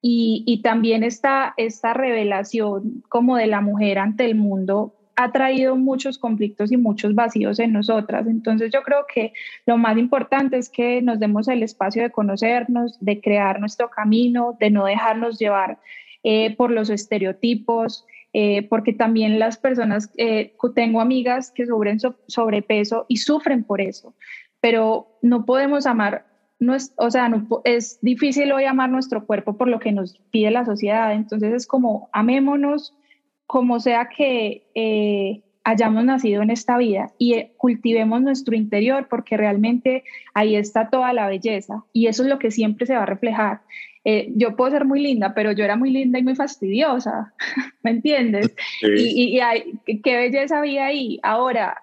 y, 0.06 0.60
también 0.62 1.02
esta, 1.02 1.54
esta 1.56 1.94
revelación 1.94 3.02
como 3.08 3.38
de 3.38 3.46
la 3.46 3.62
mujer 3.62 3.98
ante 3.98 4.26
el 4.26 4.34
mundo 4.34 4.94
ha 5.16 5.32
traído 5.32 5.76
muchos 5.76 6.18
conflictos 6.18 6.72
y 6.72 6.76
muchos 6.76 7.14
vacíos 7.14 7.58
en 7.58 7.72
nosotras. 7.72 8.26
Entonces 8.26 8.70
yo 8.70 8.82
creo 8.82 9.06
que 9.12 9.32
lo 9.64 9.78
más 9.78 9.96
importante 9.96 10.58
es 10.58 10.68
que 10.68 11.00
nos 11.00 11.20
demos 11.20 11.48
el 11.48 11.62
espacio 11.62 12.02
de 12.02 12.10
conocernos, 12.10 12.98
de 13.00 13.22
crear 13.22 13.60
nuestro 13.60 13.88
camino, 13.88 14.58
de 14.60 14.68
no 14.68 14.84
dejarnos 14.84 15.38
llevar 15.38 15.78
eh, 16.22 16.54
por 16.54 16.70
los 16.70 16.90
estereotipos, 16.90 18.04
eh, 18.34 18.66
porque 18.68 18.92
también 18.92 19.38
las 19.38 19.56
personas, 19.56 20.10
eh, 20.18 20.54
tengo 20.74 21.00
amigas 21.00 21.50
que 21.50 21.64
sufren 21.64 21.98
sobrepeso 22.26 23.06
y 23.08 23.18
sufren 23.18 23.64
por 23.64 23.80
eso, 23.80 24.14
pero 24.60 25.16
no 25.22 25.46
podemos 25.46 25.86
amar 25.86 26.26
no 26.58 26.74
es, 26.74 26.92
o 26.96 27.10
sea, 27.10 27.30
es 27.64 27.98
difícil 28.00 28.52
hoy 28.52 28.64
amar 28.64 28.90
nuestro 28.90 29.26
cuerpo 29.26 29.56
por 29.56 29.68
lo 29.68 29.78
que 29.78 29.92
nos 29.92 30.18
pide 30.30 30.50
la 30.50 30.64
sociedad. 30.64 31.12
Entonces 31.12 31.52
es 31.52 31.66
como 31.66 32.08
amémonos 32.12 32.94
como 33.46 33.78
sea 33.80 34.08
que 34.08 34.66
eh, 34.74 35.42
hayamos 35.64 36.04
nacido 36.04 36.42
en 36.42 36.50
esta 36.50 36.76
vida 36.78 37.12
y 37.18 37.34
eh, 37.34 37.52
cultivemos 37.56 38.20
nuestro 38.22 38.54
interior 38.54 39.08
porque 39.08 39.36
realmente 39.36 40.04
ahí 40.34 40.56
está 40.56 40.90
toda 40.90 41.12
la 41.12 41.28
belleza 41.28 41.84
y 41.92 42.06
eso 42.06 42.22
es 42.22 42.28
lo 42.28 42.38
que 42.38 42.50
siempre 42.50 42.86
se 42.86 42.94
va 42.94 43.02
a 43.02 43.06
reflejar. 43.06 43.60
Eh, 44.04 44.30
yo 44.36 44.54
puedo 44.54 44.70
ser 44.70 44.84
muy 44.84 45.00
linda, 45.00 45.32
pero 45.32 45.52
yo 45.52 45.64
era 45.64 45.76
muy 45.76 45.90
linda 45.90 46.18
y 46.18 46.22
muy 46.22 46.34
fastidiosa, 46.34 47.32
¿me 47.82 47.90
entiendes? 47.90 48.54
Y, 48.82 49.40
y, 49.40 50.00
qué 50.02 50.16
belleza 50.16 50.58
había 50.58 50.86
ahí. 50.86 51.18
Ahora, 51.22 51.82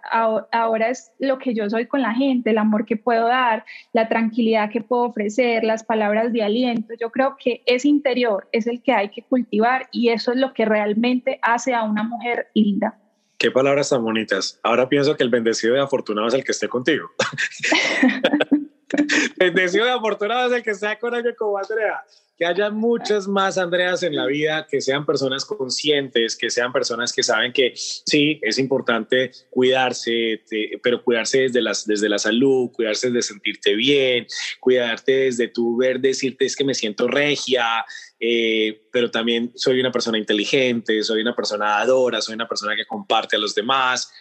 ahora, 0.52 0.90
es 0.90 1.12
lo 1.18 1.40
que 1.40 1.56
yo 1.56 1.68
soy 1.70 1.88
con 1.88 2.02
la 2.02 2.14
gente, 2.14 2.52
el 2.52 2.60
amor 2.60 2.86
que 2.86 2.96
puedo 2.96 3.28
dar, 3.28 3.66
la 3.94 4.08
tranquilidad 4.08 4.70
que 4.70 4.82
puedo 4.82 5.04
ofrecer, 5.04 5.64
las 5.64 5.84
palabras 5.84 6.32
de 6.32 6.44
aliento. 6.44 6.94
Yo 7.00 7.10
creo 7.10 7.38
que 7.44 7.64
ese 7.66 7.88
interior 7.88 8.48
es 8.52 8.68
el 8.68 8.84
que 8.84 8.94
hay 8.94 9.10
que 9.10 9.24
cultivar 9.24 9.88
y 9.92 10.10
eso 10.10 10.32
es 10.32 10.38
lo 10.38 10.54
que 10.54 10.66
realmente 10.66 11.40
hace 11.42 11.74
a 11.74 11.84
una 11.84 12.04
mujer 12.04 12.50
linda. 12.54 13.00
Qué 13.40 13.50
palabras 13.50 13.90
tan 13.90 14.04
bonitas. 14.04 14.60
Ahora 14.62 14.88
pienso 14.88 15.18
que 15.18 15.24
el 15.24 15.32
bendecido 15.32 15.76
y 15.76 15.80
afortunado 15.80 16.28
es 16.28 16.36
el 16.36 16.44
que 16.44 16.52
esté 16.52 16.68
contigo. 16.68 17.10
Bendecido 19.38 19.86
y 19.86 19.90
afortunado 19.90 20.48
es 20.48 20.54
el 20.54 20.64
que 20.64 20.76
sea 20.76 20.98
con 21.00 21.14
alguien 21.14 21.36
como 21.38 21.58
Andrea. 21.58 22.04
Que 22.38 22.46
haya 22.48 22.72
muchas 22.72 23.28
más 23.28 23.60
Andreas 23.60 24.02
en 24.02 24.16
la 24.16 24.26
vida, 24.26 24.66
que 24.70 24.82
sean 24.82 25.06
personas 25.06 25.46
conscientes, 25.46 26.36
que 26.36 26.50
sean 26.50 26.74
personas 26.74 27.14
que 27.14 27.22
saben 27.22 27.54
que 27.54 27.74
sí, 27.76 28.40
es 28.42 28.58
importante 28.58 29.32
cuidarse, 29.52 30.42
pero 30.82 31.04
cuidarse 31.04 31.42
desde, 31.42 31.62
las, 31.62 31.86
desde 31.86 32.10
la 32.10 32.18
salud, 32.18 32.72
cuidarse 32.72 33.12
de 33.12 33.22
sentirte 33.22 33.76
bien, 33.76 34.26
cuidarte 34.60 35.12
desde 35.12 35.50
tu 35.50 35.78
ver, 35.78 36.00
decirte 36.00 36.46
es 36.46 36.56
que 36.56 36.64
me 36.64 36.74
siento 36.74 37.08
regia, 37.08 37.86
eh, 38.20 38.88
pero 38.92 39.12
también 39.12 39.52
soy 39.54 39.80
una 39.80 39.92
persona 39.92 40.18
inteligente, 40.18 41.04
soy 41.04 41.22
una 41.22 41.36
persona 41.36 41.80
adora, 41.80 42.22
soy 42.22 42.34
una 42.34 42.48
persona 42.48 42.76
que 42.76 42.88
comparte 42.88 43.36
a 43.36 43.40
los 43.40 43.54
demás 43.54 44.12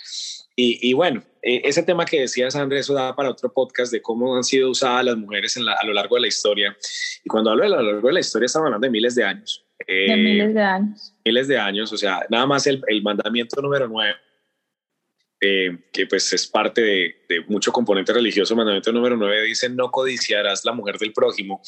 y, 0.62 0.92
bueno, 0.92 1.22
eh, 1.42 1.62
ese 1.64 1.82
tema 1.82 2.04
que 2.04 2.20
decías, 2.20 2.54
Andrés, 2.54 2.80
eso 2.80 2.94
da 2.94 3.16
para 3.16 3.30
otro 3.30 3.52
podcast 3.52 3.90
de 3.92 4.02
cómo 4.02 4.36
han 4.36 4.44
sido 4.44 4.70
usadas 4.70 5.04
las 5.04 5.16
mujeres 5.16 5.56
a 5.56 5.86
lo 5.86 5.92
largo 5.94 6.16
de 6.16 6.22
la 6.22 6.28
historia. 6.28 6.76
Y 7.24 7.28
cuando 7.28 7.50
hablo 7.50 7.62
de 7.62 7.74
a 7.74 7.80
lo 7.80 7.92
largo 7.92 8.08
de 8.08 8.14
la 8.14 8.20
historia, 8.20 8.46
estamos 8.46 8.66
hablando 8.66 8.86
de 8.86 8.90
miles 8.90 9.14
de 9.14 9.24
años. 9.24 9.64
de 9.86 10.16
miles 10.16 10.54
de 10.54 10.60
años. 10.60 11.14
Miles 11.24 11.48
de 11.48 11.58
años, 11.58 11.92
o 11.92 11.96
sea, 11.96 12.26
nada 12.28 12.46
más 12.46 12.66
el, 12.66 12.82
mandamiento 13.02 13.62
número 13.62 13.88
nueve, 13.88 14.16
eh, 15.40 15.78
que 15.92 16.06
pues 16.06 16.30
es 16.34 16.46
parte 16.46 16.82
de, 16.82 17.14
de, 17.26 17.40
mucho 17.48 17.72
componente 17.72 18.12
religioso, 18.12 18.54
mandamiento 18.54 18.92
número 18.92 19.16
nueve 19.16 19.42
dice, 19.44 19.70
no 19.70 19.90
codiciarás 19.90 20.64
la 20.66 20.72
mujer 20.72 20.98
del 20.98 21.14
prójimo. 21.14 21.62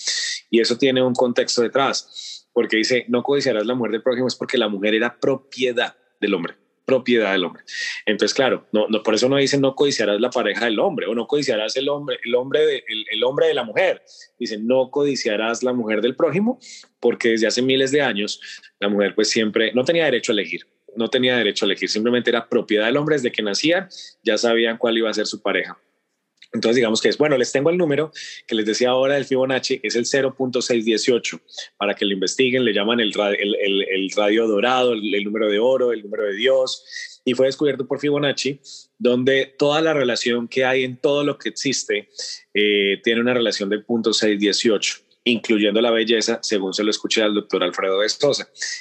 Y 0.51 0.61
eso 0.61 0.77
tiene 0.77 1.03
un 1.03 1.15
contexto 1.15 1.63
detrás, 1.63 2.47
porque 2.53 2.77
dice, 2.77 3.07
no 3.09 3.23
codiciarás 3.23 3.65
la 3.65 3.75
mujer 3.75 3.93
del 3.93 4.03
prójimo, 4.03 4.29
es 4.29 4.37
porque 4.37 4.59
la 4.59 4.69
mujer 4.69 4.95
era 4.95 5.19
propiedad 5.19 5.97
del 6.21 6.35
hombre 6.35 6.62
propiedad 6.85 7.33
del 7.33 7.45
hombre. 7.45 7.63
Entonces, 8.07 8.35
claro, 8.35 8.67
no, 8.73 8.87
no, 8.89 9.03
por 9.03 9.15
eso 9.15 9.29
no 9.29 9.37
dicen 9.37 9.61
no 9.61 9.75
codiciarás 9.75 10.21
la 10.21 10.31
pareja 10.31 10.65
del 10.65 10.79
hombre 10.79 11.07
o 11.07 11.15
no 11.15 11.27
codiciarás 11.27 11.77
el 11.77 11.89
hombre, 11.89 12.19
el 12.25 12.35
hombre, 12.35 12.67
de, 12.67 12.85
el, 13.11 13.25
hombre 13.25 13.47
de 13.47 13.55
la 13.55 13.65
mujer. 13.65 14.03
Dicen 14.39 14.67
no 14.67 14.91
codiciarás 14.91 15.63
la 15.63 15.73
mujer 15.73 16.01
del 16.01 16.17
prójimo 16.17 16.59
porque 17.01 17.31
desde 17.31 17.47
hace 17.47 17.63
miles 17.63 17.91
de 17.93 18.03
años 18.03 18.41
la 18.81 18.89
mujer 18.89 19.15
pues 19.15 19.31
siempre 19.31 19.73
no 19.75 19.85
tenía 19.85 20.05
derecho 20.05 20.33
a 20.33 20.35
elegir. 20.35 20.67
no 20.95 21.09
tenía 21.09 21.37
derecho 21.37 21.65
a 21.65 21.67
elegir, 21.67 21.89
simplemente 21.89 22.29
era 22.29 22.49
propiedad 22.49 22.85
del 22.87 22.99
hombre 22.99 23.17
desde 23.17 23.33
que 23.33 23.43
nacían, 23.43 23.89
ya 24.23 24.37
sabían 24.37 24.77
cuál 24.77 24.99
iba 24.99 25.09
a 25.09 25.15
ser 25.15 25.27
su 25.27 25.41
pareja. 25.41 25.79
Entonces, 26.53 26.77
digamos 26.77 27.01
que 27.01 27.09
es, 27.09 27.17
bueno, 27.17 27.39
les 27.39 27.51
tengo 27.51 27.71
el 27.71 27.79
número 27.79 28.13
que 28.47 28.55
les 28.55 28.67
decía 28.67 28.91
ahora 28.91 29.15
del 29.15 29.25
Fibonacci, 29.25 29.81
es 29.83 29.97
el 29.97 30.05
0.618, 30.05 31.41
para 31.79 31.95
que 31.95 32.05
lo 32.05 32.13
investiguen, 32.13 32.65
le 32.65 32.75
llaman 32.75 33.01
el, 33.01 33.13
radio 34.15 34.47
dorado, 34.47 34.93
el, 34.93 35.25
número 35.25 35.49
de 35.49 35.59
oro, 35.59 35.93
el 35.93 36.03
número 36.03 36.25
de 36.25 36.35
Dios, 36.35 37.21
y 37.25 37.33
fue 37.35 37.47
descubierto 37.47 37.87
por 37.87 38.01
Fibonacci, 38.01 38.61
donde 38.99 39.55
toda 39.59 39.81
la 39.81 39.95
relación 39.95 40.47
que 40.47 40.65
hay 40.65 40.85
en 40.85 40.99
todo 40.99 41.25
lo 41.25 41.39
que 41.39 41.49
existe 41.49 42.11
eh, 42.53 43.01
tiene 43.03 43.23
una 43.23 43.33
relación 43.33 43.69
del 43.69 43.85
punto 43.85 44.13
618 44.13 44.99
incluyendo 45.25 45.81
la 45.81 45.93
belleza, 45.93 46.41
según 46.43 46.75
se 46.75 46.83
lo 46.83 46.91
escuché 46.91 47.23
al 47.23 47.33
doctor 47.33 47.63
Alfredo 47.63 48.01
de 48.01 48.09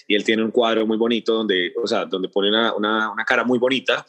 Y 0.08 0.16
él 0.16 0.24
tiene 0.24 0.44
un 0.44 0.50
cuadro 0.50 0.88
muy 0.88 0.98
bonito 0.98 1.36
donde, 1.36 1.72
o 1.80 1.86
sea, 1.86 2.06
donde 2.06 2.30
pone 2.30 2.50
una 2.50 3.14
cara 3.28 3.44
muy 3.44 3.60
bonita 3.60 4.04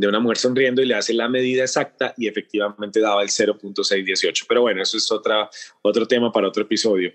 de 0.00 0.08
una 0.08 0.20
mujer 0.20 0.38
sonriendo 0.38 0.82
y 0.82 0.86
le 0.86 0.94
hace 0.94 1.12
la 1.12 1.28
medida 1.28 1.62
exacta 1.62 2.14
y 2.16 2.26
efectivamente 2.26 3.00
daba 3.00 3.22
el 3.22 3.28
0.618. 3.28 4.44
Pero 4.48 4.62
bueno, 4.62 4.82
eso 4.82 4.96
es 4.96 5.10
otra, 5.12 5.48
otro 5.82 6.06
tema 6.06 6.32
para 6.32 6.48
otro 6.48 6.62
episodio. 6.62 7.12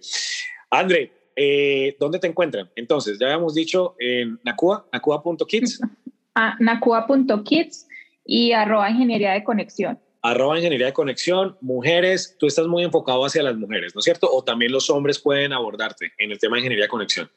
André, 0.69 1.11
eh, 1.35 1.95
¿dónde 1.99 2.19
te 2.19 2.27
encuentran? 2.27 2.69
Entonces, 2.75 3.17
ya 3.19 3.27
habíamos 3.27 3.55
dicho 3.55 3.95
en 3.99 4.39
Nakua, 4.43 4.87
nakua.kids. 4.91 5.81
Ah, 6.37 6.57
nakua.kids 6.59 7.87
y 8.25 8.51
arroba 8.51 8.89
ingeniería 8.89 9.31
de 9.31 9.43
conexión. 9.45 9.97
Arroba 10.21 10.57
ingeniería 10.57 10.87
de 10.87 10.91
conexión, 10.91 11.55
mujeres, 11.61 12.35
tú 12.37 12.47
estás 12.47 12.67
muy 12.67 12.83
enfocado 12.83 13.23
hacia 13.25 13.41
las 13.41 13.55
mujeres, 13.55 13.95
¿no 13.95 13.99
es 13.99 14.03
cierto? 14.03 14.29
O 14.29 14.43
también 14.43 14.73
los 14.73 14.89
hombres 14.89 15.17
pueden 15.17 15.53
abordarte 15.53 16.11
en 16.17 16.31
el 16.31 16.37
tema 16.37 16.57
de 16.57 16.59
ingeniería 16.59 16.85
de 16.87 16.89
conexión. 16.89 17.31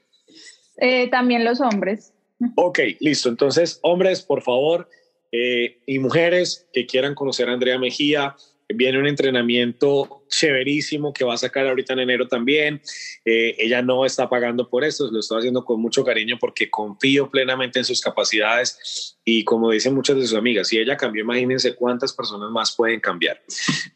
Eh, 0.78 1.08
también 1.10 1.44
los 1.44 1.60
hombres. 1.60 2.12
Ok, 2.56 2.80
listo. 2.98 3.28
Entonces, 3.28 3.78
hombres, 3.82 4.22
por 4.22 4.42
favor, 4.42 4.88
eh, 5.32 5.78
y 5.86 5.98
mujeres 5.98 6.68
que 6.72 6.86
quieran 6.86 7.14
conocer 7.14 7.48
a 7.48 7.52
Andrea 7.52 7.78
Mejía, 7.78 8.34
viene 8.68 8.98
un 8.98 9.06
entrenamiento 9.06 10.24
chéverísimo 10.28 11.12
que 11.12 11.24
va 11.24 11.34
a 11.34 11.38
sacar 11.38 11.66
ahorita 11.66 11.94
en 11.94 12.00
enero 12.00 12.28
también. 12.28 12.82
Eh, 13.24 13.56
ella 13.58 13.80
no 13.80 14.04
está 14.04 14.28
pagando 14.28 14.68
por 14.68 14.84
eso, 14.84 15.10
lo 15.10 15.20
estoy 15.20 15.38
haciendo 15.38 15.64
con 15.64 15.80
mucho 15.80 16.04
cariño 16.04 16.36
porque 16.38 16.68
confío 16.68 17.30
plenamente 17.30 17.78
en 17.78 17.84
sus 17.84 18.00
capacidades 18.00 19.16
y 19.24 19.44
como 19.44 19.70
dicen 19.70 19.94
muchas 19.94 20.16
de 20.16 20.26
sus 20.26 20.36
amigas, 20.36 20.68
si 20.68 20.78
ella 20.78 20.96
cambió, 20.96 21.22
imagínense 21.22 21.74
cuántas 21.74 22.12
personas 22.12 22.50
más 22.50 22.74
pueden 22.76 23.00
cambiar, 23.00 23.42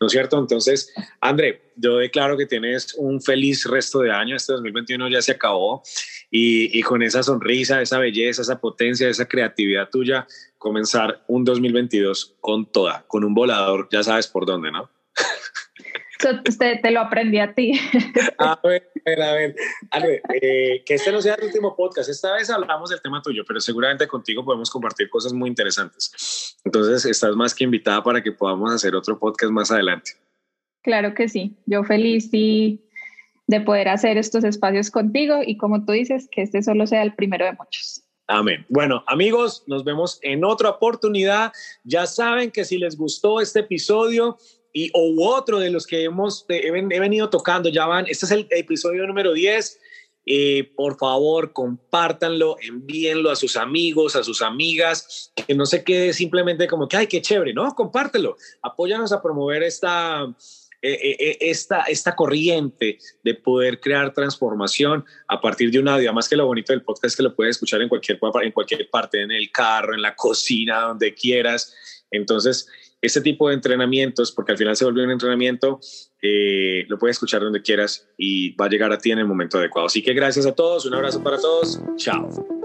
¿no 0.01 0.07
es 0.07 0.13
cierto? 0.13 0.39
Entonces, 0.39 0.93
André, 1.21 1.63
yo 1.77 1.99
declaro 1.99 2.37
que 2.37 2.47
tienes 2.47 2.95
un 2.95 3.21
feliz 3.21 3.65
resto 3.65 4.01
de 4.01 4.11
año, 4.11 4.37
este 4.37 4.53
2021 4.55 5.09
ya 5.09 5.23
se 5.23 5.33
acabó 5.33 5.83
y, 6.35 6.77
y 6.77 6.83
con 6.83 7.03
esa 7.03 7.23
sonrisa, 7.23 7.83
esa 7.83 7.99
belleza, 7.99 8.41
esa 8.41 8.59
potencia, 8.59 9.07
esa 9.09 9.29
creatividad 9.29 9.91
tuya, 9.91 10.27
comenzar 10.57 11.23
un 11.29 11.45
2022 11.45 12.37
con 12.41 12.65
toda, 12.65 13.05
con 13.07 13.23
un 13.23 13.35
volador, 13.35 13.87
ya 13.93 14.03
sabes 14.03 14.27
por 14.27 14.47
dónde, 14.47 14.73
¿no? 14.73 14.89
Usted 16.49 16.81
te 16.81 16.91
lo 16.91 17.01
aprendí 17.01 17.39
a 17.39 17.53
ti. 17.53 17.73
A 18.39 18.59
ver, 18.63 18.91
a 19.21 19.33
ver, 19.33 19.57
a 19.91 19.99
ver, 19.99 20.23
eh, 20.41 20.85
que 20.87 20.95
este 20.95 21.11
no 21.11 21.21
sea 21.21 21.35
el 21.35 21.45
último 21.45 21.75
podcast. 21.75 22.09
Esta 22.09 22.35
vez 22.35 22.49
hablamos 22.49 22.91
del 22.91 23.03
tema 23.03 23.21
tuyo, 23.21 23.45
pero 23.47 23.61
seguramente 23.61 24.07
contigo 24.07 24.45
podemos 24.45 24.71
compartir 24.71 25.11
cosas 25.11 25.33
muy 25.33 25.49
interesantes. 25.49 26.57
Entonces, 26.65 27.05
estás 27.05 27.35
más 27.35 27.53
que 27.53 27.65
invitada 27.65 28.03
para 28.05 28.23
que 28.23 28.31
podamos 28.31 28.73
hacer 28.73 28.95
otro 28.95 29.19
podcast 29.19 29.53
más 29.53 29.73
adelante. 29.73 30.13
Claro 30.83 31.15
que 31.15 31.29
sí. 31.29 31.57
Yo 31.67 31.83
feliz 31.83 32.29
y 32.33 32.81
de 33.47 33.61
poder 33.61 33.89
hacer 33.89 34.17
estos 34.19 34.45
espacios 34.45 34.91
contigo 34.91 35.41
y 35.45 35.57
como 35.57 35.85
tú 35.85 35.93
dices, 35.93 36.29
que 36.31 36.43
este 36.43 36.63
solo 36.63 36.87
sea 36.87 37.03
el 37.03 37.15
primero 37.15 37.45
de 37.45 37.53
muchos. 37.53 38.03
Amén. 38.29 38.65
Bueno, 38.69 39.05
amigos, 39.07 39.65
nos 39.67 39.85
vemos 39.85 40.19
en 40.23 40.45
otra 40.45 40.71
oportunidad. 40.71 41.53
Ya 41.85 42.07
saben 42.07 42.51
que 42.51 42.65
si 42.65 42.79
les 42.79 42.97
gustó 42.97 43.41
este 43.41 43.61
episodio 43.61 44.39
y 44.73 44.91
o 44.95 45.29
otro 45.29 45.59
de 45.59 45.71
los 45.71 45.87
que 45.87 46.05
hemos 46.05 46.47
he, 46.49 46.71
venido 46.71 47.29
tocando, 47.29 47.69
ya 47.69 47.87
van, 47.87 48.07
este 48.09 48.27
es 48.27 48.33
el 48.33 48.47
episodio 48.51 49.07
número 49.07 49.33
10. 49.33 49.81
Eh, 50.25 50.71
por 50.77 50.97
favor, 50.99 51.53
compártanlo, 51.53 52.57
envíenlo 52.63 53.29
a 53.31 53.37
sus 53.37 53.57
amigos, 53.57 54.15
a 54.15 54.23
sus 54.23 54.41
amigas, 54.41 55.33
que 55.35 55.55
no 55.55 55.67
se 55.67 55.83
quede 55.83 56.13
simplemente 56.13 56.69
como 56.69 56.87
que, 56.87 56.97
ay, 56.97 57.07
qué 57.09 57.21
chévere, 57.21 57.53
no, 57.53 57.75
compártelo, 57.75 58.37
apóyanos 58.63 59.13
a 59.13 59.21
promover 59.21 59.65
esta, 59.65 60.33
esta, 60.83 61.83
esta 61.83 62.17
corriente 62.17 62.99
de 63.23 63.35
poder 63.35 63.81
crear 63.81 64.13
transformación 64.13 65.05
a 65.29 65.41
partir 65.41 65.71
de 65.71 65.79
un 65.79 65.89
audio. 65.89 66.09
Además 66.09 66.29
que 66.29 66.37
lo 66.37 66.47
bonito 66.47 66.73
del 66.73 66.83
podcast 66.83 67.07
es 67.07 67.17
que 67.17 67.23
lo 67.23 67.35
puedes 67.35 67.57
escuchar 67.57 67.81
en 67.81 67.89
cualquier, 67.89 68.19
en 68.43 68.53
cualquier 68.53 68.91
parte, 68.91 69.23
en 69.23 69.31
el 69.31 69.51
carro, 69.53 69.95
en 69.95 70.03
la 70.03 70.15
cocina, 70.15 70.81
donde 70.81 71.15
quieras. 71.15 71.75
Entonces, 72.11 72.69
este 73.01 73.21
tipo 73.21 73.49
de 73.49 73.55
entrenamientos, 73.55 74.33
porque 74.33 74.53
al 74.53 74.59
final 74.59 74.77
se 74.77 74.85
volvió 74.85 75.05
un 75.05 75.11
entrenamiento, 75.11 75.81
lo 76.89 76.99
puedes 76.99 77.17
escuchar 77.17 77.43
donde 77.43 77.61
quieras 77.61 78.09
y 78.17 78.55
va 78.55 78.67
a 78.67 78.69
llegar 78.69 78.93
a 78.93 78.99
ti 78.99 79.11
en 79.11 79.19
el 79.19 79.27
momento 79.27 79.59
adecuado. 79.59 79.87
Así 79.87 80.03
que 80.03 80.15
gracias 80.15 80.47
a 80.47 80.53
todos, 80.53 80.87
un 80.87 80.95
abrazo 80.95 81.23
para 81.23 81.39
todos, 81.39 81.81
chao. 81.97 82.62